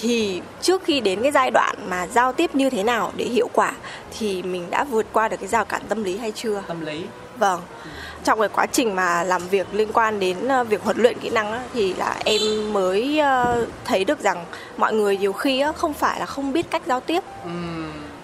thì 0.00 0.42
trước 0.62 0.84
khi 0.84 1.00
đến 1.00 1.22
cái 1.22 1.32
giai 1.32 1.50
đoạn 1.50 1.76
mà 1.88 2.06
giao 2.06 2.32
tiếp 2.32 2.54
như 2.54 2.70
thế 2.70 2.82
nào 2.82 3.12
để 3.16 3.24
hiệu 3.24 3.48
quả 3.52 3.72
thì 4.18 4.42
mình 4.42 4.66
đã 4.70 4.84
vượt 4.84 5.06
qua 5.12 5.28
được 5.28 5.37
cái 5.40 5.48
rào 5.48 5.64
cản 5.64 5.82
tâm 5.88 6.04
lý 6.04 6.16
hay 6.18 6.32
chưa 6.32 6.62
tâm 6.68 6.80
lý 6.80 7.04
vâng. 7.38 7.61
Trong 8.24 8.40
cái 8.40 8.48
quá 8.48 8.66
trình 8.66 8.96
mà 8.96 9.24
làm 9.24 9.48
việc 9.48 9.66
liên 9.74 9.92
quan 9.92 10.20
đến 10.20 10.48
ờ, 10.48 10.64
việc 10.64 10.83
huấn 10.83 10.98
luyện 10.98 11.18
kỹ 11.18 11.31
năng 11.31 11.61
thì 11.74 11.94
là 11.94 12.16
em 12.24 12.72
mới 12.72 13.18
ờ, 13.18 13.66
thấy 13.85 14.05
được 14.05 14.20
rằng 14.20 14.44
mọi 14.77 14.92
người 14.92 15.16
nhiều 15.16 15.33
khi 15.33 15.64
không 15.77 15.94
phải 15.94 16.20
là 16.20 16.27
không 16.27 16.53
biết 16.53 16.70
cách 16.70 16.83
giao 16.87 17.01
tiếp. 17.01 17.22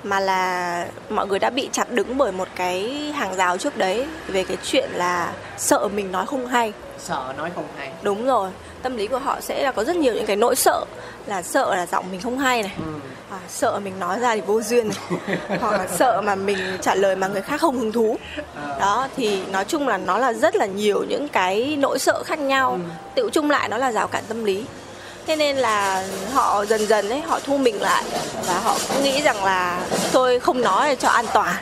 Mà 0.03 0.21
là 0.21 0.87
mọi 1.11 1.27
người 1.27 1.39
đã 1.39 1.51
bị 1.51 1.69
chặt 1.73 1.91
đứng 1.91 2.19
bởi 2.19 2.33
một 2.33 2.49
cái 2.57 3.13
hàng 3.15 3.35
rào 3.35 3.59
trước 3.59 3.77
đấy 3.77 4.07
về 4.29 4.45
cái 4.45 4.57
chuyện 4.65 4.91
là 4.95 5.33
sợ 5.57 5.89
mình 5.89 6.13
nói 6.13 6.27
không 6.27 6.47
hay. 6.47 6.73
Sợ 6.99 7.35
nói 7.39 7.51
không 7.55 7.67
hay. 7.77 7.93
Đúng 8.03 8.27
rồi 8.27 8.51
tâm 8.85 8.97
lý 8.97 9.07
của 9.07 9.19
họ 9.19 9.41
sẽ 9.41 9.63
là 9.63 9.73
có 9.73 9.85
rất 9.85 9.97
nhiều 9.97 10.15
những 10.15 10.27
cái 10.27 10.37
nỗi 10.37 10.57
sợ 10.57 10.85
là 11.27 11.43
sợ 11.43 11.75
là 11.75 11.87
giọng 11.87 12.05
mình 12.11 12.21
không 12.21 12.39
hay 12.39 12.63
này 12.63 12.73
ừ. 12.79 12.93
à, 13.31 13.39
sợ 13.49 13.81
mình 13.85 13.99
nói 14.01 14.21
ra 14.21 14.35
thì 14.35 14.41
vô 14.41 14.63
duyên 14.63 14.89
này 14.89 15.19
hoặc 15.61 15.73
là 15.73 15.87
sợ 15.87 16.21
mà 16.21 16.35
mình 16.35 16.59
trả 16.83 16.95
lời 16.95 17.17
mà 17.17 17.29
người 17.29 17.43
khác 17.43 17.61
không 17.61 17.79
hứng 17.79 17.93
thú 17.93 18.17
ờ. 18.55 18.77
đó 18.81 19.09
thì 19.17 19.43
nói 19.53 19.65
chung 19.65 19.89
là 19.89 19.99
nó 19.99 20.19
là 20.19 20.33
rất 20.33 20.57
là 20.57 20.67
nhiều 20.67 21.05
những 21.09 21.29
cái 21.29 21.77
nỗi 21.79 21.99
sợ 21.99 22.23
khác 22.27 22.39
nhau 22.39 22.71
ừ. 22.71 22.79
tự 23.15 23.31
chung 23.33 23.51
lại 23.51 23.69
nó 23.69 23.79
là 23.79 23.93
rào 23.93 24.09
cản 24.09 24.25
tâm 24.29 24.45
lý 24.45 24.65
thế 25.27 25.37
nên 25.37 25.57
là 25.57 26.07
họ 26.33 26.65
dần 26.65 26.87
dần 26.87 27.11
ấy 27.11 27.21
họ 27.21 27.41
thu 27.45 27.57
mình 27.59 27.83
lại 27.83 28.05
và 28.47 28.59
họ 28.59 28.77
cũng 28.89 29.05
nghĩ 29.05 29.23
rằng 29.23 29.45
là 29.45 29.87
tôi 30.13 30.41
không 30.41 30.61
nói 30.61 30.97
cho 30.97 31.09
an 31.09 31.27
toàn 31.35 31.55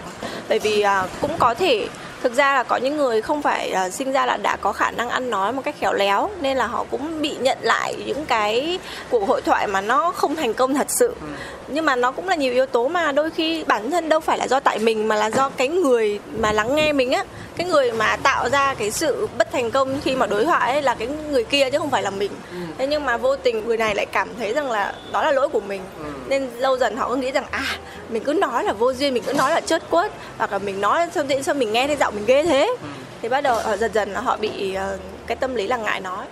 bởi 0.49 0.59
vì 0.59 0.81
à, 0.81 1.07
cũng 1.21 1.33
có 1.39 1.55
thể 1.55 1.89
thực 2.23 2.35
ra 2.35 2.55
là 2.55 2.63
có 2.63 2.77
những 2.77 2.97
người 2.97 3.23
không 3.23 3.43
phải 3.43 3.75
uh, 3.87 3.93
sinh 3.93 4.13
ra 4.13 4.27
là 4.27 4.37
đã 4.37 4.57
có 4.57 4.73
khả 4.73 4.91
năng 4.91 5.09
ăn 5.11 5.31
nói 5.31 5.53
một 5.53 5.63
cách 5.65 5.75
khéo 5.81 5.93
léo 5.93 6.31
nên 6.41 6.57
là 6.57 6.67
họ 6.67 6.85
cũng 6.91 7.23
bị 7.23 7.37
nhận 7.41 7.59
lại 7.61 7.95
những 8.07 8.25
cái 8.27 8.79
cuộc 9.11 9.29
hội 9.29 9.43
thoại 9.43 9.67
mà 9.67 9.81
nó 9.81 10.13
không 10.13 10.37
thành 10.37 10.55
công 10.55 10.75
thật 10.75 10.91
sự 10.91 11.15
ừ. 11.21 11.27
nhưng 11.69 11.87
mà 11.87 11.97
nó 11.97 12.13
cũng 12.13 12.29
là 12.29 12.35
nhiều 12.35 12.53
yếu 12.53 12.67
tố 12.67 12.89
mà 12.89 13.13
đôi 13.13 13.31
khi 13.31 13.65
bản 13.65 13.91
thân 13.91 14.09
đâu 14.09 14.21
phải 14.21 14.39
là 14.39 14.49
do 14.49 14.61
tại 14.61 14.79
mình 14.79 15.09
mà 15.09 15.17
là 15.17 15.31
do 15.31 15.49
cái 15.49 15.69
người 15.69 16.21
mà 16.39 16.53
lắng 16.53 16.75
nghe 16.75 16.93
mình 16.93 17.13
á 17.13 17.25
cái 17.57 17.67
người 17.67 17.93
mà 17.93 18.17
tạo 18.17 18.49
ra 18.49 18.75
cái 18.75 18.91
sự 18.91 19.29
bất 19.39 19.53
thành 19.53 19.71
công 19.71 20.01
khi 20.05 20.17
mà 20.17 20.27
đối 20.27 20.45
thoại 20.45 20.73
ấy 20.73 20.83
là 20.83 20.95
cái 20.95 21.09
người 21.31 21.45
kia 21.45 21.71
chứ 21.71 21.79
không 21.79 21.91
phải 21.91 22.03
là 22.03 22.11
mình 22.11 22.31
ừ. 22.51 22.59
thế 22.79 22.87
nhưng 22.87 23.05
mà 23.05 23.17
vô 23.17 23.37
tình 23.37 23.67
người 23.67 23.77
này 23.77 23.95
lại 23.95 24.07
cảm 24.07 24.29
thấy 24.39 24.53
rằng 24.53 24.71
là 24.71 24.95
đó 25.13 25.23
là 25.23 25.33
lỗi 25.33 25.49
của 25.49 25.61
mình 25.61 25.81
ừ. 25.99 26.05
nên 26.29 26.49
lâu 26.57 26.79
dần 26.79 26.97
họ 26.97 27.09
cứ 27.09 27.17
nghĩ 27.17 27.31
rằng 27.31 27.45
à 27.51 27.65
mình 28.09 28.25
cứ 28.25 28.33
nói 28.33 28.65
là 28.65 28.73
vô 28.73 28.93
duyên 28.93 29.15
mình 29.15 29.23
cứ 29.27 29.33
nói 29.33 29.51
là 29.51 29.61
chớt 29.61 29.91
quất 29.91 30.13
hoặc 30.39 30.53
là 30.53 30.59
mình 30.59 30.81
nói 30.81 31.09
sao 31.15 31.25
tự 31.29 31.43
sao 31.43 31.55
mình 31.55 31.73
nghe 31.73 31.87
thấy 31.87 31.97
giọng 31.97 32.15
mình 32.15 32.27
ghê 32.27 32.43
thế 32.43 32.67
ừ. 32.83 32.89
thì 33.23 33.29
bắt 33.29 33.41
đầu 33.41 33.55
họ 33.55 33.77
dần 33.77 33.93
dần 33.93 34.15
họ 34.15 34.37
bị 34.37 34.77
uh, 34.95 35.01
cái 35.27 35.37
tâm 35.37 35.55
lý 35.55 35.67
là 35.67 35.77
ngại 35.77 36.01
nói 36.01 36.27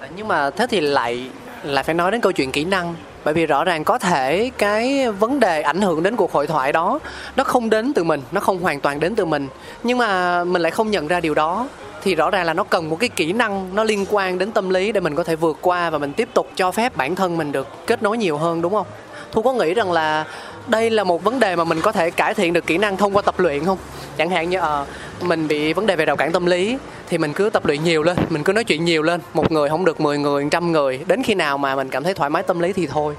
ừ. 0.00 0.06
nhưng 0.16 0.28
mà 0.28 0.50
thế 0.50 0.66
thì 0.66 0.80
lại 0.80 1.28
lại 1.62 1.84
phải 1.84 1.94
nói 1.94 2.10
đến 2.10 2.20
câu 2.20 2.32
chuyện 2.32 2.52
kỹ 2.52 2.64
năng 2.64 2.94
bởi 3.24 3.34
vì 3.34 3.46
rõ 3.46 3.64
ràng 3.64 3.84
có 3.84 3.98
thể 3.98 4.50
cái 4.58 5.10
vấn 5.10 5.40
đề 5.40 5.62
ảnh 5.62 5.80
hưởng 5.80 6.02
đến 6.02 6.16
cuộc 6.16 6.32
hội 6.32 6.46
thoại 6.46 6.72
đó, 6.72 6.98
nó 7.36 7.44
không 7.44 7.70
đến 7.70 7.92
từ 7.94 8.04
mình, 8.04 8.22
nó 8.32 8.40
không 8.40 8.58
hoàn 8.58 8.80
toàn 8.80 9.00
đến 9.00 9.14
từ 9.14 9.24
mình. 9.24 9.48
Nhưng 9.82 9.98
mà 9.98 10.44
mình 10.44 10.62
lại 10.62 10.70
không 10.70 10.90
nhận 10.90 11.08
ra 11.08 11.20
điều 11.20 11.34
đó. 11.34 11.68
Thì 12.02 12.14
rõ 12.14 12.30
ràng 12.30 12.46
là 12.46 12.54
nó 12.54 12.64
cần 12.64 12.90
một 12.90 12.96
cái 13.00 13.08
kỹ 13.08 13.32
năng, 13.32 13.74
nó 13.74 13.84
liên 13.84 14.06
quan 14.10 14.38
đến 14.38 14.52
tâm 14.52 14.70
lý 14.70 14.92
để 14.92 15.00
mình 15.00 15.14
có 15.14 15.24
thể 15.24 15.36
vượt 15.36 15.58
qua 15.60 15.90
và 15.90 15.98
mình 15.98 16.12
tiếp 16.12 16.28
tục 16.34 16.48
cho 16.56 16.70
phép 16.70 16.96
bản 16.96 17.14
thân 17.14 17.36
mình 17.36 17.52
được 17.52 17.86
kết 17.86 18.02
nối 18.02 18.18
nhiều 18.18 18.38
hơn, 18.38 18.62
đúng 18.62 18.72
không? 18.72 18.86
Thu 19.32 19.42
có 19.42 19.52
nghĩ 19.52 19.74
rằng 19.74 19.92
là 19.92 20.24
đây 20.66 20.90
là 20.90 21.04
một 21.04 21.24
vấn 21.24 21.40
đề 21.40 21.56
mà 21.56 21.64
mình 21.64 21.80
có 21.80 21.92
thể 21.92 22.10
cải 22.10 22.34
thiện 22.34 22.52
được 22.52 22.66
kỹ 22.66 22.78
năng 22.78 22.96
thông 22.96 23.16
qua 23.16 23.22
tập 23.22 23.40
luyện 23.40 23.64
không? 23.64 23.78
Chẳng 24.18 24.30
hạn 24.30 24.50
như 24.50 24.58
uh, 24.58 25.22
mình 25.22 25.48
bị 25.48 25.72
vấn 25.72 25.86
đề 25.86 25.96
về 25.96 26.04
rào 26.04 26.16
cản 26.16 26.32
tâm 26.32 26.46
lý 26.46 26.76
thì 27.08 27.18
mình 27.18 27.32
cứ 27.32 27.50
tập 27.50 27.66
luyện 27.66 27.84
nhiều 27.84 28.02
lên 28.02 28.16
mình 28.30 28.44
cứ 28.44 28.52
nói 28.52 28.64
chuyện 28.64 28.84
nhiều 28.84 29.02
lên. 29.02 29.20
Một 29.34 29.52
người 29.52 29.68
không 29.68 29.84
được 29.84 30.00
10 30.00 30.18
người 30.18 30.48
trăm 30.50 30.72
người 30.72 31.00
đến 31.06 31.22
khi 31.22 31.34
nào 31.34 31.58
mà 31.58 31.76
mình 31.76 31.88
cảm 31.88 32.04
thấy 32.04 32.14
thoải 32.14 32.30
mái 32.30 32.42
tâm 32.42 32.60
lý 32.60 32.72
thì 32.72 32.86
thôi. 32.86 33.14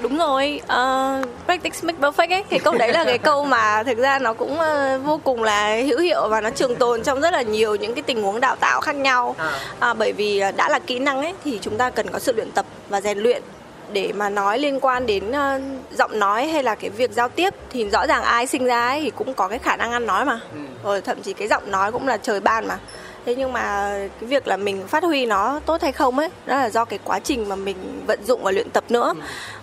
Đúng 0.00 0.18
rồi 0.18 0.60
uh, 0.64 1.28
practice 1.44 1.78
make 1.82 1.98
perfect 2.00 2.30
ấy. 2.30 2.44
Thì 2.50 2.58
câu 2.58 2.74
đấy 2.78 2.92
là 2.92 3.04
cái 3.04 3.18
câu 3.18 3.44
mà 3.44 3.82
thực 3.82 3.98
ra 3.98 4.18
nó 4.18 4.32
cũng 4.32 4.52
uh, 4.52 5.04
vô 5.04 5.20
cùng 5.24 5.42
là 5.42 5.76
hữu 5.76 5.98
hiệu 5.98 6.28
và 6.28 6.40
nó 6.40 6.50
trường 6.50 6.76
tồn 6.76 7.02
trong 7.02 7.20
rất 7.20 7.32
là 7.32 7.42
nhiều 7.42 7.74
những 7.74 7.94
cái 7.94 8.02
tình 8.02 8.22
huống 8.22 8.40
đào 8.40 8.56
tạo 8.56 8.80
khác 8.80 8.96
nhau. 8.96 9.36
À. 9.38 9.90
Uh, 9.90 9.98
bởi 9.98 10.12
vì 10.12 10.42
đã 10.56 10.68
là 10.68 10.78
kỹ 10.78 10.98
năng 10.98 11.22
ấy 11.22 11.34
thì 11.44 11.58
chúng 11.62 11.76
ta 11.76 11.90
cần 11.90 12.10
có 12.10 12.18
sự 12.18 12.32
luyện 12.32 12.50
tập 12.50 12.66
và 12.88 13.00
rèn 13.00 13.18
luyện 13.18 13.42
để 13.92 14.12
mà 14.12 14.28
nói 14.28 14.58
liên 14.58 14.80
quan 14.80 15.06
đến 15.06 15.30
uh, 15.30 15.62
giọng 15.98 16.18
nói 16.18 16.46
hay 16.46 16.62
là 16.62 16.74
cái 16.74 16.90
việc 16.90 17.10
giao 17.12 17.28
tiếp 17.28 17.54
thì 17.70 17.90
rõ 17.90 18.06
ràng 18.06 18.22
ai 18.22 18.46
sinh 18.46 18.64
ra 18.64 18.88
ấy 18.88 19.00
thì 19.00 19.10
cũng 19.10 19.34
có 19.34 19.48
cái 19.48 19.58
khả 19.58 19.76
năng 19.76 19.92
ăn 19.92 20.06
nói 20.06 20.24
mà 20.24 20.40
ừ. 20.52 20.58
rồi 20.84 21.00
thậm 21.00 21.22
chí 21.22 21.32
cái 21.32 21.48
giọng 21.48 21.70
nói 21.70 21.92
cũng 21.92 22.08
là 22.08 22.16
trời 22.16 22.40
ban 22.40 22.68
mà 22.68 22.78
thế 23.26 23.34
nhưng 23.34 23.52
mà 23.52 23.94
cái 24.20 24.28
việc 24.28 24.46
là 24.46 24.56
mình 24.56 24.86
phát 24.86 25.04
huy 25.04 25.26
nó 25.26 25.60
tốt 25.66 25.82
hay 25.82 25.92
không 25.92 26.18
ấy 26.18 26.28
đó 26.46 26.56
là 26.56 26.70
do 26.70 26.84
cái 26.84 26.98
quá 27.04 27.18
trình 27.18 27.48
mà 27.48 27.56
mình 27.56 27.76
vận 28.06 28.24
dụng 28.24 28.42
và 28.42 28.50
luyện 28.50 28.70
tập 28.70 28.84
nữa. 28.88 29.14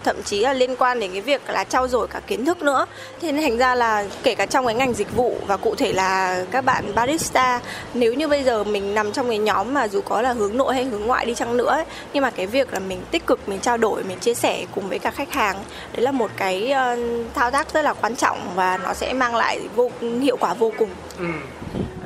Thậm 0.04 0.24
chí 0.24 0.40
là 0.40 0.54
liên 0.54 0.76
quan 0.76 1.00
đến 1.00 1.12
cái 1.12 1.22
việc 1.22 1.42
là 1.50 1.64
trau 1.64 1.88
dồi 1.88 2.08
cả 2.08 2.22
kiến 2.28 2.46
thức 2.46 2.62
nữa. 2.62 2.86
Thế 3.22 3.32
nên 3.32 3.42
thành 3.42 3.58
ra 3.58 3.76
là 3.76 4.06
kể 4.24 4.36
cả 4.36 4.46
trong 4.46 4.66
cái 4.66 4.76
ngành 4.76 4.94
dịch 4.94 5.16
vụ 5.16 5.38
và 5.48 5.58
cụ 5.58 5.76
thể 5.76 5.94
là 5.94 6.44
các 6.52 6.66
bạn 6.66 6.96
barista 6.96 7.62
nếu 7.94 8.14
như 8.14 8.28
bây 8.28 8.44
giờ 8.44 8.64
mình 8.64 8.94
nằm 8.94 9.12
trong 9.12 9.28
cái 9.30 9.38
nhóm 9.38 9.74
mà 9.74 9.88
dù 9.88 10.02
có 10.02 10.22
là 10.22 10.34
hướng 10.34 10.58
nội 10.58 10.74
hay 10.74 10.84
hướng 10.84 11.06
ngoại 11.06 11.26
đi 11.26 11.36
chăng 11.36 11.58
nữa 11.58 11.70
ấy, 11.70 11.86
nhưng 12.14 12.24
mà 12.24 12.30
cái 12.30 12.48
việc 12.48 12.74
là 12.74 12.80
mình 12.80 13.02
tích 13.12 13.26
cực 13.28 13.50
mình 13.50 13.60
trao 13.60 13.78
đổi 13.78 14.04
mình 14.04 14.20
chia 14.20 14.34
sẻ 14.34 14.66
cùng 14.76 14.90
với 14.90 15.00
cả 15.00 15.12
khách 15.12 15.34
hàng 15.34 15.56
đấy 15.94 16.02
là 16.02 16.12
một 16.12 16.32
cái 16.38 16.74
uh, 16.74 17.00
thao 17.36 17.52
tác 17.52 17.74
rất 17.74 17.82
là 17.82 17.94
quan 17.94 18.16
trọng 18.16 18.38
và 18.56 18.78
nó 18.78 18.94
sẽ 18.94 19.14
mang 19.14 19.36
lại 19.36 19.60
vô 19.76 19.92
hiệu 20.02 20.38
quả 20.38 20.54
vô 20.54 20.72
cùng. 20.78 20.90
Ừ. 21.20 21.26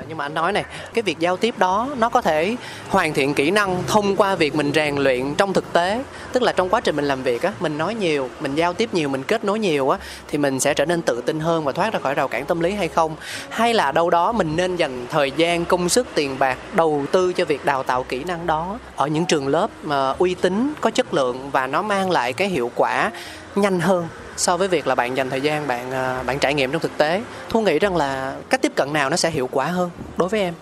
Nhưng 0.10 0.17
mà 0.17 0.26
anh 0.26 0.34
nói 0.34 0.52
này, 0.52 0.65
cái 0.93 1.02
việc 1.02 1.19
giao 1.19 1.38
tiếp 1.38 1.56
đó 1.58 1.88
nó 1.98 2.10
có 2.10 2.22
thể 2.22 2.56
hoàn 2.89 3.13
thiện 3.13 3.34
kỹ 3.34 3.52
năng 3.52 3.84
thông 3.88 4.15
qua 4.15 4.36
việc 4.36 4.56
mình 4.56 4.72
rèn 4.74 4.95
luyện 4.95 5.36
trong 5.36 5.54
thực 5.54 5.74
tế. 5.74 6.04
Tức 6.32 6.43
là 6.43 6.52
trong 6.52 6.69
quá 6.69 6.82
trình 6.82 6.95
mình 6.95 7.06
làm 7.06 7.24
việc 7.24 7.41
á, 7.41 7.52
mình 7.60 7.78
nói 7.78 7.95
nhiều, 7.95 8.30
mình 8.39 8.56
giao 8.56 8.74
tiếp 8.74 8.89
nhiều, 8.93 9.10
mình 9.10 9.24
kết 9.24 9.43
nối 9.43 9.60
nhiều 9.60 9.89
á, 9.89 9.98
thì 10.28 10.38
mình 10.38 10.60
sẽ 10.60 10.74
trở 10.74 10.86
nên 10.86 11.02
tự 11.02 11.22
tin 11.22 11.39
hơn 11.39 11.63
và 11.63 11.72
thoát 11.72 11.93
ra 11.93 12.00
khỏi 12.00 12.13
rào 12.13 12.28
cản 12.28 12.45
tâm 12.45 12.60
lý 12.60 12.72
hay 12.72 12.88
không? 12.88 13.15
Hay 13.50 13.74
là 13.74 13.91
đâu 13.91 14.10
đó 14.10 14.32
mình 14.32 14.56
nên 14.56 14.76
dành 14.76 15.06
thời 15.10 15.32
gian, 15.32 15.65
công 15.65 15.89
sức, 15.89 16.08
tiền 16.15 16.39
bạc 16.39 16.58
đầu 16.74 17.06
tư 17.12 17.34
cho 17.34 17.45
việc 17.45 17.65
đào 17.65 17.84
tạo 17.84 18.04
kỹ 18.04 18.24
năng 18.24 18.48
đó? 18.48 18.80
Ở 18.95 19.08
những 19.08 19.26
trường 19.26 19.48
lớp 19.48 19.69
mà 19.84 20.15
uy 20.17 20.34
tín, 20.36 20.74
có 20.82 20.89
chất 20.89 21.13
lượng 21.13 21.52
và 21.52 21.67
nó 21.67 21.82
mang 21.82 22.12
lại 22.12 22.34
cái 22.34 22.48
hiệu 22.48 22.72
quả 22.76 23.12
nhanh 23.56 23.80
hơn 23.80 24.08
so 24.39 24.58
với 24.58 24.67
việc 24.67 24.88
là 24.88 24.95
bạn 24.95 25.17
dành 25.17 25.30
thời 25.30 25.41
gian 25.41 25.67
bạn 25.67 25.91
à, 25.91 26.23
bạn 26.23 26.39
trải 26.39 26.54
nghiệm 26.54 26.71
trong 26.71 26.82
thực 26.82 26.97
tế 26.97 27.21
thu 27.49 27.62
nghĩ 27.62 27.80
rằng 27.80 27.97
là 27.97 28.36
cách 28.49 28.62
tiếp 28.62 28.71
cận 28.75 28.93
nào 28.93 29.10
nó 29.10 29.15
sẽ 29.15 29.30
hiệu 29.30 29.49
quả 29.52 29.65
hơn 29.65 29.89
đối 30.17 30.30
với 30.30 30.39
em? 30.39 30.54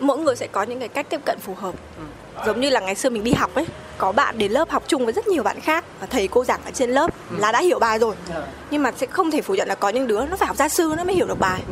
Mỗi 0.00 0.18
người 0.18 0.36
sẽ 0.36 0.46
có 0.46 0.62
những 0.62 0.78
cái 0.78 0.88
cách 0.88 1.06
tiếp 1.10 1.20
cận 1.24 1.38
phù 1.38 1.54
hợp. 1.54 1.74
Giống 2.46 2.60
như 2.60 2.70
là 2.70 2.80
ngày 2.80 2.94
xưa 2.94 3.10
mình 3.10 3.24
đi 3.24 3.32
học 3.32 3.54
ấy 3.54 3.66
có 3.98 4.12
bạn 4.12 4.38
đến 4.38 4.52
lớp 4.52 4.70
học 4.70 4.82
chung 4.86 5.04
với 5.04 5.12
rất 5.12 5.26
nhiều 5.26 5.42
bạn 5.42 5.60
khác 5.60 5.84
và 6.00 6.06
thầy 6.06 6.28
cô 6.28 6.44
giảng 6.44 6.60
ở 6.64 6.70
trên 6.70 6.90
lớp 6.90 7.10
là 7.38 7.52
đã 7.52 7.60
hiểu 7.60 7.78
bài 7.78 7.98
rồi. 7.98 8.14
Nhưng 8.70 8.82
mà 8.82 8.92
sẽ 8.96 9.06
không 9.06 9.30
thể 9.30 9.42
phủ 9.42 9.54
nhận 9.54 9.68
là 9.68 9.74
có 9.74 9.88
những 9.88 10.06
đứa 10.06 10.26
nó 10.26 10.36
phải 10.36 10.46
học 10.46 10.56
gia 10.56 10.68
sư 10.68 10.94
nó 10.96 11.04
mới 11.04 11.14
hiểu 11.14 11.26
được 11.26 11.38
bài. 11.38 11.62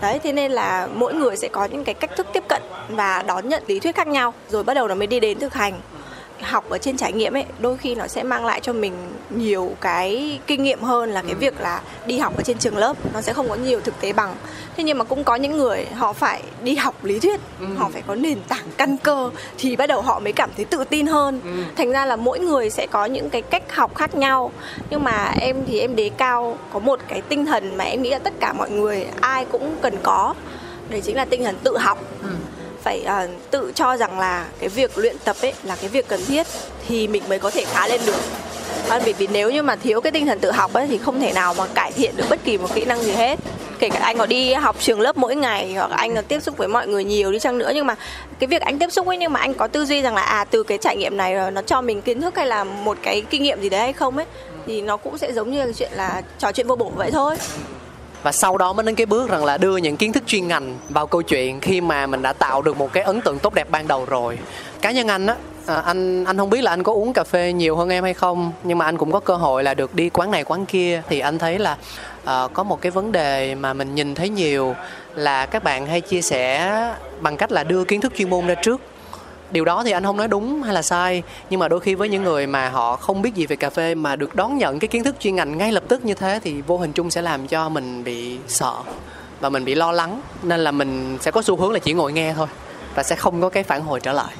Đấy 0.00 0.20
thế 0.22 0.32
nên 0.32 0.52
là 0.52 0.88
mỗi 0.94 1.14
người 1.14 1.36
sẽ 1.36 1.48
có 1.48 1.64
những 1.64 1.84
cái 1.84 1.94
cách 1.94 2.10
thức 2.16 2.26
tiếp 2.32 2.42
cận 2.48 2.62
và 2.88 3.22
đón 3.26 3.48
nhận 3.48 3.62
lý 3.66 3.80
thuyết 3.80 3.96
khác 3.96 4.06
nhau 4.06 4.34
rồi 4.48 4.64
bắt 4.64 4.74
đầu 4.74 4.88
nó 4.88 4.94
mới 4.94 5.06
đi 5.06 5.20
đến 5.20 5.38
thực 5.38 5.54
hành 5.54 5.80
học 6.42 6.70
ở 6.70 6.78
trên 6.78 6.96
trải 6.96 7.12
nghiệm 7.12 7.36
ấy 7.36 7.44
đôi 7.58 7.76
khi 7.76 7.94
nó 7.94 8.06
sẽ 8.06 8.22
mang 8.22 8.44
lại 8.44 8.60
cho 8.60 8.72
mình 8.72 8.94
nhiều 9.30 9.72
cái 9.80 10.40
kinh 10.46 10.62
nghiệm 10.62 10.82
hơn 10.82 11.10
là 11.10 11.22
cái 11.22 11.34
việc 11.34 11.60
là 11.60 11.80
đi 12.06 12.18
học 12.18 12.36
ở 12.36 12.42
trên 12.42 12.58
trường 12.58 12.76
lớp. 12.76 12.96
Nó 13.14 13.20
sẽ 13.20 13.32
không 13.32 13.48
có 13.48 13.54
nhiều 13.54 13.80
thực 13.80 14.00
tế 14.00 14.12
bằng. 14.12 14.34
Thế 14.76 14.84
nhưng 14.84 14.98
mà 14.98 15.04
cũng 15.04 15.24
có 15.24 15.34
những 15.34 15.56
người 15.56 15.86
họ 15.94 16.12
phải 16.12 16.42
đi 16.62 16.74
học 16.74 17.04
lý 17.04 17.18
thuyết 17.18 17.40
họ 17.76 17.90
phải 17.92 18.02
có 18.06 18.14
nền 18.14 18.38
tảng 18.48 18.66
căn 18.76 18.96
cơ 18.96 19.30
thì 19.58 19.76
bắt 19.76 19.86
đầu 19.86 20.02
họ 20.02 20.20
mới 20.20 20.32
cảm 20.32 20.50
thấy 20.56 20.64
tự 20.64 20.84
tin 20.84 21.06
hơn. 21.06 21.40
Thành 21.76 21.90
ra 21.90 22.06
là 22.06 22.16
mỗi 22.16 22.38
người 22.38 22.70
sẽ 22.70 22.86
có 22.86 23.04
những 23.04 23.30
cái 23.30 23.42
cách 23.42 23.74
học 23.74 23.94
khác 23.94 24.14
nhau. 24.14 24.52
Nhưng 24.90 25.04
mà 25.04 25.34
em 25.40 25.56
thì 25.66 25.80
em 25.80 25.96
đề 25.96 26.10
cao 26.16 26.58
có 26.72 26.78
một 26.78 27.00
cái 27.08 27.22
tinh 27.28 27.46
thần 27.46 27.76
mà 27.76 27.84
em 27.84 28.02
nghĩ 28.02 28.10
là 28.10 28.18
tất 28.18 28.32
cả 28.40 28.52
mọi 28.52 28.70
người 28.70 29.06
ai 29.20 29.44
cũng 29.44 29.76
cần 29.82 29.94
có. 30.02 30.34
Đấy 30.88 31.00
chính 31.00 31.16
là 31.16 31.24
tinh 31.24 31.44
thần 31.44 31.56
tự 31.64 31.78
học 31.78 31.98
phải 32.82 33.04
uh, 33.06 33.50
tự 33.50 33.72
cho 33.74 33.96
rằng 33.96 34.18
là 34.18 34.46
cái 34.58 34.68
việc 34.68 34.98
luyện 34.98 35.16
tập 35.24 35.36
ấy 35.42 35.52
là 35.62 35.76
cái 35.76 35.88
việc 35.88 36.08
cần 36.08 36.20
thiết 36.26 36.46
thì 36.88 37.08
mình 37.08 37.22
mới 37.28 37.38
có 37.38 37.50
thể 37.50 37.64
khá 37.64 37.88
lên 37.88 38.00
được. 38.06 38.20
Ờ, 38.88 38.96
à, 38.96 39.00
bởi 39.04 39.12
vì 39.12 39.26
nếu 39.32 39.50
như 39.50 39.62
mà 39.62 39.76
thiếu 39.76 40.00
cái 40.00 40.12
tinh 40.12 40.26
thần 40.26 40.38
tự 40.38 40.50
học 40.50 40.72
ấy 40.72 40.86
thì 40.86 40.98
không 40.98 41.20
thể 41.20 41.32
nào 41.32 41.54
mà 41.54 41.66
cải 41.74 41.92
thiện 41.92 42.16
được 42.16 42.24
bất 42.30 42.44
kỳ 42.44 42.58
một 42.58 42.74
kỹ 42.74 42.84
năng 42.84 43.02
gì 43.02 43.12
hết. 43.12 43.38
Kể 43.78 43.90
cả 43.90 43.98
anh 44.02 44.18
có 44.18 44.26
đi 44.26 44.52
học 44.52 44.76
trường 44.80 45.00
lớp 45.00 45.16
mỗi 45.16 45.36
ngày 45.36 45.74
hoặc 45.74 45.90
anh 45.90 46.14
có 46.14 46.22
tiếp 46.22 46.42
xúc 46.42 46.56
với 46.56 46.68
mọi 46.68 46.88
người 46.88 47.04
nhiều 47.04 47.32
đi 47.32 47.38
chăng 47.38 47.58
nữa 47.58 47.70
nhưng 47.74 47.86
mà 47.86 47.96
cái 48.38 48.46
việc 48.46 48.62
anh 48.62 48.78
tiếp 48.78 48.92
xúc 48.92 49.06
ấy 49.06 49.16
nhưng 49.16 49.32
mà 49.32 49.40
anh 49.40 49.54
có 49.54 49.68
tư 49.68 49.84
duy 49.84 50.02
rằng 50.02 50.14
là 50.14 50.22
à 50.22 50.44
từ 50.44 50.62
cái 50.62 50.78
trải 50.78 50.96
nghiệm 50.96 51.16
này 51.16 51.50
nó 51.50 51.62
cho 51.62 51.80
mình 51.80 52.02
kiến 52.02 52.20
thức 52.20 52.36
hay 52.36 52.46
là 52.46 52.64
một 52.64 52.98
cái 53.02 53.22
kinh 53.30 53.42
nghiệm 53.42 53.62
gì 53.62 53.68
đấy 53.68 53.80
hay 53.80 53.92
không 53.92 54.16
ấy 54.16 54.26
thì 54.66 54.82
nó 54.82 54.96
cũng 54.96 55.18
sẽ 55.18 55.32
giống 55.32 55.50
như 55.50 55.64
cái 55.64 55.72
chuyện 55.72 55.92
là 55.92 56.22
trò 56.38 56.52
chuyện 56.52 56.66
vô 56.66 56.76
bổ 56.76 56.92
vậy 56.96 57.10
thôi 57.10 57.36
và 58.22 58.32
sau 58.32 58.58
đó 58.58 58.72
mới 58.72 58.86
đến 58.86 58.94
cái 58.94 59.06
bước 59.06 59.30
rằng 59.30 59.44
là 59.44 59.58
đưa 59.58 59.76
những 59.76 59.96
kiến 59.96 60.12
thức 60.12 60.22
chuyên 60.26 60.48
ngành 60.48 60.78
vào 60.88 61.06
câu 61.06 61.22
chuyện 61.22 61.60
khi 61.60 61.80
mà 61.80 62.06
mình 62.06 62.22
đã 62.22 62.32
tạo 62.32 62.62
được 62.62 62.76
một 62.76 62.92
cái 62.92 63.02
ấn 63.02 63.20
tượng 63.20 63.38
tốt 63.38 63.54
đẹp 63.54 63.70
ban 63.70 63.88
đầu 63.88 64.04
rồi. 64.04 64.38
Cá 64.80 64.90
nhân 64.90 65.08
anh 65.08 65.26
á 65.26 65.36
à, 65.66 65.76
anh 65.76 66.24
anh 66.24 66.38
không 66.38 66.50
biết 66.50 66.62
là 66.62 66.70
anh 66.70 66.82
có 66.82 66.92
uống 66.92 67.12
cà 67.12 67.24
phê 67.24 67.52
nhiều 67.52 67.76
hơn 67.76 67.88
em 67.88 68.04
hay 68.04 68.14
không 68.14 68.52
nhưng 68.64 68.78
mà 68.78 68.84
anh 68.84 68.98
cũng 68.98 69.12
có 69.12 69.20
cơ 69.20 69.34
hội 69.34 69.64
là 69.64 69.74
được 69.74 69.94
đi 69.94 70.10
quán 70.10 70.30
này 70.30 70.44
quán 70.44 70.66
kia. 70.66 71.02
Thì 71.08 71.18
anh 71.18 71.38
thấy 71.38 71.58
là 71.58 71.76
à, 72.24 72.48
có 72.52 72.62
một 72.62 72.80
cái 72.80 72.92
vấn 72.92 73.12
đề 73.12 73.54
mà 73.54 73.72
mình 73.72 73.94
nhìn 73.94 74.14
thấy 74.14 74.28
nhiều 74.28 74.74
là 75.14 75.46
các 75.46 75.64
bạn 75.64 75.86
hay 75.86 76.00
chia 76.00 76.22
sẻ 76.22 76.72
bằng 77.20 77.36
cách 77.36 77.52
là 77.52 77.64
đưa 77.64 77.84
kiến 77.84 78.00
thức 78.00 78.12
chuyên 78.16 78.30
môn 78.30 78.46
ra 78.46 78.54
trước 78.54 78.80
điều 79.52 79.64
đó 79.64 79.82
thì 79.84 79.90
anh 79.90 80.04
không 80.04 80.16
nói 80.16 80.28
đúng 80.28 80.62
hay 80.62 80.74
là 80.74 80.82
sai, 80.82 81.22
nhưng 81.50 81.60
mà 81.60 81.68
đôi 81.68 81.80
khi 81.80 81.94
với 81.94 82.08
những 82.08 82.24
người 82.24 82.46
mà 82.46 82.68
họ 82.68 82.96
không 82.96 83.22
biết 83.22 83.34
gì 83.34 83.46
về 83.46 83.56
cà 83.56 83.70
phê 83.70 83.94
mà 83.94 84.16
được 84.16 84.34
đón 84.34 84.58
nhận 84.58 84.78
cái 84.78 84.88
kiến 84.88 85.04
thức 85.04 85.16
chuyên 85.20 85.34
ngành 85.34 85.58
ngay 85.58 85.72
lập 85.72 85.82
tức 85.88 86.04
như 86.04 86.14
thế 86.14 86.40
thì 86.44 86.60
vô 86.60 86.78
hình 86.78 86.92
chung 86.92 87.10
sẽ 87.10 87.22
làm 87.22 87.46
cho 87.46 87.68
mình 87.68 88.04
bị 88.04 88.38
sợ 88.48 88.74
và 89.40 89.48
mình 89.48 89.64
bị 89.64 89.74
lo 89.74 89.92
lắng. 89.92 90.20
Nên 90.42 90.60
là 90.60 90.70
mình 90.70 91.18
sẽ 91.20 91.30
có 91.30 91.42
xu 91.42 91.56
hướng 91.56 91.72
là 91.72 91.78
chỉ 91.78 91.92
ngồi 91.92 92.12
nghe 92.12 92.34
thôi 92.36 92.46
và 92.94 93.02
sẽ 93.02 93.16
không 93.16 93.40
có 93.40 93.48
cái 93.48 93.62
phản 93.62 93.82
hồi 93.82 94.00
trở 94.00 94.12
lại 94.12 94.34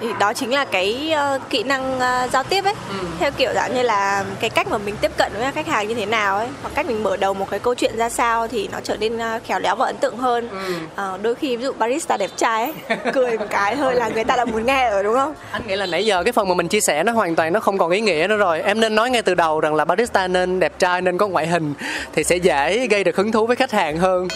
thì 0.00 0.08
đó 0.18 0.32
chính 0.32 0.52
là 0.52 0.64
cái 0.64 1.14
uh, 1.34 1.50
kỹ 1.50 1.62
năng 1.62 1.96
uh, 1.96 2.30
giao 2.32 2.42
tiếp 2.42 2.64
ấy. 2.64 2.74
Ừ. 2.88 3.06
theo 3.20 3.30
kiểu 3.30 3.52
dạng 3.54 3.74
như 3.74 3.82
là 3.82 4.24
cái 4.40 4.50
cách 4.50 4.68
mà 4.70 4.78
mình 4.78 4.96
tiếp 5.00 5.10
cận 5.16 5.32
với 5.38 5.52
khách 5.52 5.66
hàng 5.66 5.88
như 5.88 5.94
thế 5.94 6.06
nào 6.06 6.36
ấy 6.36 6.48
hoặc 6.62 6.70
cách 6.74 6.86
mình 6.86 7.02
mở 7.02 7.16
đầu 7.16 7.34
một 7.34 7.50
cái 7.50 7.60
câu 7.60 7.74
chuyện 7.74 7.96
ra 7.96 8.08
sao 8.08 8.48
thì 8.48 8.68
nó 8.72 8.78
trở 8.84 8.96
nên 8.96 9.16
uh, 9.16 9.22
khéo 9.46 9.58
léo 9.58 9.76
và 9.76 9.86
ấn 9.86 9.96
tượng 9.96 10.16
hơn. 10.16 10.48
Ừ. 10.48 10.74
uh, 11.14 11.22
đôi 11.22 11.34
khi 11.34 11.56
ví 11.56 11.64
dụ 11.64 11.72
barista 11.72 12.16
đẹp 12.16 12.30
trai 12.36 12.64
ấy 12.64 12.98
cười 13.12 13.38
một 13.38 13.46
cái 13.50 13.76
thôi 13.76 13.94
là 13.94 14.08
người 14.08 14.24
ta 14.24 14.36
đã 14.36 14.44
muốn 14.44 14.66
nghe 14.66 14.90
rồi 14.90 15.02
đúng 15.04 15.14
không? 15.14 15.34
Anh 15.50 15.62
nghĩ 15.66 15.76
là 15.76 15.86
nãy 15.86 16.06
giờ 16.06 16.22
cái 16.24 16.32
phần 16.32 16.48
mà 16.48 16.54
mình 16.54 16.68
chia 16.68 16.80
sẻ 16.80 17.02
nó 17.02 17.12
hoàn 17.12 17.34
toàn 17.36 17.52
nó 17.52 17.60
không 17.60 17.78
còn 17.78 17.90
ý 17.90 18.00
nghĩa 18.00 18.26
nữa 18.28 18.36
rồi. 18.36 18.60
Em 18.60 18.80
nên 18.80 18.94
nói 18.94 19.10
ngay 19.10 19.22
từ 19.22 19.34
đầu 19.34 19.60
rằng 19.60 19.74
là 19.74 19.84
barista 19.84 20.28
nên 20.28 20.60
đẹp 20.60 20.72
trai 20.78 21.00
nên 21.00 21.18
có 21.18 21.28
ngoại 21.28 21.46
hình 21.46 21.74
thì 22.12 22.24
sẽ 22.24 22.36
dễ 22.36 22.86
gây 22.86 23.04
được 23.04 23.16
hứng 23.16 23.32
thú 23.32 23.46
với 23.46 23.56
khách 23.56 23.72
hàng 23.72 23.98
hơn. 23.98 24.28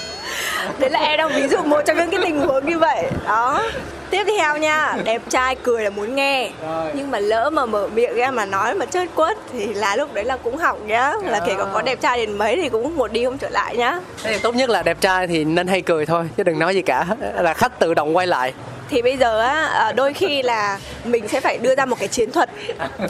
Đấy 0.78 0.90
là 0.90 0.98
em 1.00 1.18
đang 1.18 1.32
ví 1.34 1.48
dụ 1.48 1.58
một 1.64 1.82
trong 1.86 1.96
những 1.96 2.10
cái 2.10 2.20
tình 2.22 2.40
huống 2.40 2.66
như 2.66 2.78
vậy. 2.78 3.04
Đó 3.26 3.62
tiếp 4.10 4.26
theo 4.38 4.56
nha 4.56 4.94
đẹp 5.04 5.22
trai 5.28 5.54
cười 5.54 5.82
là 5.82 5.90
muốn 5.90 6.14
nghe. 6.14 6.50
Rồi. 6.62 6.90
nhưng 6.94 7.10
mà 7.10 7.18
lỡ 7.18 7.50
mà 7.50 7.66
mở 7.66 7.88
miệng 7.94 8.14
ra 8.14 8.30
mà 8.30 8.46
nói 8.46 8.74
mà 8.74 8.86
chết 8.86 9.08
quất 9.14 9.38
thì 9.52 9.74
là 9.74 9.96
lúc 9.96 10.14
đấy 10.14 10.24
là 10.24 10.36
cũng 10.36 10.56
hỏng 10.56 10.86
nhá. 10.86 11.12
Là 11.24 11.40
kể 11.46 11.54
cả 11.58 11.64
có 11.72 11.82
đẹp 11.82 12.00
trai 12.00 12.18
đến 12.18 12.38
mấy 12.38 12.58
thì 12.62 12.68
cũng 12.68 12.96
một 12.96 13.12
đi 13.12 13.24
không 13.24 13.38
trở 13.38 13.48
lại 13.48 13.76
nhá. 13.76 14.00
Thế 14.22 14.32
thì 14.32 14.38
tốt 14.38 14.54
nhất 14.54 14.70
là 14.70 14.82
đẹp 14.82 15.00
trai 15.00 15.26
thì 15.26 15.44
nên 15.44 15.66
hay 15.66 15.82
cười 15.82 16.06
thôi 16.06 16.28
chứ 16.36 16.42
đừng 16.42 16.58
nói 16.58 16.74
gì 16.74 16.82
cả. 16.82 17.06
Là 17.34 17.54
khách 17.54 17.78
tự 17.78 17.94
động 17.94 18.16
quay 18.16 18.26
lại 18.26 18.52
thì 18.90 19.02
bây 19.02 19.16
giờ 19.16 19.40
á 19.40 19.66
à, 19.66 19.92
đôi 19.92 20.12
khi 20.12 20.42
là 20.42 20.78
mình 21.04 21.28
sẽ 21.28 21.40
phải 21.40 21.58
đưa 21.58 21.74
ra 21.74 21.84
một 21.84 21.96
cái 21.98 22.08
chiến 22.08 22.32
thuật 22.32 22.50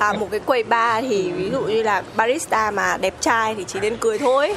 à, 0.01 0.13
một 0.13 0.29
cái 0.31 0.41
quầy 0.41 0.63
bar 0.63 1.05
thì 1.09 1.31
ví 1.31 1.51
dụ 1.51 1.61
như 1.61 1.83
là 1.83 2.03
barista 2.17 2.71
mà 2.71 2.97
đẹp 3.01 3.15
trai 3.21 3.55
thì 3.55 3.65
chỉ 3.67 3.81
nên 3.81 3.97
cười 3.97 4.19
thôi. 4.19 4.55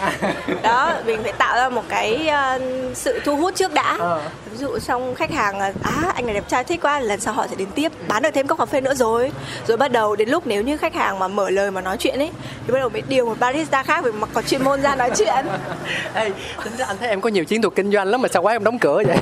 Đó 0.63 0.93
mình 1.05 1.23
phải 1.23 1.31
tạo 1.31 1.57
ra 1.57 1.69
một 1.69 1.83
cái 1.89 2.29
uh, 2.55 2.61
sự 2.93 3.19
thu 3.25 3.35
hút 3.35 3.55
trước 3.55 3.73
đã. 3.73 3.97
Ờ. 3.99 4.21
ví 4.51 4.57
dụ 4.57 4.79
xong 4.79 5.15
khách 5.15 5.31
hàng 5.31 5.59
à 5.59 5.73
anh 6.15 6.25
này 6.25 6.33
đẹp 6.33 6.47
trai 6.47 6.63
thích 6.63 6.81
quá. 6.81 6.99
Lần 6.99 7.19
sau 7.19 7.33
họ 7.33 7.47
sẽ 7.49 7.55
đến 7.55 7.67
tiếp 7.75 7.91
bán 8.07 8.23
được 8.23 8.31
thêm 8.33 8.47
cốc 8.47 8.59
cà 8.59 8.65
phê 8.65 8.81
nữa 8.81 8.93
rồi. 8.93 9.31
Rồi 9.67 9.77
bắt 9.77 9.91
đầu 9.91 10.15
đến 10.15 10.29
lúc 10.29 10.47
nếu 10.47 10.61
như 10.61 10.77
khách 10.77 10.95
hàng 10.95 11.19
mà 11.19 11.27
mở 11.27 11.49
lời 11.49 11.71
mà 11.71 11.81
nói 11.81 11.97
chuyện 11.97 12.19
ấy 12.19 12.31
thì 12.67 12.73
bắt 12.73 12.79
đầu 12.79 12.89
mới 12.89 13.01
điều 13.07 13.25
một 13.25 13.39
barista 13.39 13.83
khác 13.83 14.03
về 14.03 14.11
mặt 14.11 14.29
có 14.33 14.41
chuyên 14.41 14.63
môn 14.63 14.81
ra 14.81 14.95
nói 14.95 15.11
chuyện. 15.17 15.45
Ê, 16.13 16.31
tính 16.63 16.73
ra 16.77 16.85
anh 16.85 16.97
thấy 16.99 17.09
em 17.09 17.21
có 17.21 17.29
nhiều 17.29 17.43
chiến 17.43 17.61
thuật 17.61 17.75
kinh 17.75 17.91
doanh 17.91 18.07
lắm 18.07 18.21
mà 18.21 18.29
sao 18.33 18.41
quán 18.41 18.55
em 18.55 18.63
đóng 18.63 18.79
cửa 18.79 19.03
vậy? 19.07 19.17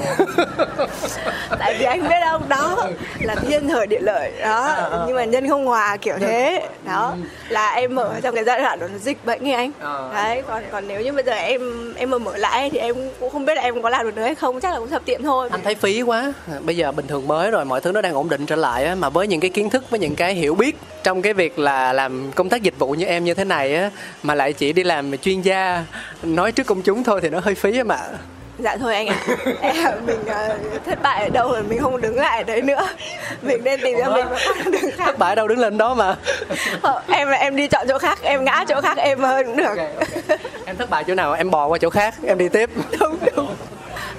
Tại 1.59 1.75
vì 1.79 1.86
anh 1.87 2.09
biết 2.09 2.15
không? 2.29 2.49
Đó 2.49 2.87
là 3.21 3.35
thiên 3.35 3.67
thời 3.67 3.87
địa 3.87 3.99
lợi. 3.99 4.31
Đó 4.41 4.63
à, 4.63 4.89
à. 4.91 5.03
nhưng 5.07 5.15
mà 5.15 5.23
nhân 5.23 5.49
không 5.49 5.65
hòa 5.65 5.97
kiểu 5.97 6.15
thế. 6.19 6.67
đó 6.85 7.15
là 7.49 7.69
em 7.69 7.95
mở 7.95 8.13
trong 8.23 8.35
cái 8.35 8.43
giai 8.43 8.59
đoạn 8.59 8.79
đó 8.79 8.87
dịch 9.01 9.25
bệnh 9.25 9.43
như 9.43 9.53
anh. 9.53 9.71
À. 9.79 10.09
đấy 10.13 10.43
còn 10.47 10.63
còn 10.71 10.87
nếu 10.87 11.01
như 11.01 11.13
bây 11.13 11.23
giờ 11.23 11.33
em 11.33 11.93
em 11.93 12.09
mà 12.09 12.17
mở 12.17 12.37
lại 12.37 12.69
thì 12.69 12.77
em 12.77 12.95
cũng 13.19 13.29
không 13.29 13.45
biết 13.45 13.55
là 13.55 13.61
em 13.61 13.81
có 13.81 13.89
làm 13.89 14.05
được 14.05 14.15
nữa 14.15 14.23
hay 14.23 14.35
không. 14.35 14.59
Chắc 14.59 14.71
là 14.71 14.79
cũng 14.79 14.89
thập 14.89 15.05
tiệm 15.05 15.23
thôi. 15.23 15.49
Anh 15.51 15.61
thấy 15.63 15.75
phí 15.75 16.01
quá. 16.01 16.33
Bây 16.61 16.77
giờ 16.77 16.91
bình 16.91 17.07
thường 17.07 17.27
mới 17.27 17.51
rồi 17.51 17.65
mọi 17.65 17.81
thứ 17.81 17.91
nó 17.91 18.01
đang 18.01 18.13
ổn 18.13 18.29
định 18.29 18.45
trở 18.45 18.55
lại 18.55 18.85
á 18.85 18.95
mà 18.95 19.09
với 19.09 19.27
những 19.27 19.39
cái 19.39 19.49
kiến 19.49 19.69
thức 19.69 19.89
với 19.89 19.99
những 19.99 20.15
cái 20.15 20.33
hiểu 20.33 20.55
biết 20.55 20.77
trong 21.03 21.21
cái 21.21 21.33
việc 21.33 21.59
là 21.59 21.93
làm 21.93 22.31
công 22.35 22.49
tác 22.49 22.61
dịch 22.61 22.79
vụ 22.79 22.91
như 22.91 23.05
em 23.05 23.23
như 23.23 23.33
thế 23.33 23.43
này 23.43 23.75
á 23.75 23.91
mà 24.23 24.35
lại 24.35 24.53
chỉ 24.53 24.73
đi 24.73 24.83
làm 24.83 25.17
chuyên 25.17 25.41
gia 25.41 25.85
nói 26.23 26.51
trước 26.51 26.67
công 26.67 26.81
chúng 26.81 27.03
thôi 27.03 27.19
thì 27.23 27.29
nó 27.29 27.39
hơi 27.39 27.55
phí 27.55 27.83
mà 27.83 27.99
dạ 28.59 28.77
thôi 28.77 28.95
anh 28.95 29.07
ạ 29.07 29.17
à. 29.61 29.95
mình 30.05 30.19
uh, 30.21 30.85
thất 30.85 31.01
bại 31.01 31.23
ở 31.23 31.29
đâu 31.29 31.51
rồi 31.51 31.63
mình 31.63 31.79
không 31.81 32.01
đứng 32.01 32.15
lại 32.15 32.37
ở 32.37 32.43
đấy 32.43 32.61
nữa 32.61 32.87
mình 33.41 33.63
nên 33.63 33.79
tìm 33.83 33.97
ra 33.97 34.09
mình 34.09 34.25
đường 34.71 34.91
khác 34.91 35.05
thất 35.05 35.17
bại 35.17 35.35
đâu 35.35 35.47
đứng 35.47 35.59
lên 35.59 35.77
đó 35.77 35.93
mà 35.93 36.15
ờ, 36.81 37.01
em 37.11 37.29
em 37.29 37.55
đi 37.55 37.67
chọn 37.67 37.87
chỗ 37.87 37.97
khác 37.97 38.19
em 38.21 38.45
ngã 38.45 38.65
chỗ 38.67 38.81
khác 38.81 38.97
em 38.97 39.19
hơn 39.19 39.45
cũng 39.45 39.57
được 39.57 39.67
okay, 39.67 39.93
okay. 39.95 40.37
em 40.65 40.75
thất 40.77 40.89
bại 40.89 41.03
chỗ 41.07 41.15
nào 41.15 41.33
em 41.33 41.51
bò 41.51 41.67
qua 41.67 41.77
chỗ 41.77 41.89
khác 41.89 42.15
em 42.27 42.37
đi 42.37 42.49
tiếp 42.49 42.69
đúng 42.99 43.17
đúng 43.35 43.55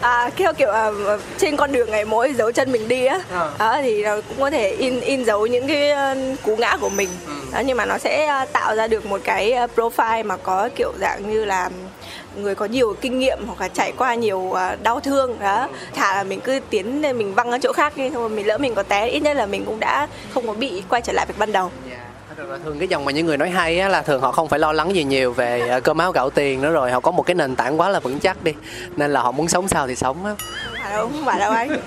à, 0.01 0.31
theo 0.37 0.53
kiểu 0.53 0.69
uh, 0.69 1.21
trên 1.39 1.57
con 1.57 1.73
đường 1.73 1.91
ngày 1.91 2.05
mỗi 2.05 2.33
dấu 2.33 2.53
chân 2.53 2.73
mình 2.73 2.89
đi 2.89 3.07
á 3.07 3.21
à. 3.33 3.51
đó 3.59 3.79
thì 3.83 4.05
cũng 4.05 4.41
có 4.41 4.51
thể 4.51 4.71
in 4.71 5.01
in 5.01 5.25
dấu 5.25 5.47
những 5.47 5.69
cái 5.69 5.93
cú 6.43 6.57
ngã 6.57 6.77
của 6.81 6.89
mình 6.89 7.09
ừ. 7.27 7.33
đó 7.53 7.61
nhưng 7.65 7.77
mà 7.77 7.85
nó 7.85 7.99
sẽ 7.99 8.45
tạo 8.53 8.77
ra 8.77 8.87
được 8.87 9.07
một 9.07 9.21
cái 9.25 9.55
profile 9.77 10.25
mà 10.25 10.37
có 10.37 10.69
kiểu 10.77 10.93
dạng 11.01 11.31
như 11.31 11.45
là 11.45 11.71
người 12.43 12.55
có 12.55 12.67
nhiều 12.67 12.97
kinh 13.01 13.19
nghiệm 13.19 13.39
hoặc 13.47 13.61
là 13.61 13.69
trải 13.69 13.93
qua 13.93 14.15
nhiều 14.15 14.53
à, 14.53 14.77
đau 14.83 15.01
thương 15.01 15.37
đó 15.41 15.69
thà 15.95 16.15
là 16.15 16.23
mình 16.23 16.41
cứ 16.41 16.61
tiến 16.71 17.03
lên 17.03 17.19
mình 17.19 17.35
văng 17.35 17.51
ở 17.51 17.59
chỗ 17.63 17.73
khác 17.73 17.97
đi 17.97 18.11
thôi 18.11 18.29
mình 18.29 18.47
lỡ 18.47 18.59
mình 18.59 18.75
có 18.75 18.83
té 18.83 19.09
ít 19.09 19.21
nhất 19.21 19.37
là 19.37 19.47
mình 19.47 19.65
cũng 19.65 19.81
đã 19.81 20.09
không 20.35 20.47
có 20.47 20.53
bị 20.53 20.83
quay 20.89 21.03
trở 21.03 21.13
lại 21.13 21.27
việc 21.29 21.39
ban 21.39 21.53
đầu. 21.53 21.71
Thường 22.65 22.79
cái 22.79 22.89
dòng 22.89 23.05
mà 23.05 23.13
những 23.13 23.27
người 23.27 23.37
nói 23.37 23.51
hay 23.51 23.79
á, 23.81 23.89
là 23.89 24.03
thường 24.03 24.21
họ 24.21 24.33
không 24.33 24.49
phải 24.49 24.59
lo 24.59 24.73
lắng 24.73 24.95
gì 24.95 25.05
nhiều 25.05 25.33
về 25.33 25.69
ờ, 25.69 25.81
cơm 25.81 25.99
áo 25.99 26.13
gạo 26.13 26.31
tiền 26.31 26.63
nữa 26.63 26.71
rồi 26.71 26.91
họ 26.91 27.01
có 27.01 27.11
một 27.11 27.23
cái 27.23 27.35
nền 27.35 27.57
tảng 27.57 27.81
quá 27.81 27.89
là 27.89 28.01
vững 28.01 28.19
chắc 28.19 28.45
đi 28.45 28.53
nên 28.97 29.13
là 29.13 29.21
họ 29.21 29.33
muốn 29.33 29.49
sống 29.49 29.69
sao 29.69 29.87
thì 29.87 29.97
sống 29.97 30.25
á. 30.25 30.35
Không 30.39 30.75
phải 30.85 30.93
đâu 30.93 31.09
không 31.09 31.25
phải 31.25 31.39
đâu 31.39 31.53
anh. 31.53 31.81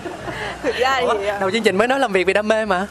Thực 0.63 0.75
ra 0.75 1.01
thì 1.01 1.27
à, 1.27 1.39
đầu 1.39 1.51
chương 1.51 1.63
trình 1.63 1.77
mới 1.77 1.87
nói 1.87 1.99
làm 1.99 2.13
việc 2.13 2.23
vì 2.23 2.33
đam 2.33 2.47
mê 2.47 2.65
mà 2.65 2.87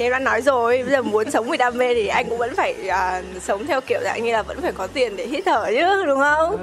thì 0.00 0.06
em 0.06 0.12
đã 0.12 0.18
nói 0.18 0.42
rồi 0.42 0.82
bây 0.82 0.92
giờ 0.92 1.02
muốn 1.02 1.30
sống 1.30 1.50
vì 1.50 1.56
đam 1.56 1.78
mê 1.78 1.94
thì 1.94 2.06
anh 2.06 2.28
cũng 2.28 2.38
vẫn 2.38 2.54
phải 2.56 2.74
uh, 2.88 3.42
sống 3.42 3.66
theo 3.66 3.80
kiểu 3.80 4.00
dạng 4.02 4.24
như 4.24 4.32
là 4.32 4.42
vẫn 4.42 4.60
phải 4.62 4.72
có 4.72 4.86
tiền 4.86 5.16
để 5.16 5.26
hít 5.26 5.44
thở 5.46 5.66
chứ 5.66 6.04
đúng 6.06 6.20
không? 6.20 6.56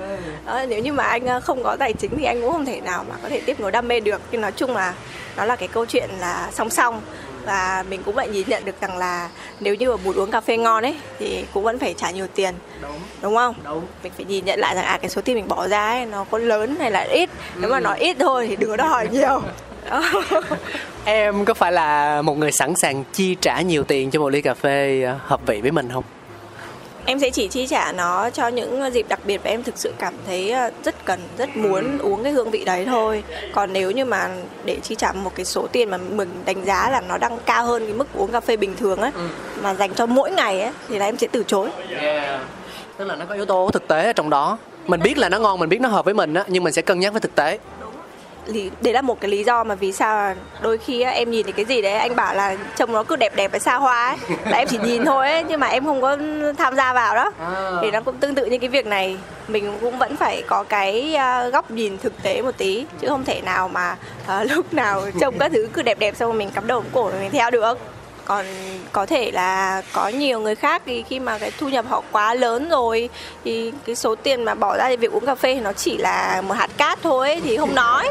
Đó, 0.45 0.65
nếu 0.67 0.79
như 0.79 0.93
mà 0.93 1.03
anh 1.03 1.27
à, 1.27 1.39
không 1.39 1.63
có 1.63 1.75
tài 1.79 1.93
chính 1.93 2.11
thì 2.17 2.23
anh 2.23 2.41
cũng 2.41 2.51
không 2.51 2.65
thể 2.65 2.81
nào 2.81 3.05
mà 3.09 3.15
có 3.23 3.29
thể 3.29 3.41
tiếp 3.45 3.59
nối 3.59 3.71
đam 3.71 3.88
mê 3.88 3.99
được. 3.99 4.21
Nhưng 4.31 4.41
nói 4.41 4.51
chung 4.51 4.75
là 4.75 4.93
nó 5.38 5.45
là 5.45 5.55
cái 5.55 5.67
câu 5.67 5.85
chuyện 5.85 6.09
là 6.19 6.49
song 6.53 6.69
song. 6.69 7.01
Và 7.45 7.85
mình 7.89 8.01
cũng 8.05 8.15
vậy 8.15 8.27
nhìn 8.27 8.47
nhận 8.49 8.65
được 8.65 8.81
rằng 8.81 8.97
là 8.97 9.29
nếu 9.59 9.75
như 9.75 9.91
mà 9.91 9.97
muốn 10.03 10.15
uống 10.15 10.31
cà 10.31 10.41
phê 10.41 10.57
ngon 10.57 10.85
ấy 10.85 10.95
thì 11.19 11.45
cũng 11.53 11.63
vẫn 11.63 11.79
phải 11.79 11.93
trả 11.93 12.11
nhiều 12.11 12.27
tiền. 12.35 12.53
Đúng. 12.81 12.99
Đúng 13.21 13.35
không? 13.35 13.55
Đúng. 13.63 13.85
Mình 14.03 14.11
phải 14.15 14.25
nhìn 14.25 14.45
nhận 14.45 14.59
lại 14.59 14.75
rằng 14.75 14.85
à 14.85 14.97
cái 15.01 15.09
số 15.09 15.21
tiền 15.21 15.35
mình 15.35 15.47
bỏ 15.47 15.67
ra 15.67 15.89
ấy 15.89 16.05
nó 16.05 16.25
có 16.31 16.38
lớn 16.38 16.75
hay 16.79 16.91
là 16.91 17.01
ít? 17.01 17.29
Nếu 17.55 17.69
mà 17.69 17.79
nói 17.79 17.99
ít 17.99 18.17
thôi 18.19 18.45
thì 18.49 18.55
đừng 18.55 18.69
có 18.69 18.77
đòi 18.77 18.88
hỏi 18.88 19.07
nhiều. 19.11 19.21
Đó. 19.21 19.41
em 21.05 21.45
có 21.45 21.53
phải 21.53 21.71
là 21.71 22.21
một 22.21 22.38
người 22.38 22.51
sẵn 22.51 22.75
sàng 22.75 23.03
chi 23.13 23.35
trả 23.41 23.61
nhiều 23.61 23.83
tiền 23.83 24.11
cho 24.11 24.19
một 24.19 24.29
ly 24.29 24.41
cà 24.41 24.53
phê 24.53 25.03
ờ, 25.03 25.19
hợp 25.25 25.41
vị 25.45 25.61
với 25.61 25.71
mình 25.71 25.89
không? 25.93 26.03
Em 27.05 27.19
sẽ 27.19 27.29
chỉ 27.29 27.47
chi 27.47 27.67
trả 27.67 27.91
nó 27.91 28.29
cho 28.29 28.47
những 28.47 28.93
dịp 28.93 29.05
đặc 29.09 29.19
biệt 29.25 29.41
và 29.43 29.49
em 29.49 29.63
thực 29.63 29.77
sự 29.77 29.93
cảm 29.97 30.13
thấy 30.27 30.51
ờ, 30.51 30.71
rất 30.83 31.05
cần 31.05 31.19
rất 31.38 31.57
muốn 31.57 31.97
uống 31.97 32.23
cái 32.23 32.31
hương 32.31 32.51
vị 32.51 32.65
đấy 32.65 32.85
thôi. 32.85 33.23
Còn 33.53 33.73
nếu 33.73 33.91
như 33.91 34.05
mà 34.05 34.29
để 34.65 34.77
chi 34.83 34.95
trả 34.95 35.11
một 35.11 35.31
cái 35.35 35.45
số 35.45 35.67
tiền 35.71 35.89
mà 35.89 35.97
mình 35.97 36.29
đánh 36.45 36.65
giá 36.65 36.89
là 36.89 37.01
nó 37.01 37.17
đang 37.17 37.38
cao 37.45 37.65
hơn 37.65 37.85
cái 37.85 37.93
mức 37.93 38.07
uống 38.13 38.31
cà 38.31 38.39
phê 38.39 38.57
bình 38.57 38.75
thường 38.75 38.99
ấy 38.99 39.11
mà 39.61 39.73
dành 39.73 39.93
cho 39.93 40.05
mỗi 40.05 40.31
ngày 40.31 40.61
ấy 40.61 40.71
thì 40.88 40.99
là 40.99 41.05
em 41.05 41.17
sẽ 41.17 41.27
từ 41.31 41.43
chối. 41.47 41.69
Yeah. 42.01 42.41
tức 42.97 43.05
là 43.05 43.15
nó 43.15 43.25
có 43.25 43.35
yếu 43.35 43.45
tố 43.45 43.69
thực 43.73 43.88
tế 43.88 44.05
ở 44.05 44.13
trong 44.13 44.29
đó. 44.29 44.57
Mình 44.85 45.01
biết 45.03 45.17
là 45.17 45.29
nó 45.29 45.39
ngon 45.39 45.59
mình 45.59 45.69
biết 45.69 45.81
nó 45.81 45.89
hợp 45.89 46.05
với 46.05 46.13
mình 46.13 46.33
á 46.33 46.43
nhưng 46.47 46.63
mình 46.63 46.73
sẽ 46.73 46.81
cân 46.81 46.99
nhắc 46.99 47.13
với 47.13 47.21
thực 47.21 47.35
tế 47.35 47.59
lý 48.47 48.71
đấy 48.81 48.93
là 48.93 49.01
một 49.01 49.21
cái 49.21 49.31
lý 49.31 49.43
do 49.43 49.63
mà 49.63 49.75
vì 49.75 49.91
sao 49.91 50.33
đôi 50.61 50.77
khi 50.77 51.03
em 51.03 51.31
nhìn 51.31 51.43
thấy 51.43 51.51
cái 51.53 51.65
gì 51.65 51.81
đấy 51.81 51.93
anh 51.93 52.15
bảo 52.15 52.35
là 52.35 52.57
trông 52.75 52.91
nó 52.91 53.03
cứ 53.03 53.15
đẹp 53.15 53.35
đẹp 53.35 53.51
và 53.51 53.59
xa 53.59 53.75
hoa 53.75 54.07
ấy. 54.07 54.17
Là 54.45 54.57
em 54.57 54.67
chỉ 54.67 54.77
nhìn 54.83 55.05
thôi 55.05 55.31
ấy 55.31 55.43
nhưng 55.43 55.59
mà 55.59 55.67
em 55.67 55.85
không 55.85 56.01
có 56.01 56.17
tham 56.57 56.75
gia 56.75 56.93
vào 56.93 57.15
đó. 57.15 57.31
Thì 57.81 57.91
nó 57.91 58.01
cũng 58.01 58.17
tương 58.17 58.35
tự 58.35 58.45
như 58.45 58.57
cái 58.57 58.69
việc 58.69 58.85
này. 58.85 59.17
Mình 59.47 59.73
cũng 59.81 59.97
vẫn 59.97 60.17
phải 60.17 60.43
có 60.47 60.63
cái 60.63 61.15
à, 61.15 61.47
góc 61.47 61.71
nhìn 61.71 61.97
thực 61.97 62.23
tế 62.23 62.41
một 62.41 62.57
tí 62.57 62.85
chứ 63.01 63.07
không 63.07 63.25
thể 63.25 63.41
nào 63.41 63.67
mà 63.67 63.95
à, 64.27 64.43
lúc 64.55 64.73
nào 64.73 65.01
trông 65.19 65.39
các 65.39 65.51
thứ 65.53 65.67
cứ 65.73 65.81
đẹp 65.81 65.99
đẹp 65.99 66.15
xong 66.15 66.29
rồi 66.29 66.39
mình 66.39 66.49
cắm 66.49 66.67
đầu 66.67 66.83
cổ 66.93 67.09
rồi 67.09 67.21
mình 67.21 67.31
theo 67.31 67.51
được 67.51 67.77
còn 68.28 68.45
có 68.91 69.05
thể 69.05 69.32
là 69.32 69.82
có 69.93 70.07
nhiều 70.07 70.39
người 70.39 70.55
khác 70.55 70.82
thì 70.86 71.03
khi 71.03 71.19
mà 71.19 71.38
cái 71.38 71.51
thu 71.59 71.69
nhập 71.69 71.86
họ 71.89 72.03
quá 72.11 72.34
lớn 72.34 72.69
rồi 72.69 73.09
thì 73.43 73.71
cái 73.86 73.95
số 73.95 74.15
tiền 74.15 74.43
mà 74.43 74.55
bỏ 74.55 74.78
ra 74.78 74.89
cho 74.89 74.97
việc 74.97 75.11
uống 75.11 75.25
cà 75.25 75.36
phê 75.36 75.55
thì 75.55 75.59
nó 75.59 75.73
chỉ 75.73 75.97
là 75.97 76.41
một 76.47 76.53
hạt 76.53 76.69
cát 76.78 76.99
thôi 77.03 77.30
ấy, 77.30 77.41
thì 77.41 77.57
không 77.57 77.75
nói. 77.75 78.09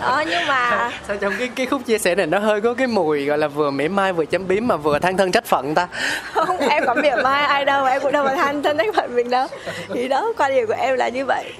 Đó 0.00 0.24
nhưng 0.28 0.46
mà 0.46 0.90
sao 1.08 1.16
trong 1.16 1.32
cái 1.38 1.48
cái 1.48 1.66
khúc 1.66 1.86
chia 1.86 1.98
sẻ 1.98 2.14
này 2.14 2.26
nó 2.26 2.38
hơi 2.38 2.60
có 2.60 2.74
cái 2.74 2.86
mùi 2.86 3.24
gọi 3.24 3.38
là 3.38 3.48
vừa 3.48 3.70
mỉa 3.70 3.88
mai 3.88 4.12
vừa 4.12 4.24
chấm 4.24 4.48
biếm 4.48 4.66
mà 4.66 4.76
vừa 4.76 4.98
than 4.98 5.16
thân 5.16 5.32
trách 5.32 5.46
phận 5.46 5.74
ta? 5.74 5.88
Không 6.34 6.58
em 6.58 6.84
có 6.86 6.94
mỉa 6.94 7.16
mai 7.22 7.44
ai 7.44 7.64
đâu 7.64 7.84
em 7.84 8.02
cũng 8.02 8.12
đâu 8.12 8.24
mà 8.24 8.34
than 8.34 8.62
thân 8.62 8.76
trách 8.78 8.94
phận 8.94 9.16
mình 9.16 9.30
đâu. 9.30 9.46
Thì 9.94 10.08
đó 10.08 10.32
quan 10.38 10.54
điểm 10.54 10.66
của 10.66 10.76
em 10.78 10.96
là 10.96 11.08
như 11.08 11.24
vậy. 11.24 11.52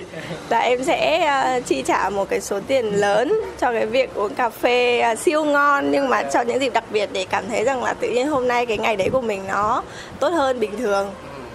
Là 0.51 0.59
em 0.59 0.85
sẽ 0.85 1.31
uh, 1.59 1.67
chi 1.67 1.83
trả 1.83 2.11
một 2.11 2.29
cái 2.31 2.41
số 2.41 2.61
tiền 2.67 3.01
lớn 3.01 3.41
cho 3.61 3.73
cái 3.73 3.87
việc 3.87 4.15
uống 4.15 4.35
cà 4.35 4.51
phê 4.51 5.03
uh, 5.13 5.19
siêu 5.19 5.45
ngon 5.45 5.91
nhưng 5.91 6.09
mà 6.09 6.23
cho 6.23 6.41
những 6.43 6.61
dịp 6.61 6.73
đặc 6.73 6.85
biệt 6.91 7.09
để 7.13 7.27
cảm 7.31 7.45
thấy 7.49 7.65
rằng 7.65 7.85
là 7.85 7.94
tự 8.01 8.11
nhiên 8.11 8.29
hôm 8.29 8.49
nay 8.49 8.67
cái 8.67 8.79
ngày 8.79 8.97
đấy 8.97 9.09
của 9.13 9.21
mình 9.21 9.43
nó 9.49 9.83
tốt 10.21 10.29
hơn 10.29 10.61
bình 10.61 10.79
thường. 10.79 11.11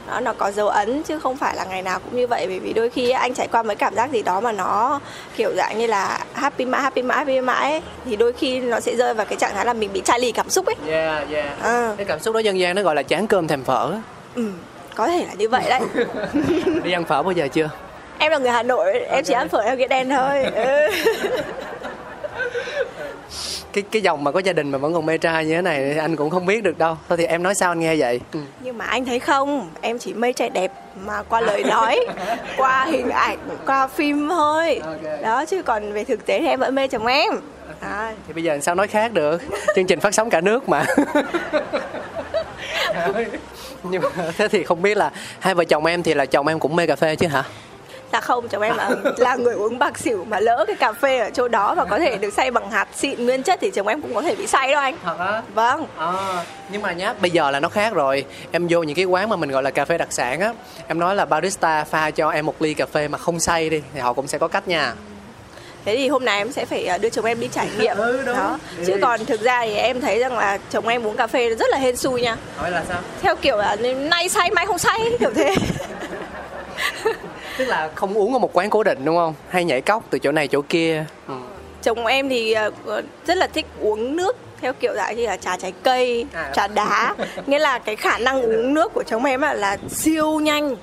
Nó 0.08 0.20
nó 0.20 0.34
có 0.34 0.52
dấu 0.52 0.68
ấn 0.68 1.04
chứ 1.04 1.20
không 1.20 1.38
phải 1.38 1.56
là 1.56 1.66
ngày 1.66 1.82
nào 1.82 2.00
cũng 2.00 2.16
như 2.16 2.28
vậy. 2.28 2.46
Bởi 2.48 2.60
vì 2.60 2.74
đôi 2.74 2.90
khi 2.90 3.10
anh 3.10 3.34
trải 3.34 3.48
qua 3.52 3.64
mấy 3.64 3.76
cảm 3.76 3.96
giác 3.96 4.12
gì 4.12 4.22
đó 4.22 4.40
mà 4.40 4.52
nó 4.52 5.00
kiểu 5.38 5.52
dạng 5.56 5.78
như 5.78 5.88
là 5.88 6.20
happy 6.34 6.66
mãi 6.66 6.82
happy 6.82 7.02
mãi 7.02 7.18
happy 7.18 7.42
mãi 7.42 7.72
ấy, 7.72 7.82
thì 8.06 8.16
đôi 8.16 8.34
khi 8.34 8.60
nó 8.60 8.80
sẽ 8.80 8.96
rơi 8.96 9.14
vào 9.14 9.26
cái 9.26 9.38
trạng 9.38 9.54
thái 9.56 9.66
là 9.66 9.74
mình 9.74 9.90
bị 9.94 10.02
chai 10.06 10.20
lì 10.20 10.32
cảm 10.32 10.50
xúc 10.50 10.66
ấy. 10.66 10.76
Yeah 10.88 11.32
yeah. 11.32 11.62
À, 11.64 11.94
cái 11.98 12.06
cảm 12.06 12.20
xúc 12.20 12.34
đó 12.34 12.40
dân 12.40 12.60
gian 12.60 12.76
nó 12.76 12.82
gọi 12.82 12.96
là 12.96 13.04
chán 13.04 13.28
cơm 13.28 13.48
thèm 13.48 13.64
phở. 13.64 13.94
Ừ, 14.36 14.44
có 14.96 15.08
thể 15.08 15.26
là 15.28 15.34
như 15.34 15.50
vậy 15.50 15.64
đấy. 15.70 15.82
Đi 16.84 16.92
ăn 16.92 17.06
phở 17.06 17.24
bao 17.24 17.32
giờ 17.32 17.48
chưa? 17.48 17.70
Em 18.18 18.32
là 18.32 18.38
người 18.38 18.52
hà 18.52 18.64
nội 18.64 18.94
em 18.94 19.24
chỉ 19.24 19.34
ăn 19.34 19.50
phở 19.50 19.64
theo 19.64 19.76
nghĩa 19.76 19.88
đen 19.88 20.10
thôi. 20.10 20.44
Ừ. 20.44 20.88
cái 23.74 23.84
cái 23.92 24.02
dòng 24.02 24.24
mà 24.24 24.32
có 24.32 24.40
gia 24.40 24.54
đình 24.54 24.72
mà 24.72 24.78
vẫn 24.78 24.94
còn 24.94 25.06
mê 25.06 25.18
trai 25.18 25.46
như 25.46 25.56
thế 25.56 25.62
này 25.62 25.98
anh 25.98 26.16
cũng 26.16 26.30
không 26.30 26.46
biết 26.46 26.64
được 26.64 26.78
đâu. 26.78 26.98
Thôi 27.10 27.18
thì 27.18 27.26
em 27.26 27.44
nói 27.44 27.56
sao 27.56 27.72
anh 27.72 27.80
nghe 27.80 27.96
vậy? 27.96 28.20
Ừ. 28.34 28.40
nhưng 28.64 28.78
mà 28.78 28.86
anh 28.86 29.06
thấy 29.06 29.20
không 29.20 29.70
em 29.82 30.00
chỉ 30.00 30.14
mê 30.14 30.34
trai 30.34 30.50
đẹp 30.50 30.72
mà 31.06 31.24
qua 31.30 31.42
lời 31.42 31.64
nói 31.64 32.00
qua 32.58 32.86
hình 32.86 33.10
ảnh 33.10 33.40
qua 33.66 33.88
phim 33.88 34.30
thôi. 34.30 34.82
Ok. 34.86 35.22
đó 35.24 35.46
chứ 35.46 35.62
còn 35.62 35.94
về 35.94 36.04
thực 36.04 36.26
tế 36.26 36.40
thì 36.40 36.48
em 36.48 36.60
vẫn 36.60 36.76
mê 36.76 36.88
chồng 36.88 37.06
em. 37.06 37.34
À, 37.80 38.14
thì 38.28 38.34
bây 38.34 38.44
giờ 38.44 38.60
sao 38.62 38.76
nói 38.76 38.88
khác 38.88 39.14
được? 39.14 39.42
Chương 39.76 39.88
trình 39.88 40.00
phát 40.00 40.14
sóng 40.14 40.30
cả 40.30 40.42
nước 40.42 40.70
mà. 40.70 40.86
Nhưng 43.84 44.02
mà 44.02 44.10
thế 44.38 44.48
thì 44.48 44.64
không 44.64 44.82
biết 44.82 44.98
là 44.98 45.12
hai 45.40 45.56
vợ 45.56 45.64
chồng 45.64 45.86
em 45.86 46.04
thì 46.04 46.14
là 46.14 46.26
chồng 46.26 46.48
em 46.48 46.60
cũng 46.60 46.76
mê 46.76 46.88
cà 46.88 46.96
phê 46.96 47.16
chứ 47.16 47.28
hả 47.28 47.44
Dạ 48.14 48.22
không, 48.22 48.48
chồng 48.48 48.62
em 48.62 48.76
là 48.78 48.90
là 49.18 49.36
người 49.36 49.54
uống 49.54 49.80
bạc 49.80 49.98
xỉu 50.00 50.26
mà 50.30 50.40
lỡ 50.40 50.64
cái 50.68 50.76
cà 50.76 50.94
phê 50.94 51.20
ở 51.20 51.30
chỗ 51.34 51.48
đó 51.48 51.76
và 51.76 51.86
có 51.86 52.00
thể 52.00 52.18
được 52.18 52.34
xay 52.34 52.52
bằng 52.52 52.72
hạt 52.72 52.88
xịn 52.96 53.26
nguyên 53.26 53.44
chất 53.44 53.60
thì 53.62 53.72
chồng 53.72 53.88
em 53.88 54.02
cũng 54.02 54.14
có 54.16 54.22
thể 54.22 54.36
bị 54.36 54.48
say 54.48 54.72
đó 54.72 54.80
anh. 54.80 54.96
thật 55.04 55.16
á 55.20 55.42
Vâng. 55.54 55.86
À, 55.98 56.44
nhưng 56.72 56.82
mà 56.82 56.92
nhá 56.94 57.14
bây 57.22 57.32
giờ 57.32 57.52
là 57.52 57.60
nó 57.60 57.70
khác 57.70 57.94
rồi 57.94 58.26
em 58.52 58.68
vô 58.70 58.84
những 58.84 58.96
cái 58.96 59.06
quán 59.06 59.30
mà 59.30 59.36
mình 59.36 59.52
gọi 59.52 59.64
là 59.64 59.72
cà 59.72 59.86
phê 59.86 59.98
đặc 59.98 60.08
sản 60.12 60.40
á 60.42 60.54
em 60.88 61.00
nói 61.00 61.16
là 61.16 61.26
barista 61.26 61.84
pha 61.84 62.12
cho 62.12 62.30
em 62.30 62.46
một 62.46 62.62
ly 62.62 62.74
cà 62.74 62.86
phê 62.86 63.08
mà 63.08 63.18
không 63.18 63.40
say 63.40 63.70
đi 63.70 63.82
thì 63.94 64.00
họ 64.00 64.14
cũng 64.14 64.28
sẽ 64.28 64.38
có 64.38 64.48
cách 64.48 64.68
nha 64.68 64.94
Thế 65.86 65.96
thì 65.96 66.08
hôm 66.10 66.26
nay 66.26 66.38
em 66.38 66.52
sẽ 66.52 66.66
phải 66.66 66.86
à, 66.86 66.98
đưa 66.98 67.10
chồng 67.10 67.26
em 67.26 67.40
đi 67.40 67.48
trải 67.48 67.68
nghiệm. 67.80 67.98
Ừ, 67.98 68.24
đúng. 68.26 68.36
Đó. 68.36 68.58
Chứ 68.88 68.94
đi. 68.94 69.02
còn 69.02 69.26
thực 69.26 69.42
ra 69.42 69.62
thì 69.64 69.76
em 69.76 70.02
thấy 70.02 70.20
rằng 70.20 70.38
là 70.38 70.58
chồng 70.72 70.88
em 70.88 71.08
uống 71.08 71.18
cà 71.18 71.28
phê 71.28 71.50
rất 71.50 71.66
là 71.70 71.78
hên 71.78 71.98
xui 71.98 72.22
nha. 72.22 72.36
hỏi 72.58 72.72
là 72.72 72.84
sao 72.88 72.98
Theo 73.22 73.36
kiểu 73.36 73.58
là 73.58 73.76
nay 73.96 74.30
say 74.30 74.52
mai 74.52 74.66
không 74.66 74.78
say 74.78 75.00
kiểu 75.20 75.32
thế. 75.36 75.56
tức 77.60 77.66
là 77.66 77.90
không 77.96 78.14
uống 78.18 78.34
ở 78.34 78.40
một 78.40 78.50
quán 78.54 78.70
cố 78.70 78.84
định 78.84 79.06
đúng 79.06 79.16
không? 79.16 79.34
Hay 79.50 79.64
nhảy 79.64 79.82
cóc 79.82 80.04
từ 80.10 80.20
chỗ 80.20 80.32
này 80.32 80.48
chỗ 80.48 80.62
kia? 80.70 81.06
Ừ. 81.28 81.34
chồng 81.84 82.06
em 82.06 82.30
thì 82.30 82.52
à, 82.54 82.70
rất 83.28 83.38
là 83.38 83.48
thích 83.48 83.66
uống 83.82 84.16
nước 84.16 84.36
theo 84.62 84.74
kiểu 84.74 84.94
dạng 84.96 85.16
như 85.18 85.26
là 85.26 85.38
trà 85.38 85.58
trái 85.58 85.74
cây, 85.84 86.26
À. 86.34 86.52
trà 86.56 86.68
đá. 86.68 87.16
Nghĩa 87.48 87.60
là 87.60 87.80
cái 87.80 87.96
khả 87.96 88.18
năng 88.18 88.42
uống 88.42 88.74
nước 88.74 88.94
của 88.94 89.04
chồng 89.08 89.26
em 89.26 89.42
là, 89.42 89.54
là 89.54 89.78
siêu 89.90 90.40
nhanh. 90.40 90.76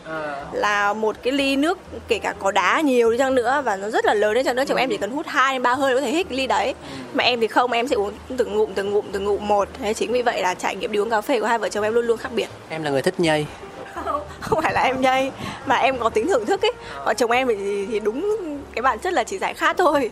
là 0.52 0.92
một 0.92 1.16
cái 1.22 1.32
ly 1.32 1.56
nước 1.56 1.78
kể 2.08 2.18
cả 2.18 2.34
có 2.38 2.50
đá 2.50 2.80
nhiều 2.80 3.12
đi 3.12 3.18
chăng 3.18 3.34
nữa 3.34 3.62
và 3.64 3.76
nó 3.76 3.88
rất 3.90 4.04
là 4.04 4.14
lớn 4.14 4.34
đi 4.34 4.42
chăng 4.44 4.56
nữa 4.56 4.64
chồng 4.68 4.78
em 4.78 4.90
chỉ 4.90 4.96
cần 4.96 5.10
hút 5.10 5.26
hai 5.28 5.58
ba 5.58 5.74
hơi 5.74 5.94
có 5.94 6.00
thể 6.00 6.10
hít 6.10 6.26
cái 6.28 6.38
ly 6.38 6.46
đấy. 6.46 6.74
Mà 7.14 7.24
em 7.24 7.40
thì 7.40 7.46
không 7.46 7.72
em 7.72 7.88
sẽ 7.88 7.96
uống 7.96 8.12
từng 8.36 8.54
ngụm 8.56 8.70
từng 8.74 8.90
ngụm 8.90 9.04
từng 9.12 9.24
ngụm 9.24 9.48
một. 9.48 9.68
Thế 9.82 9.94
chính 9.94 10.12
vì 10.12 10.22
vậy 10.22 10.42
là 10.42 10.54
trải 10.54 10.76
nghiệm 10.76 10.92
đi 10.92 10.98
uống 10.98 11.10
cà 11.10 11.20
phê 11.20 11.40
của 11.40 11.46
hai 11.46 11.58
vợ 11.58 11.68
chồng 11.68 11.84
em 11.84 11.94
luôn 11.94 12.06
luôn 12.06 12.16
khác 12.18 12.30
biệt. 12.34 12.48
Em 12.68 12.82
là 12.82 12.90
người 12.90 13.02
thích 13.02 13.20
nhây 13.20 13.46
không, 14.04 14.22
không 14.40 14.62
phải 14.62 14.72
là 14.72 14.82
em 14.82 15.00
nhây 15.00 15.30
mà 15.66 15.76
em 15.76 15.98
có 15.98 16.08
tính 16.08 16.28
thưởng 16.28 16.46
thức 16.46 16.62
ấy. 16.62 16.72
Còn 17.04 17.16
chồng 17.16 17.30
em 17.30 17.48
thì, 17.48 17.86
thì 17.86 18.00
đúng 18.00 18.38
cái 18.74 18.82
bản 18.82 18.98
chất 18.98 19.12
là 19.12 19.24
chỉ 19.24 19.38
giải 19.38 19.54
khát 19.54 19.76
thôi. 19.78 20.10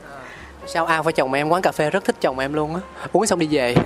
Sao 0.66 0.87
ao 0.87 1.03
phải 1.03 1.12
chồng 1.12 1.32
em 1.32 1.49
quán 1.49 1.62
cà 1.62 1.72
phê 1.72 1.91
rất 1.91 2.05
thích 2.05 2.16
chồng 2.20 2.39
em 2.39 2.53
luôn 2.53 2.74
á. 2.74 2.80
Uống 3.12 3.26
xong 3.26 3.39
đi 3.39 3.49
về 3.51 3.74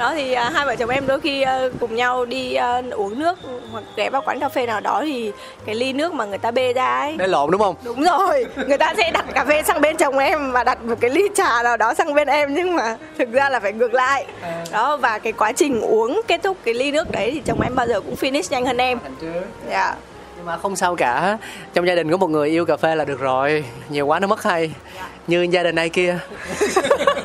đó 0.00 0.12
thì 0.14 0.32
à, 0.32 0.50
hai 0.54 0.66
vợ 0.66 0.76
chồng 0.76 0.90
em 0.90 1.06
đôi 1.06 1.20
khi 1.20 1.42
à, 1.42 1.60
cùng 1.80 1.96
nhau 1.96 2.24
đi 2.24 2.54
à, 2.54 2.82
uống 2.92 3.18
nước 3.18 3.38
hoặc 3.72 3.84
ghé 3.96 4.10
vào 4.10 4.22
quán 4.26 4.40
cà 4.40 4.48
phê 4.48 4.66
nào 4.66 4.80
đó 4.80 5.00
thì 5.04 5.32
cái 5.64 5.74
ly 5.74 5.92
nước 5.92 6.12
mà 6.12 6.24
người 6.24 6.38
ta 6.38 6.50
bê 6.50 6.72
ra 6.72 6.98
ấy 7.00 7.16
để 7.16 7.26
lộn 7.26 7.50
đúng 7.50 7.60
không? 7.60 7.74
Đúng 7.84 8.02
rồi, 8.02 8.46
người 8.66 8.78
ta 8.78 8.94
sẽ 8.96 9.10
đặt 9.10 9.24
cà 9.34 9.44
phê 9.44 9.62
sang 9.62 9.80
bên 9.80 9.96
chồng 9.96 10.18
em 10.18 10.52
và 10.52 10.64
đặt 10.64 10.82
một 10.82 10.94
cái 11.00 11.10
ly 11.10 11.22
trà 11.34 11.62
nào 11.62 11.76
đó 11.76 11.94
sang 11.94 12.14
bên 12.14 12.28
em 12.28 12.54
nhưng 12.54 12.76
mà 12.76 12.96
thực 13.18 13.32
ra 13.32 13.48
là 13.48 13.60
phải 13.60 13.72
ngược 13.72 13.94
lại. 13.94 14.26
Đó 14.72 14.96
và 14.96 15.18
cái 15.18 15.32
quá 15.32 15.52
trình 15.52 15.80
uống 15.80 16.20
kết 16.28 16.40
thúc 16.42 16.56
cái 16.64 16.74
ly 16.74 16.92
nước 16.92 17.10
đấy 17.10 17.30
thì 17.34 17.42
chồng 17.44 17.60
em 17.60 17.74
bao 17.74 17.86
giờ 17.86 18.00
cũng 18.00 18.14
finish 18.14 18.48
nhanh 18.50 18.66
hơn 18.66 18.76
em. 18.76 18.98
Dạ. 19.70 19.94
nhưng 20.36 20.46
mà 20.46 20.56
không 20.56 20.76
sao 20.76 20.96
cả. 20.96 21.38
Trong 21.74 21.86
gia 21.86 21.94
đình 21.94 22.10
có 22.10 22.16
một 22.16 22.30
người 22.30 22.48
yêu 22.48 22.64
cà 22.66 22.76
phê 22.76 22.94
là 22.94 23.04
được 23.04 23.20
rồi. 23.20 23.64
Nhiều 23.88 24.06
quá 24.06 24.20
nó 24.20 24.26
mất 24.26 24.42
hay. 24.42 24.70
Như 25.26 25.42
gia 25.50 25.62
đình 25.62 25.74
này 25.74 25.88
kia 25.88 26.18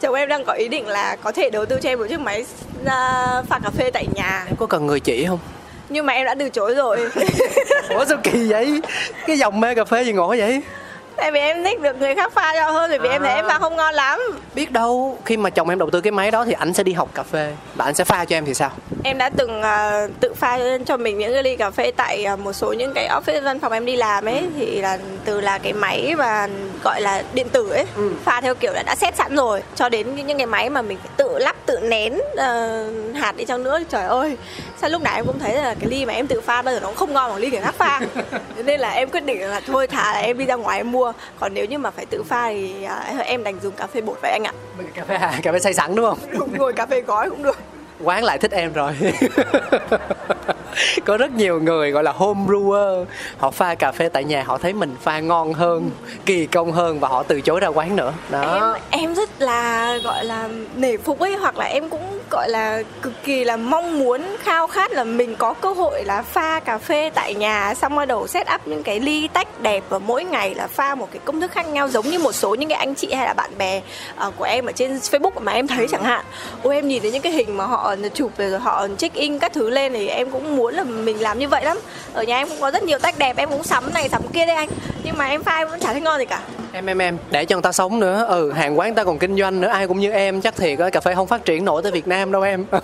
Chồng 0.00 0.14
em 0.14 0.28
đang 0.28 0.44
có 0.44 0.52
ý 0.52 0.68
định 0.68 0.86
là 0.86 1.16
có 1.22 1.32
thể 1.32 1.50
đầu 1.50 1.66
tư 1.66 1.78
cho 1.82 1.88
em 1.88 1.98
một 1.98 2.06
chiếc 2.08 2.20
máy 2.20 2.44
à, 2.84 3.42
pha 3.48 3.58
cà 3.58 3.70
phê 3.70 3.90
tại 3.90 4.06
nhà. 4.14 4.44
Em 4.46 4.56
có 4.56 4.66
cần 4.66 4.86
người 4.86 5.00
chỉ 5.00 5.26
không? 5.26 5.38
Nhưng 5.88 6.06
mà 6.06 6.12
em 6.12 6.26
đã 6.26 6.34
từ 6.38 6.48
chối 6.48 6.74
rồi. 6.74 6.98
ủa 7.90 8.04
sao 8.04 8.18
kỳ 8.22 8.48
vậy? 8.48 8.80
Cái 9.26 9.38
dòng 9.38 9.60
mê 9.60 9.74
cà 9.74 9.84
phê 9.84 10.04
gì 10.04 10.12
ngộ 10.12 10.28
vậy 10.28 10.62
Tại 11.18 11.30
vì 11.30 11.40
em 11.40 11.64
thích 11.64 11.80
được 11.80 12.00
người 12.00 12.14
khác 12.14 12.32
pha 12.32 12.54
cho 12.54 12.70
hơn 12.70 12.90
bởi 12.90 12.98
vì 12.98 13.08
em 13.08 13.22
thấy 13.22 13.34
em 13.34 13.44
pha 13.48 13.58
không 13.58 13.76
ngon 13.76 13.94
lắm. 13.94 14.20
biết 14.54 14.72
đâu 14.72 15.18
khi 15.24 15.36
mà 15.36 15.50
chồng 15.50 15.68
em 15.68 15.78
đầu 15.78 15.90
tư 15.90 16.00
cái 16.00 16.10
máy 16.10 16.30
đó 16.30 16.44
thì 16.44 16.52
anh 16.52 16.74
sẽ 16.74 16.82
đi 16.82 16.92
học 16.92 17.08
cà 17.14 17.22
phê. 17.22 17.52
Và 17.74 17.84
anh 17.84 17.94
sẽ 17.94 18.04
pha 18.04 18.24
cho 18.24 18.36
em 18.36 18.44
thì 18.44 18.54
sao? 18.54 18.70
Em 19.04 19.18
đã 19.18 19.30
từng 19.30 19.60
uh, 19.60 20.20
tự 20.20 20.34
pha 20.34 20.58
cho 20.86 20.96
mình 20.96 21.18
những 21.18 21.32
cái 21.32 21.42
ly 21.42 21.56
cà 21.56 21.70
phê 21.70 21.92
tại 21.96 22.26
uh, 22.32 22.40
một 22.40 22.52
số 22.52 22.72
những 22.72 22.92
cái 22.94 23.08
office 23.08 23.42
văn 23.42 23.60
phòng 23.60 23.72
em 23.72 23.84
đi 23.84 23.96
làm 23.96 24.24
ấy. 24.24 24.38
Ừ. 24.38 24.46
thì 24.56 24.80
là 24.80 24.98
từ 25.24 25.40
là 25.40 25.58
cái 25.58 25.72
máy 25.72 26.14
và 26.18 26.48
gọi 26.84 27.00
là 27.00 27.22
điện 27.32 27.48
tử 27.48 27.70
ấy 27.70 27.84
ừ. 27.96 28.10
pha 28.24 28.40
theo 28.40 28.54
kiểu 28.54 28.72
là 28.72 28.82
đã 28.82 28.96
set 28.96 29.16
sẵn 29.16 29.36
rồi. 29.36 29.62
Cho 29.74 29.88
đến 29.88 30.14
những 30.26 30.38
cái 30.38 30.46
máy 30.46 30.70
mà 30.70 30.82
mình 30.82 30.98
tự 31.16 31.38
lắp 31.38 31.56
tự 31.66 31.78
nén 31.80 32.14
uh, 32.14 33.16
hạt 33.16 33.36
đi 33.36 33.44
chăng 33.44 33.62
nữa 33.62 33.78
trời 33.90 34.06
ơi. 34.06 34.36
Sao 34.80 34.90
lúc 34.90 35.02
nào 35.02 35.14
em 35.14 35.26
cũng 35.26 35.38
thấy 35.38 35.54
là 35.54 35.74
cái 35.80 35.90
ly 35.90 36.06
mà 36.06 36.12
em 36.12 36.26
tự 36.26 36.40
pha 36.40 36.62
bao 36.62 36.74
giờ 36.74 36.80
nó 36.80 36.86
cũng 36.86 36.96
không 36.96 37.12
ngon 37.12 37.30
bằng 37.30 37.40
ly 37.40 37.50
người 37.50 37.60
khác 37.60 37.74
pha. 37.78 38.00
Nên 38.64 38.80
là 38.80 38.90
em 38.90 39.10
quyết 39.10 39.24
định 39.24 39.40
là 39.40 39.60
thôi 39.66 39.86
thà 39.86 40.12
là 40.12 40.18
em 40.18 40.38
đi 40.38 40.44
ra 40.44 40.54
ngoài 40.54 40.78
em 40.78 40.92
mua 40.92 41.07
còn 41.40 41.54
nếu 41.54 41.64
như 41.64 41.78
mà 41.78 41.90
phải 41.90 42.06
tự 42.06 42.22
pha 42.22 42.48
thì 42.48 42.74
uh, 43.18 43.26
em 43.26 43.44
đành 43.44 43.60
dùng 43.62 43.74
cà 43.74 43.86
phê 43.86 44.00
bột 44.00 44.18
vậy 44.22 44.30
anh 44.32 44.44
ạ. 44.44 44.52
Cà 44.94 45.04
phê 45.04 45.18
cà 45.42 45.52
phê 45.52 45.58
xay 45.58 45.74
sẵn 45.74 45.94
đúng 45.94 46.06
không? 46.06 46.18
Đúng 46.38 46.52
rồi 46.52 46.72
cà 46.72 46.86
phê 46.86 47.00
gói 47.00 47.30
cũng 47.30 47.42
được 47.42 47.58
quán 48.04 48.24
lại 48.24 48.38
thích 48.38 48.50
em 48.50 48.72
rồi. 48.72 48.92
Có 51.04 51.16
rất 51.16 51.30
nhiều 51.30 51.60
người 51.60 51.90
gọi 51.90 52.04
là 52.04 52.12
home 52.12 52.40
brewer. 52.46 53.04
Họ 53.38 53.50
pha 53.50 53.74
cà 53.74 53.92
phê 53.92 54.08
tại 54.08 54.24
nhà 54.24 54.42
họ 54.46 54.58
thấy 54.58 54.72
mình 54.72 54.96
pha 55.02 55.20
ngon 55.20 55.52
hơn 55.54 55.90
kỳ 56.26 56.46
công 56.46 56.72
hơn 56.72 57.00
và 57.00 57.08
họ 57.08 57.22
từ 57.22 57.40
chối 57.40 57.60
ra 57.60 57.68
quán 57.68 57.96
nữa. 57.96 58.12
Đó. 58.30 58.78
Em 58.90 59.08
em 59.08 59.14
rất 59.14 59.42
là 59.42 59.98
gọi 60.04 60.24
là 60.24 60.48
nể 60.76 60.96
phục 60.96 61.18
ấy 61.18 61.36
hoặc 61.36 61.58
là 61.58 61.64
em 61.64 61.90
cũng 61.90 62.18
gọi 62.30 62.48
là 62.50 62.82
cực 63.02 63.12
kỳ 63.24 63.44
là 63.44 63.56
mong 63.56 63.98
muốn 63.98 64.36
khao 64.38 64.66
khát 64.66 64.92
là 64.92 65.04
mình 65.04 65.36
có 65.36 65.54
cơ 65.54 65.72
hội 65.72 66.04
là 66.04 66.22
pha 66.22 66.60
cà 66.60 66.78
phê 66.78 67.10
tại 67.14 67.34
nhà 67.34 67.74
xong 67.74 67.96
bắt 67.96 68.08
đầu 68.08 68.26
set 68.26 68.46
up 68.54 68.66
những 68.66 68.82
cái 68.82 69.00
ly 69.00 69.28
tách 69.28 69.60
đẹp 69.62 69.84
và 69.88 69.98
mỗi 69.98 70.24
ngày 70.24 70.54
là 70.54 70.66
pha 70.66 70.94
một 70.94 71.08
cái 71.12 71.20
công 71.24 71.40
thức 71.40 71.50
khác 71.50 71.68
nhau 71.68 71.88
giống 71.88 72.08
như 72.08 72.18
một 72.18 72.32
số 72.32 72.54
những 72.54 72.68
cái 72.68 72.78
anh 72.78 72.94
chị 72.94 73.12
hay 73.12 73.26
là 73.26 73.34
bạn 73.34 73.50
bè 73.58 73.80
uh, 74.26 74.36
của 74.36 74.44
em 74.44 74.66
ở 74.66 74.72
trên 74.72 74.96
Facebook 74.96 75.40
mà 75.40 75.52
em 75.52 75.66
thấy 75.66 75.86
chẳng 75.90 76.04
hạn. 76.04 76.24
Ôi 76.62 76.74
em 76.74 76.88
nhìn 76.88 77.02
thấy 77.02 77.12
những 77.12 77.22
cái 77.22 77.32
hình 77.32 77.56
mà 77.56 77.64
họ 77.64 77.87
chụp 78.14 78.32
rồi 78.38 78.58
họ 78.58 78.88
check 78.98 79.14
in 79.14 79.38
các 79.38 79.52
thứ 79.52 79.70
lên 79.70 79.92
thì 79.92 80.08
em 80.08 80.30
cũng 80.30 80.56
muốn 80.56 80.74
là 80.74 80.84
mình 80.84 81.20
làm 81.20 81.38
như 81.38 81.48
vậy 81.48 81.64
lắm. 81.64 81.78
Ở 82.12 82.22
nhà 82.22 82.38
em 82.38 82.48
cũng 82.48 82.60
có 82.60 82.70
rất 82.70 82.82
nhiều 82.82 82.98
tách 82.98 83.18
đẹp 83.18 83.36
em 83.36 83.48
cũng 83.48 83.64
sắm 83.64 83.94
này 83.94 84.08
sắm 84.08 84.22
kia 84.32 84.46
đây 84.46 84.56
anh. 84.56 84.68
Nhưng 85.04 85.18
mà 85.18 85.26
em 85.26 85.42
pha 85.42 85.56
em 85.56 85.68
vẫn 85.68 85.80
chả 85.80 85.92
thấy 85.92 86.00
ngon 86.00 86.18
gì 86.18 86.24
cả. 86.24 86.40
Em 86.72 86.86
em 86.86 86.98
em. 86.98 87.18
Để 87.30 87.44
cho 87.44 87.56
người 87.56 87.62
ta 87.62 87.72
sống 87.72 88.00
nữa. 88.00 88.26
Ừ 88.28 88.52
hàng 88.52 88.78
quán 88.78 88.94
ta 88.94 89.04
còn 89.04 89.18
kinh 89.18 89.36
doanh 89.36 89.60
nữa. 89.60 89.68
Ai 89.68 89.88
cũng 89.88 90.00
như 90.00 90.12
em 90.12 90.40
chắc 90.40 90.56
thiệt 90.56 90.78
cà 90.92 91.00
phê 91.00 91.14
không 91.14 91.26
phát 91.26 91.44
triển 91.44 91.64
nổi 91.64 91.82
tới 91.82 91.92
việt 91.92 92.08
nam 92.08 92.32
đâu 92.32 92.42
em. 92.42 92.64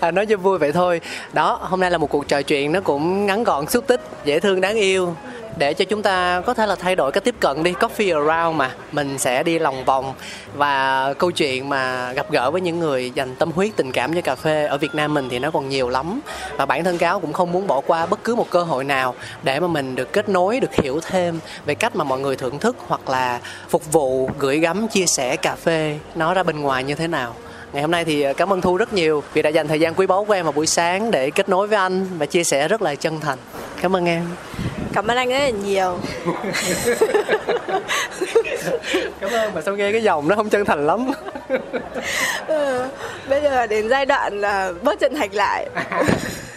À, 0.00 0.10
nói 0.10 0.26
cho 0.26 0.36
vui 0.36 0.58
vậy 0.58 0.72
thôi. 0.72 1.00
Đó 1.32 1.58
hôm 1.62 1.80
nay 1.80 1.90
là 1.90 1.98
một 1.98 2.10
cuộc 2.10 2.28
trò 2.28 2.42
chuyện 2.42 2.72
nó 2.72 2.80
cũng 2.80 3.26
ngắn 3.26 3.44
gọn 3.44 3.66
xúc 3.66 3.84
tích 3.86 4.00
dễ 4.24 4.40
thương 4.40 4.60
đáng 4.60 4.76
yêu 4.76 5.14
để 5.56 5.74
cho 5.74 5.84
chúng 5.84 6.02
ta 6.02 6.42
có 6.46 6.54
thể 6.54 6.66
là 6.66 6.74
thay 6.74 6.96
đổi 6.96 7.12
cái 7.12 7.20
tiếp 7.20 7.34
cận 7.40 7.62
đi 7.62 7.72
coffee 7.72 8.26
around 8.26 8.58
mà, 8.58 8.70
mình 8.92 9.18
sẽ 9.18 9.42
đi 9.42 9.58
lòng 9.58 9.84
vòng. 9.84 10.14
Và 10.54 11.14
câu 11.18 11.30
chuyện 11.30 11.68
mà 11.68 12.12
gặp 12.12 12.30
gỡ 12.30 12.50
với 12.50 12.60
những 12.60 12.78
người 12.78 13.10
dành 13.10 13.34
tâm 13.34 13.52
huyết, 13.52 13.76
tình 13.76 13.92
cảm 13.92 14.14
cho 14.14 14.20
cà 14.20 14.34
phê 14.34 14.66
ở 14.66 14.78
Việt 14.78 14.94
Nam 14.94 15.14
mình 15.14 15.28
thì 15.28 15.38
nó 15.38 15.50
còn 15.50 15.68
nhiều 15.68 15.88
lắm. 15.88 16.20
Và 16.56 16.66
bản 16.66 16.84
thân 16.84 16.98
cáo 16.98 17.20
cũng 17.20 17.32
không 17.32 17.52
muốn 17.52 17.66
bỏ 17.66 17.80
qua 17.86 18.06
bất 18.06 18.24
cứ 18.24 18.34
một 18.34 18.50
cơ 18.50 18.62
hội 18.62 18.84
nào 18.84 19.14
để 19.42 19.60
mà 19.60 19.66
mình 19.66 19.94
được 19.94 20.12
kết 20.12 20.28
nối, 20.28 20.60
được 20.60 20.74
hiểu 20.74 21.00
thêm 21.00 21.38
về 21.66 21.74
cách 21.74 21.96
mà 21.96 22.04
mọi 22.04 22.20
người 22.20 22.36
thưởng 22.36 22.58
thức 22.58 22.76
hoặc 22.86 23.08
là 23.08 23.40
phục 23.68 23.92
vụ, 23.92 24.30
gửi 24.38 24.58
gắm, 24.58 24.88
chia 24.88 25.06
sẻ 25.06 25.36
cà 25.36 25.54
phê 25.54 25.98
nó 26.14 26.34
ra 26.34 26.42
bên 26.42 26.60
ngoài 26.60 26.84
như 26.84 26.94
thế 26.94 27.06
nào 27.06 27.34
ngày 27.76 27.82
hôm 27.82 27.90
nay 27.90 28.04
thì 28.04 28.22
à, 28.22 28.32
cảm 28.32 28.52
ơn 28.52 28.60
thu 28.60 28.76
rất 28.76 28.92
nhiều 28.92 29.22
vì 29.32 29.42
đã 29.42 29.50
dành 29.50 29.68
thời 29.68 29.80
gian 29.80 29.94
quý 29.94 30.06
báu 30.06 30.24
của 30.24 30.32
em 30.32 30.44
vào 30.44 30.52
buổi 30.52 30.66
sáng 30.66 31.10
để 31.10 31.30
kết 31.30 31.48
nối 31.48 31.66
với 31.66 31.78
anh 31.78 32.06
và 32.18 32.26
chia 32.26 32.44
sẻ 32.44 32.68
rất 32.68 32.82
là 32.82 32.94
chân 32.94 33.20
thành. 33.20 33.38
Cảm 33.80 33.96
ơn 33.96 34.04
em. 34.04 34.24
Cảm 34.92 35.06
ơn 35.06 35.16
anh 35.16 35.28
rất 35.28 35.38
là 35.38 35.50
nhiều. 35.50 35.98
Cảm 39.20 39.30
ơn 39.30 39.54
mà 39.54 39.60
sao 39.62 39.76
nghe 39.76 39.92
cái 39.92 40.02
dòng 40.02 40.28
nó 40.28 40.36
không 40.36 40.48
chân 40.48 40.64
thành 40.64 40.86
lắm? 40.86 41.10
Ừ, 42.46 42.84
bây 43.28 43.42
giờ 43.42 43.66
đến 43.66 43.88
giai 43.88 44.06
đoạn 44.06 44.40
là 44.40 44.72
bớt 44.82 45.00
chân 45.00 45.14
thành 45.14 45.34
lại. 45.34 45.68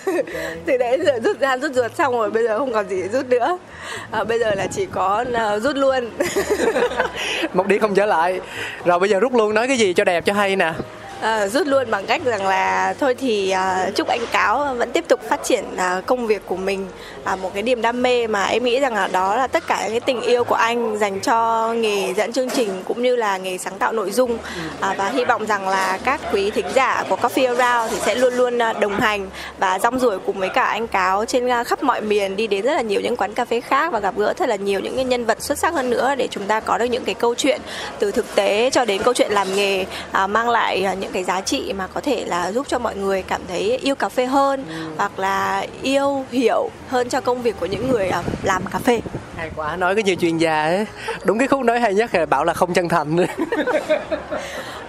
Từ 0.65 0.77
đấy 0.77 0.99
giờ 1.05 1.19
rút 1.23 1.39
ra 1.39 1.57
rút 1.57 1.71
ruột 1.73 1.95
xong 1.95 2.13
rồi 2.13 2.31
bây 2.31 2.43
giờ 2.43 2.59
không 2.59 2.73
còn 2.73 2.89
gì 2.89 3.01
để 3.01 3.07
rút 3.07 3.29
nữa. 3.29 3.57
À, 4.11 4.23
bây 4.23 4.39
giờ 4.39 4.55
là 4.55 4.67
chỉ 4.67 4.85
có 4.85 5.25
uh, 5.55 5.63
rút 5.63 5.75
luôn. 5.75 6.09
Một 7.53 7.67
đi 7.67 7.79
không 7.79 7.95
trở 7.95 8.05
lại. 8.05 8.39
Rồi 8.85 8.99
bây 8.99 9.09
giờ 9.09 9.19
rút 9.19 9.33
luôn 9.33 9.53
nói 9.53 9.67
cái 9.67 9.77
gì 9.77 9.93
cho 9.93 10.03
đẹp 10.03 10.25
cho 10.25 10.33
hay 10.33 10.55
nè 10.55 10.73
Ờ, 11.21 11.47
rút 11.47 11.67
luôn 11.67 11.91
bằng 11.91 12.05
cách 12.05 12.21
rằng 12.25 12.47
là 12.47 12.93
thôi 12.99 13.15
thì 13.15 13.53
uh, 13.55 13.95
chúc 13.95 14.07
anh 14.07 14.25
cáo 14.31 14.75
vẫn 14.75 14.91
tiếp 14.91 15.05
tục 15.07 15.19
phát 15.29 15.43
triển 15.43 15.63
uh, 15.73 16.05
công 16.05 16.27
việc 16.27 16.41
của 16.45 16.55
mình 16.55 16.87
uh, 17.33 17.39
một 17.39 17.53
cái 17.53 17.63
niềm 17.63 17.81
đam 17.81 18.01
mê 18.01 18.27
mà 18.27 18.45
em 18.45 18.63
nghĩ 18.63 18.79
rằng 18.79 18.93
là 18.93 19.07
đó 19.07 19.35
là 19.35 19.47
tất 19.47 19.67
cả 19.67 19.81
những 19.83 19.91
cái 19.91 19.99
tình 19.99 20.21
yêu 20.21 20.43
của 20.43 20.55
anh 20.55 20.97
dành 20.97 21.19
cho 21.19 21.73
nghề 21.73 22.13
dẫn 22.13 22.33
chương 22.33 22.49
trình 22.49 22.69
cũng 22.85 23.03
như 23.03 23.15
là 23.15 23.37
nghề 23.37 23.57
sáng 23.57 23.79
tạo 23.79 23.91
nội 23.91 24.11
dung. 24.11 24.33
Uh, 24.33 24.97
và 24.97 25.09
hy 25.13 25.25
vọng 25.25 25.45
rằng 25.45 25.67
là 25.67 25.99
các 26.03 26.21
quý 26.33 26.51
thính 26.51 26.65
giả 26.75 27.03
của 27.09 27.15
Coffee 27.15 27.55
Around 27.57 27.93
thì 27.93 27.99
sẽ 28.05 28.15
luôn 28.15 28.33
luôn 28.33 28.57
uh, 28.57 28.79
đồng 28.79 28.99
hành 28.99 29.29
và 29.57 29.79
rong 29.79 29.99
ruổi 29.99 30.19
cùng 30.19 30.39
với 30.39 30.49
cả 30.49 30.63
anh 30.63 30.87
cáo 30.87 31.25
trên 31.25 31.47
uh, 31.47 31.67
khắp 31.67 31.83
mọi 31.83 32.01
miền 32.01 32.35
đi 32.35 32.47
đến 32.47 32.65
rất 32.65 32.73
là 32.73 32.81
nhiều 32.81 33.01
những 33.01 33.15
quán 33.15 33.33
cà 33.33 33.45
phê 33.45 33.61
khác 33.61 33.91
và 33.91 33.99
gặp 33.99 34.17
gỡ 34.17 34.33
thật 34.33 34.49
là 34.49 34.55
nhiều 34.55 34.79
những 34.79 34.95
cái 34.95 35.05
nhân 35.05 35.25
vật 35.25 35.43
xuất 35.43 35.57
sắc 35.57 35.73
hơn 35.73 35.89
nữa 35.89 36.15
để 36.17 36.27
chúng 36.31 36.43
ta 36.43 36.59
có 36.59 36.77
được 36.77 36.85
những 36.85 37.03
cái 37.03 37.15
câu 37.15 37.35
chuyện 37.35 37.61
từ 37.99 38.11
thực 38.11 38.35
tế 38.35 38.69
cho 38.69 38.85
đến 38.85 39.01
câu 39.03 39.13
chuyện 39.13 39.31
làm 39.31 39.55
nghề 39.55 39.85
uh, 40.23 40.29
mang 40.29 40.49
lại 40.49 40.85
uh, 40.91 40.97
những 40.99 41.08
những 41.09 41.13
cái 41.13 41.23
giá 41.23 41.41
trị 41.41 41.73
mà 41.73 41.87
có 41.87 42.01
thể 42.01 42.25
là 42.25 42.51
giúp 42.51 42.67
cho 42.69 42.79
mọi 42.79 42.95
người 42.95 43.21
cảm 43.21 43.41
thấy 43.47 43.77
yêu 43.77 43.95
cà 43.95 44.09
phê 44.09 44.25
hơn 44.25 44.65
ừ. 44.69 44.91
hoặc 44.97 45.19
là 45.19 45.65
yêu 45.81 46.25
hiểu 46.31 46.69
hơn 46.87 47.09
cho 47.09 47.21
công 47.21 47.41
việc 47.41 47.55
của 47.59 47.65
những 47.65 47.89
người 47.91 48.09
à, 48.09 48.23
làm 48.43 48.65
cà 48.65 48.79
phê 48.79 49.01
hay 49.39 49.49
quá 49.55 49.75
nói 49.75 49.95
cái 49.95 50.03
như 50.03 50.15
chuyên 50.15 50.37
gia 50.37 50.63
ấy. 50.63 50.85
Đúng 51.23 51.39
cái 51.39 51.47
khúc 51.47 51.61
nói 51.61 51.79
hay 51.79 51.93
nhất 51.93 52.15
là 52.15 52.25
bảo 52.25 52.45
là 52.45 52.53
không 52.53 52.73
chân 52.73 52.89
thành. 52.89 53.17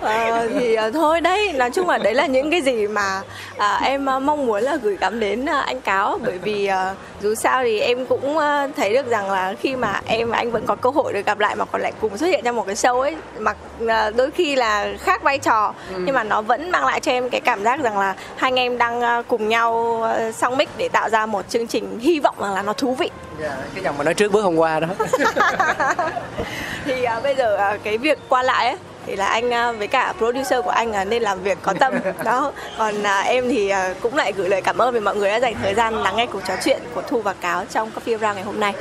Ờ, 0.00 0.48
thì 0.48 0.76
uh, 0.88 0.94
thôi 0.94 1.20
đấy 1.20 1.52
nói 1.52 1.70
chung 1.70 1.88
là 1.88 1.98
đấy 1.98 2.14
là 2.14 2.26
những 2.26 2.50
cái 2.50 2.60
gì 2.60 2.86
mà 2.86 3.22
uh, 3.56 3.82
em 3.82 4.04
mong 4.04 4.46
muốn 4.46 4.62
là 4.62 4.76
gửi 4.76 4.96
gắm 4.96 5.20
đến 5.20 5.42
uh, 5.42 5.66
anh 5.66 5.80
cáo. 5.80 6.18
Bởi 6.24 6.38
vì 6.38 6.70
uh, 6.70 6.96
dù 7.22 7.34
sao 7.34 7.62
thì 7.62 7.80
em 7.80 8.06
cũng 8.06 8.36
uh, 8.36 8.42
thấy 8.76 8.92
được 8.92 9.06
rằng 9.06 9.30
là 9.30 9.54
khi 9.60 9.76
mà 9.76 10.00
em 10.06 10.30
và 10.30 10.36
anh 10.36 10.50
vẫn 10.50 10.66
có 10.66 10.74
cơ 10.74 10.90
hội 10.90 11.12
được 11.12 11.26
gặp 11.26 11.38
lại 11.38 11.56
mà 11.56 11.64
còn 11.64 11.82
lại 11.82 11.92
cùng 12.00 12.18
xuất 12.18 12.26
hiện 12.26 12.40
trong 12.44 12.56
một 12.56 12.66
cái 12.66 12.74
show 12.74 13.00
ấy 13.00 13.16
mặc 13.38 13.56
uh, 13.84 13.88
đôi 14.16 14.30
khi 14.30 14.56
là 14.56 14.94
khác 14.98 15.22
vai 15.22 15.38
trò. 15.38 15.74
Ừ. 15.94 16.00
nhưng 16.04 16.14
mà 16.14 16.24
nó 16.24 16.42
vẫn 16.42 16.70
mang 16.70 16.86
lại 16.86 17.00
cho 17.00 17.12
em 17.12 17.30
cái 17.30 17.40
cảm 17.40 17.64
giác 17.64 17.80
rằng 17.80 17.98
là 17.98 18.14
hai 18.36 18.48
anh 18.50 18.58
em 18.58 18.78
đang 18.78 19.20
uh, 19.20 19.28
cùng 19.28 19.48
nhau 19.48 20.02
uh, 20.28 20.34
song 20.34 20.56
mic 20.56 20.68
để 20.76 20.88
tạo 20.88 21.10
ra 21.10 21.26
một 21.26 21.48
chương 21.48 21.66
trình 21.66 21.98
hy 21.98 22.20
vọng 22.20 22.34
rằng 22.40 22.54
là 22.54 22.62
nó 22.62 22.72
thú 22.72 22.94
vị. 22.94 23.10
Yeah, 23.40 23.52
dạ, 23.52 23.64
cái 23.74 23.84
dòng 23.84 23.98
mà 23.98 24.04
nói 24.04 24.14
trước 24.14 24.32
bữa 24.32 24.39
hôm 24.40 24.56
qua 24.56 24.80
đó. 24.80 24.88
Thì 26.84 27.04
uh, 27.16 27.22
bây 27.22 27.34
giờ 27.34 27.72
uh, 27.74 27.80
cái 27.84 27.98
việc 27.98 28.18
qua 28.28 28.42
lại 28.42 28.66
ấy, 28.66 28.76
thì 29.06 29.16
là 29.16 29.26
anh 29.26 29.50
à, 29.50 29.72
với 29.72 29.86
cả 29.86 30.14
producer 30.18 30.64
của 30.64 30.70
anh 30.70 31.10
nên 31.10 31.22
làm 31.22 31.42
việc 31.42 31.58
có 31.62 31.74
tâm. 31.80 31.94
Đó. 32.24 32.52
Còn 32.78 33.02
à, 33.02 33.20
em 33.20 33.48
thì 33.48 33.68
à, 33.68 33.94
cũng 34.00 34.16
lại 34.16 34.32
gửi 34.32 34.48
lời 34.48 34.62
cảm 34.62 34.78
ơn 34.78 34.94
vì 34.94 35.00
mọi 35.00 35.16
người 35.16 35.28
đã 35.30 35.40
dành 35.40 35.54
thời 35.62 35.74
gian 35.74 35.94
lắng 35.94 36.16
nghe 36.16 36.26
cuộc 36.26 36.40
trò 36.46 36.54
chuyện 36.64 36.82
của 36.94 37.02
thu 37.02 37.22
và 37.22 37.32
cáo 37.32 37.64
trong 37.64 37.90
coffee 37.90 38.18
round 38.18 38.34
ngày 38.34 38.44
hôm 38.44 38.60
nay. 38.60 38.74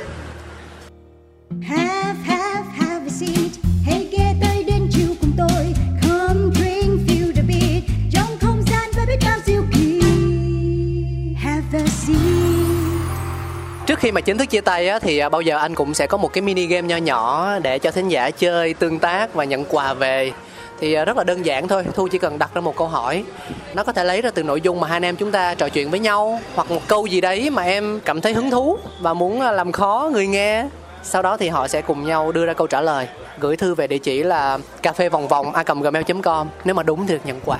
Have, 1.68 1.89
khi 14.00 14.12
mà 14.12 14.20
chính 14.20 14.38
thức 14.38 14.50
chia 14.50 14.60
tay 14.60 14.88
á, 14.88 14.98
thì 14.98 15.18
à, 15.18 15.28
bao 15.28 15.40
giờ 15.40 15.58
anh 15.58 15.74
cũng 15.74 15.94
sẽ 15.94 16.06
có 16.06 16.16
một 16.16 16.32
cái 16.32 16.42
mini 16.42 16.66
game 16.66 16.88
nho 16.88 16.96
nhỏ 16.96 17.52
để 17.62 17.78
cho 17.78 17.90
thính 17.90 18.08
giả 18.08 18.30
chơi 18.30 18.74
tương 18.74 18.98
tác 18.98 19.34
và 19.34 19.44
nhận 19.44 19.64
quà 19.64 19.94
về. 19.94 20.32
Thì 20.80 20.92
à, 20.92 21.04
rất 21.04 21.16
là 21.16 21.24
đơn 21.24 21.46
giản 21.46 21.68
thôi 21.68 21.84
thu 21.94 22.08
chỉ 22.08 22.18
cần 22.18 22.38
đặt 22.38 22.50
ra 22.54 22.60
một 22.60 22.76
câu 22.76 22.88
hỏi. 22.88 23.24
Nó 23.74 23.84
có 23.84 23.92
thể 23.92 24.04
lấy 24.04 24.22
ra 24.22 24.30
từ 24.30 24.42
nội 24.42 24.60
dung 24.60 24.80
mà 24.80 24.88
hai 24.88 24.96
anh 24.96 25.04
em 25.04 25.16
chúng 25.16 25.30
ta 25.30 25.54
trò 25.54 25.68
chuyện 25.68 25.90
với 25.90 26.00
nhau 26.00 26.40
hoặc 26.54 26.70
một 26.70 26.88
câu 26.88 27.06
gì 27.06 27.20
đấy 27.20 27.50
mà 27.50 27.62
em 27.62 28.00
cảm 28.04 28.20
thấy 28.20 28.32
hứng 28.32 28.50
thú 28.50 28.78
và 29.00 29.14
muốn 29.14 29.40
à, 29.40 29.52
làm 29.52 29.72
khó 29.72 30.10
người 30.12 30.26
nghe. 30.26 30.64
Sau 31.02 31.22
đó 31.22 31.36
thì 31.36 31.48
họ 31.48 31.68
sẽ 31.68 31.82
cùng 31.82 32.06
nhau 32.06 32.32
đưa 32.32 32.46
ra 32.46 32.52
câu 32.52 32.66
trả 32.66 32.80
lời. 32.80 33.08
Gửi 33.38 33.56
thư 33.56 33.74
về 33.74 33.86
địa 33.86 33.98
chỉ 33.98 34.22
là 34.22 34.58
cà 34.82 34.92
phê 34.92 35.08
vòng 35.08 35.28
vòng 35.28 35.52
a 35.52 35.62
gmail 35.62 36.04
com. 36.22 36.48
Nếu 36.64 36.74
mà 36.74 36.82
đúng 36.82 37.06
thì 37.06 37.14
được 37.14 37.26
nhận 37.26 37.40
quà 37.44 37.58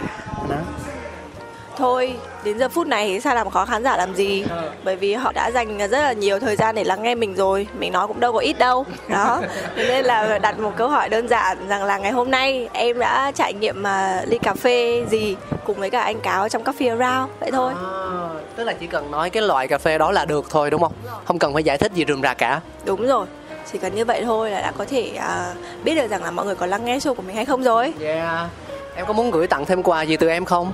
thôi. 1.80 2.14
Đến 2.44 2.58
giờ 2.58 2.68
phút 2.68 2.86
này 2.86 3.08
thì 3.08 3.20
sao 3.20 3.34
làm 3.34 3.50
khó 3.50 3.64
khán 3.66 3.84
giả 3.84 3.96
làm 3.96 4.14
gì? 4.14 4.44
Ừ. 4.50 4.70
bởi 4.84 4.96
vì 4.96 5.14
họ 5.14 5.32
đã 5.32 5.50
dành 5.50 5.78
rất 5.78 6.00
là 6.00 6.12
nhiều 6.12 6.38
thời 6.38 6.56
gian 6.56 6.74
để 6.74 6.84
lắng 6.84 7.02
nghe 7.02 7.14
mình 7.14 7.34
rồi. 7.34 7.66
Mình 7.78 7.92
nói 7.92 8.06
cũng 8.06 8.20
đâu 8.20 8.32
có 8.32 8.38
ít 8.38 8.58
đâu. 8.58 8.86
Đó. 9.08 9.42
Nên 9.76 10.04
là 10.04 10.38
đặt 10.38 10.58
một 10.58 10.72
câu 10.76 10.88
hỏi 10.88 11.08
đơn 11.08 11.28
giản 11.28 11.68
rằng 11.68 11.84
là 11.84 11.98
ngày 11.98 12.12
hôm 12.12 12.30
nay 12.30 12.68
em 12.72 12.98
đã 12.98 13.32
trải 13.34 13.52
nghiệm 13.52 13.80
uh, 13.80 14.28
ly 14.28 14.38
cà 14.38 14.54
phê 14.54 15.04
gì 15.10 15.36
cùng 15.64 15.76
với 15.76 15.90
cả 15.90 16.00
anh 16.00 16.20
cáo 16.20 16.48
trong 16.48 16.64
coffee 16.64 16.98
around? 16.98 17.30
Vậy 17.40 17.50
thôi. 17.50 17.72
À, 17.76 18.28
tức 18.56 18.64
là 18.64 18.72
chỉ 18.72 18.86
cần 18.86 19.10
nói 19.10 19.30
cái 19.30 19.42
loại 19.42 19.68
cà 19.68 19.78
phê 19.78 19.98
đó 19.98 20.12
là 20.12 20.24
được 20.24 20.46
thôi 20.50 20.70
đúng 20.70 20.80
không? 20.80 20.92
Không 21.24 21.38
cần 21.38 21.52
phải 21.54 21.64
giải 21.64 21.78
thích 21.78 21.92
gì 21.92 22.04
rườm 22.08 22.22
rà 22.22 22.34
cả. 22.34 22.60
Đúng 22.84 23.06
rồi. 23.06 23.26
Chỉ 23.72 23.78
cần 23.78 23.94
như 23.94 24.04
vậy 24.04 24.22
thôi 24.24 24.50
là 24.50 24.60
đã 24.60 24.72
có 24.78 24.84
thể 24.84 25.10
uh, 25.16 25.84
biết 25.84 25.94
được 25.94 26.06
rằng 26.10 26.24
là 26.24 26.30
mọi 26.30 26.46
người 26.46 26.54
có 26.54 26.66
lắng 26.66 26.84
nghe 26.84 26.98
show 26.98 27.14
của 27.14 27.22
mình 27.22 27.36
hay 27.36 27.44
không 27.44 27.62
rồi. 27.62 27.92
Yeah. 28.00 28.48
Em 28.94 29.06
có 29.06 29.12
muốn 29.12 29.30
gửi 29.30 29.46
tặng 29.46 29.66
thêm 29.66 29.82
quà 29.82 30.02
gì 30.02 30.16
từ 30.16 30.28
em 30.28 30.44
không 30.44 30.72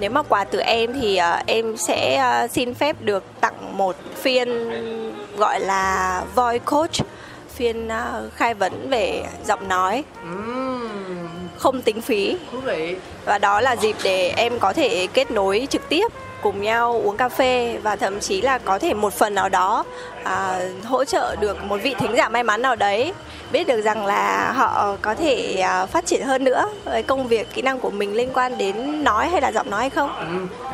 nếu 0.00 0.10
mà 0.10 0.22
quà 0.22 0.44
từ 0.44 0.58
em 0.60 0.92
thì 1.00 1.20
uh, 1.20 1.46
em 1.46 1.76
sẽ 1.76 2.24
uh, 2.44 2.50
xin 2.50 2.74
phép 2.74 2.96
được 3.00 3.24
tặng 3.40 3.76
một 3.76 3.96
phiên 4.14 4.48
gọi 5.36 5.60
là 5.60 6.22
voice 6.34 6.64
coach 6.64 6.96
phiên 7.54 7.88
uh, 7.88 8.32
khai 8.34 8.54
vấn 8.54 8.90
về 8.90 9.24
giọng 9.46 9.68
nói. 9.68 10.04
Không 11.56 11.82
tính 11.82 12.00
phí. 12.00 12.36
Và 13.24 13.38
đó 13.38 13.60
là 13.60 13.76
dịp 13.76 13.96
để 14.02 14.34
em 14.36 14.58
có 14.58 14.72
thể 14.72 15.06
kết 15.14 15.30
nối 15.30 15.66
trực 15.70 15.88
tiếp 15.88 16.12
cùng 16.42 16.62
nhau 16.62 17.00
uống 17.04 17.16
cà 17.16 17.28
phê 17.28 17.78
và 17.82 17.96
thậm 17.96 18.20
chí 18.20 18.40
là 18.40 18.58
có 18.58 18.78
thể 18.78 18.94
một 18.94 19.12
phần 19.12 19.34
nào 19.34 19.48
đó 19.48 19.84
à, 20.24 20.60
hỗ 20.84 21.04
trợ 21.04 21.36
được 21.36 21.64
một 21.64 21.76
vị 21.82 21.94
thính 21.98 22.16
giả 22.16 22.28
may 22.28 22.42
mắn 22.42 22.62
nào 22.62 22.76
đấy. 22.76 23.12
Biết 23.52 23.66
được 23.66 23.80
rằng 23.80 24.06
là 24.06 24.52
họ 24.52 24.96
có 25.02 25.14
thể 25.14 25.60
à, 25.60 25.86
phát 25.86 26.06
triển 26.06 26.22
hơn 26.22 26.44
nữa 26.44 26.68
với 26.84 27.02
công 27.02 27.28
việc 27.28 27.54
kỹ 27.54 27.62
năng 27.62 27.80
của 27.80 27.90
mình 27.90 28.14
liên 28.14 28.30
quan 28.34 28.58
đến 28.58 29.04
nói 29.04 29.28
hay 29.28 29.40
là 29.40 29.52
giọng 29.52 29.70
nói 29.70 29.80
hay 29.80 29.90
không? 29.90 30.10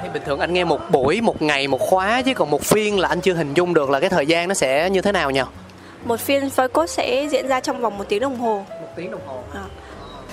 Ừ. 0.02 0.08
bình 0.12 0.22
thường 0.26 0.40
anh 0.40 0.52
nghe 0.52 0.64
một 0.64 0.90
buổi 0.90 1.20
một 1.20 1.42
ngày 1.42 1.68
một 1.68 1.80
khóa 1.80 2.22
chứ 2.22 2.34
còn 2.34 2.50
một 2.50 2.62
phiên 2.62 2.98
là 2.98 3.08
anh 3.08 3.20
chưa 3.20 3.34
hình 3.34 3.54
dung 3.54 3.74
được 3.74 3.90
là 3.90 4.00
cái 4.00 4.10
thời 4.10 4.26
gian 4.26 4.48
nó 4.48 4.54
sẽ 4.54 4.90
như 4.90 5.00
thế 5.00 5.12
nào 5.12 5.30
nhỉ 5.30 5.42
một 6.04 6.20
phiên 6.20 6.48
voice 6.48 6.72
coach 6.72 6.90
sẽ 6.90 7.28
diễn 7.30 7.48
ra 7.48 7.60
trong 7.60 7.80
vòng 7.80 7.98
một 7.98 8.04
tiếng 8.08 8.20
đồng 8.20 8.38
hồ. 8.38 8.64
Một 8.80 8.88
tiếng 8.96 9.10
đồng 9.10 9.20
hồ. 9.26 9.42
À 9.54 9.65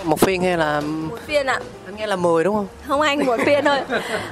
một 0.04 0.20
phiên 0.20 0.42
hay 0.42 0.58
là 0.58 0.82
một 0.82 1.18
phiên 1.28 1.46
ạ. 1.46 1.60
Anh 1.86 1.96
nghe 1.96 2.08
là 2.08 2.16
10 2.16 2.44
đúng 2.44 2.56
không? 2.56 2.68
Không 2.88 3.02
anh 3.02 3.26
một 3.26 3.38
phiên 3.46 3.66
thôi. 3.66 3.78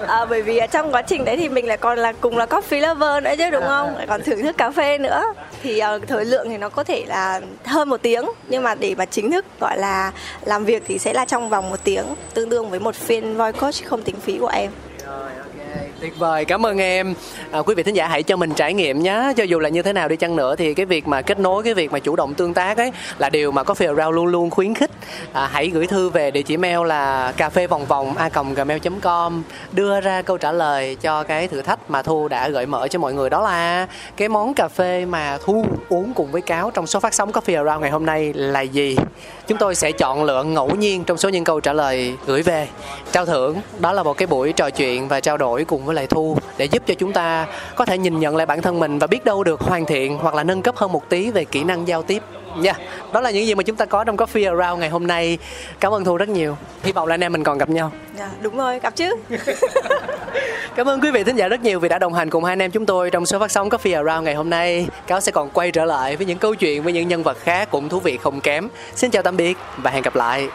À, 0.08 0.26
bởi 0.26 0.42
vì 0.42 0.60
trong 0.72 0.92
quá 0.92 1.02
trình 1.02 1.26
đấy 1.26 1.38
thì 1.38 1.50
mình 1.50 1.68
lại 1.68 1.78
còn 1.78 2.00
là 2.00 2.12
cùng 2.12 2.38
là 2.38 2.46
coffee 2.46 2.88
lover 2.88 3.24
nữa 3.24 3.32
chứ 3.38 3.50
đúng 3.50 3.64
không? 3.68 3.98
Lại 3.98 4.08
còn 4.08 4.22
thưởng 4.22 4.42
thức 4.42 4.58
cà 4.58 4.72
phê 4.72 4.98
nữa. 4.98 5.24
Thì 5.64 5.82
uh, 5.96 6.08
thời 6.08 6.26
lượng 6.26 6.50
thì 6.50 6.58
nó 6.58 6.70
có 6.70 6.84
thể 6.84 7.06
là 7.08 7.42
hơn 7.66 7.90
một 7.90 8.02
tiếng. 8.02 8.26
Nhưng 8.48 8.64
mà 8.64 8.76
để 8.76 8.96
mà 8.98 9.06
chính 9.06 9.32
thức 9.32 9.46
gọi 9.60 9.78
là 9.78 10.12
làm 10.46 10.66
việc 10.66 10.84
thì 10.88 11.00
sẽ 11.00 11.14
là 11.14 11.26
trong 11.26 11.50
vòng 11.50 11.70
một 11.70 11.80
tiếng. 11.84 12.06
Tương 12.34 12.50
đương 12.50 12.70
với 12.70 12.80
một 12.80 12.96
phiên 12.96 13.38
voice 13.38 13.60
coach 13.60 13.86
không 13.86 14.02
tính 14.02 14.16
phí 14.16 14.38
của 14.38 14.48
em 14.48 14.72
tuyệt 16.02 16.20
vời 16.20 16.46
cảm 16.46 16.66
ơn 16.66 16.78
em. 16.78 17.14
À, 17.52 17.62
quý 17.62 17.76
vị 17.76 17.84
thính 17.84 17.96
giả 17.96 18.08
hãy 18.08 18.24
cho 18.24 18.36
mình 18.36 18.54
trải 18.54 18.74
nghiệm 18.74 19.04
nhé 19.04 19.34
cho 19.38 19.44
dù 19.44 19.60
là 19.60 19.70
như 19.70 19.82
thế 19.82 19.94
nào 19.94 20.08
đi 20.08 20.16
chăng 20.16 20.36
nữa 20.36 20.56
thì 20.56 20.74
cái 20.74 20.86
việc 20.86 21.08
mà 21.08 21.22
kết 21.22 21.40
nối 21.40 21.64
cái 21.64 21.74
việc 21.74 21.92
mà 21.92 22.00
chủ 22.00 22.16
động 22.16 22.34
tương 22.34 22.54
tác 22.54 22.78
ấy 22.78 22.92
là 23.18 23.30
điều 23.30 23.52
mà 23.52 23.64
Coffee 23.64 23.96
rau 23.96 24.12
luôn 24.12 24.26
luôn 24.26 24.50
khuyến 24.50 24.74
khích. 24.74 24.92
À, 25.34 25.50
hãy 25.52 25.68
gửi 25.70 25.88
thư 25.88 26.10
về 26.10 26.32
địa 26.32 26.42
chỉ 26.42 26.58
mail 26.58 26.88
là 26.88 27.34
cà 27.38 27.50
phê 27.50 27.68
vòng 27.68 27.86
vòng 27.86 28.18
a 28.18 28.30
gmail 28.56 28.80
com. 29.02 29.44
Đưa 29.72 30.02
ra 30.02 30.22
câu 30.22 30.38
trả 30.38 30.52
lời 30.52 30.98
cho 31.02 31.24
cái 31.24 31.48
thử 31.48 31.62
thách 31.62 31.80
mà 31.90 32.02
thu 32.02 32.28
đã 32.28 32.50
gợi 32.50 32.66
mở 32.66 32.88
cho 32.88 33.00
mọi 33.00 33.14
người. 33.14 33.30
Đó 33.30 33.42
là 33.42 33.88
cái 34.18 34.30
món 34.30 34.54
cà 34.54 34.68
phê 34.68 35.06
mà 35.06 35.38
thu 35.46 35.66
uống 35.90 36.14
cùng 36.14 36.32
với 36.32 36.42
cáo 36.42 36.72
trong 36.72 36.88
số 36.88 37.00
phát 37.00 37.14
sóng 37.14 37.32
Coffee 37.32 37.58
Around 37.58 37.82
ngày 37.82 37.92
hôm 37.92 38.06
nay 38.06 38.34
là 38.34 38.62
gì? 38.62 38.98
Chúng 39.48 39.58
tôi 39.58 39.76
sẽ 39.76 39.92
chọn 39.92 40.24
lựa 40.24 40.44
ngẫu 40.44 40.76
nhiên 40.76 41.04
trong 41.04 41.18
số 41.18 41.30
những 41.30 41.44
câu 41.44 41.60
trả 41.60 41.74
lời 41.74 42.16
gửi 42.26 42.42
về. 42.42 42.68
Trao 43.12 43.26
thưởng 43.26 43.62
đó 43.80 43.94
là 43.94 44.04
một 44.04 44.18
cái 44.18 44.28
buổi 44.28 44.54
trò 44.54 44.70
chuyện 44.70 45.08
và 45.08 45.20
trao 45.20 45.38
đổi 45.38 45.66
cùng 45.66 45.86
với 45.86 45.91
lại 45.94 46.08
thu 46.08 46.38
để 46.58 46.66
giúp 46.66 46.84
cho 46.86 46.94
chúng 46.94 47.14
ta 47.14 47.48
có 47.76 47.86
thể 47.86 47.98
nhìn 47.98 48.20
nhận 48.20 48.36
lại 48.36 48.46
bản 48.46 48.62
thân 48.62 48.80
mình 48.80 49.00
và 49.00 49.08
biết 49.08 49.26
đâu 49.26 49.44
được 49.44 49.62
hoàn 49.62 49.86
thiện 49.86 50.18
hoặc 50.18 50.36
là 50.36 50.44
nâng 50.44 50.62
cấp 50.62 50.76
hơn 50.78 50.92
một 50.92 51.10
tí 51.10 51.32
về 51.32 51.46
kỹ 51.46 51.64
năng 51.64 51.88
giao 51.88 52.04
tiếp. 52.04 52.24
Nha. 52.58 52.74
Yeah. 52.74 53.14
đó 53.14 53.22
là 53.22 53.32
những 53.32 53.46
gì 53.46 53.56
mà 53.56 53.64
chúng 53.64 53.76
ta 53.76 53.86
có 53.86 54.04
trong 54.04 54.18
coffee 54.18 54.58
around 54.58 54.80
ngày 54.80 54.90
hôm 54.90 55.08
nay. 55.08 55.38
Cảm 55.80 55.94
ơn 55.94 56.04
thu 56.04 56.18
rất 56.18 56.30
nhiều. 56.30 56.58
Hy 56.84 56.92
vọng 56.92 57.08
là 57.08 57.14
anh 57.14 57.24
em 57.24 57.34
mình 57.34 57.44
còn 57.44 57.58
gặp 57.58 57.70
nhau. 57.70 57.92
Dạ 58.18 58.30
đúng 58.42 58.58
rồi 58.58 58.80
gặp 58.80 58.96
chứ. 58.96 59.16
Cảm 60.76 60.90
ơn 60.90 61.02
quý 61.02 61.12
vị 61.12 61.24
thính 61.24 61.36
giả 61.36 61.48
rất 61.48 61.62
nhiều 61.62 61.80
vì 61.80 61.90
đã 61.90 62.00
đồng 62.00 62.14
hành 62.14 62.30
cùng 62.30 62.44
hai 62.44 62.52
anh 62.52 62.62
em 62.62 62.72
chúng 62.72 62.86
tôi 62.86 63.10
trong 63.10 63.26
số 63.26 63.40
phát 63.40 63.52
sóng 63.52 63.70
coffee 63.70 64.06
around 64.06 64.26
ngày 64.26 64.36
hôm 64.36 64.50
nay. 64.50 64.88
Cáo 65.08 65.22
sẽ 65.22 65.32
còn 65.32 65.50
quay 65.50 65.72
trở 65.72 65.86
lại 65.86 66.16
với 66.16 66.26
những 66.26 66.38
câu 66.38 66.56
chuyện 66.56 66.84
với 66.84 66.94
những 66.94 67.08
nhân 67.08 67.24
vật 67.24 67.38
khác 67.40 67.72
cũng 67.72 67.90
thú 67.90 68.00
vị 68.00 68.18
không 68.18 68.42
kém. 68.42 68.68
Xin 68.96 69.12
chào 69.12 69.24
tạm 69.24 69.38
biệt 69.38 69.58
và 69.78 69.92
hẹn 69.92 70.04
gặp 70.04 70.16
lại. 70.16 70.48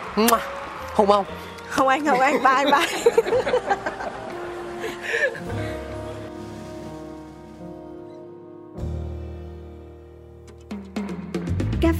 Hùng 0.95 1.09
không? 1.09 1.24
Không 1.68 1.89
anh 1.89 2.07
không 2.07 2.20
anh. 2.20 2.43
Bye 2.43 2.72
bye 2.72 3.22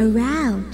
around. 0.00 0.69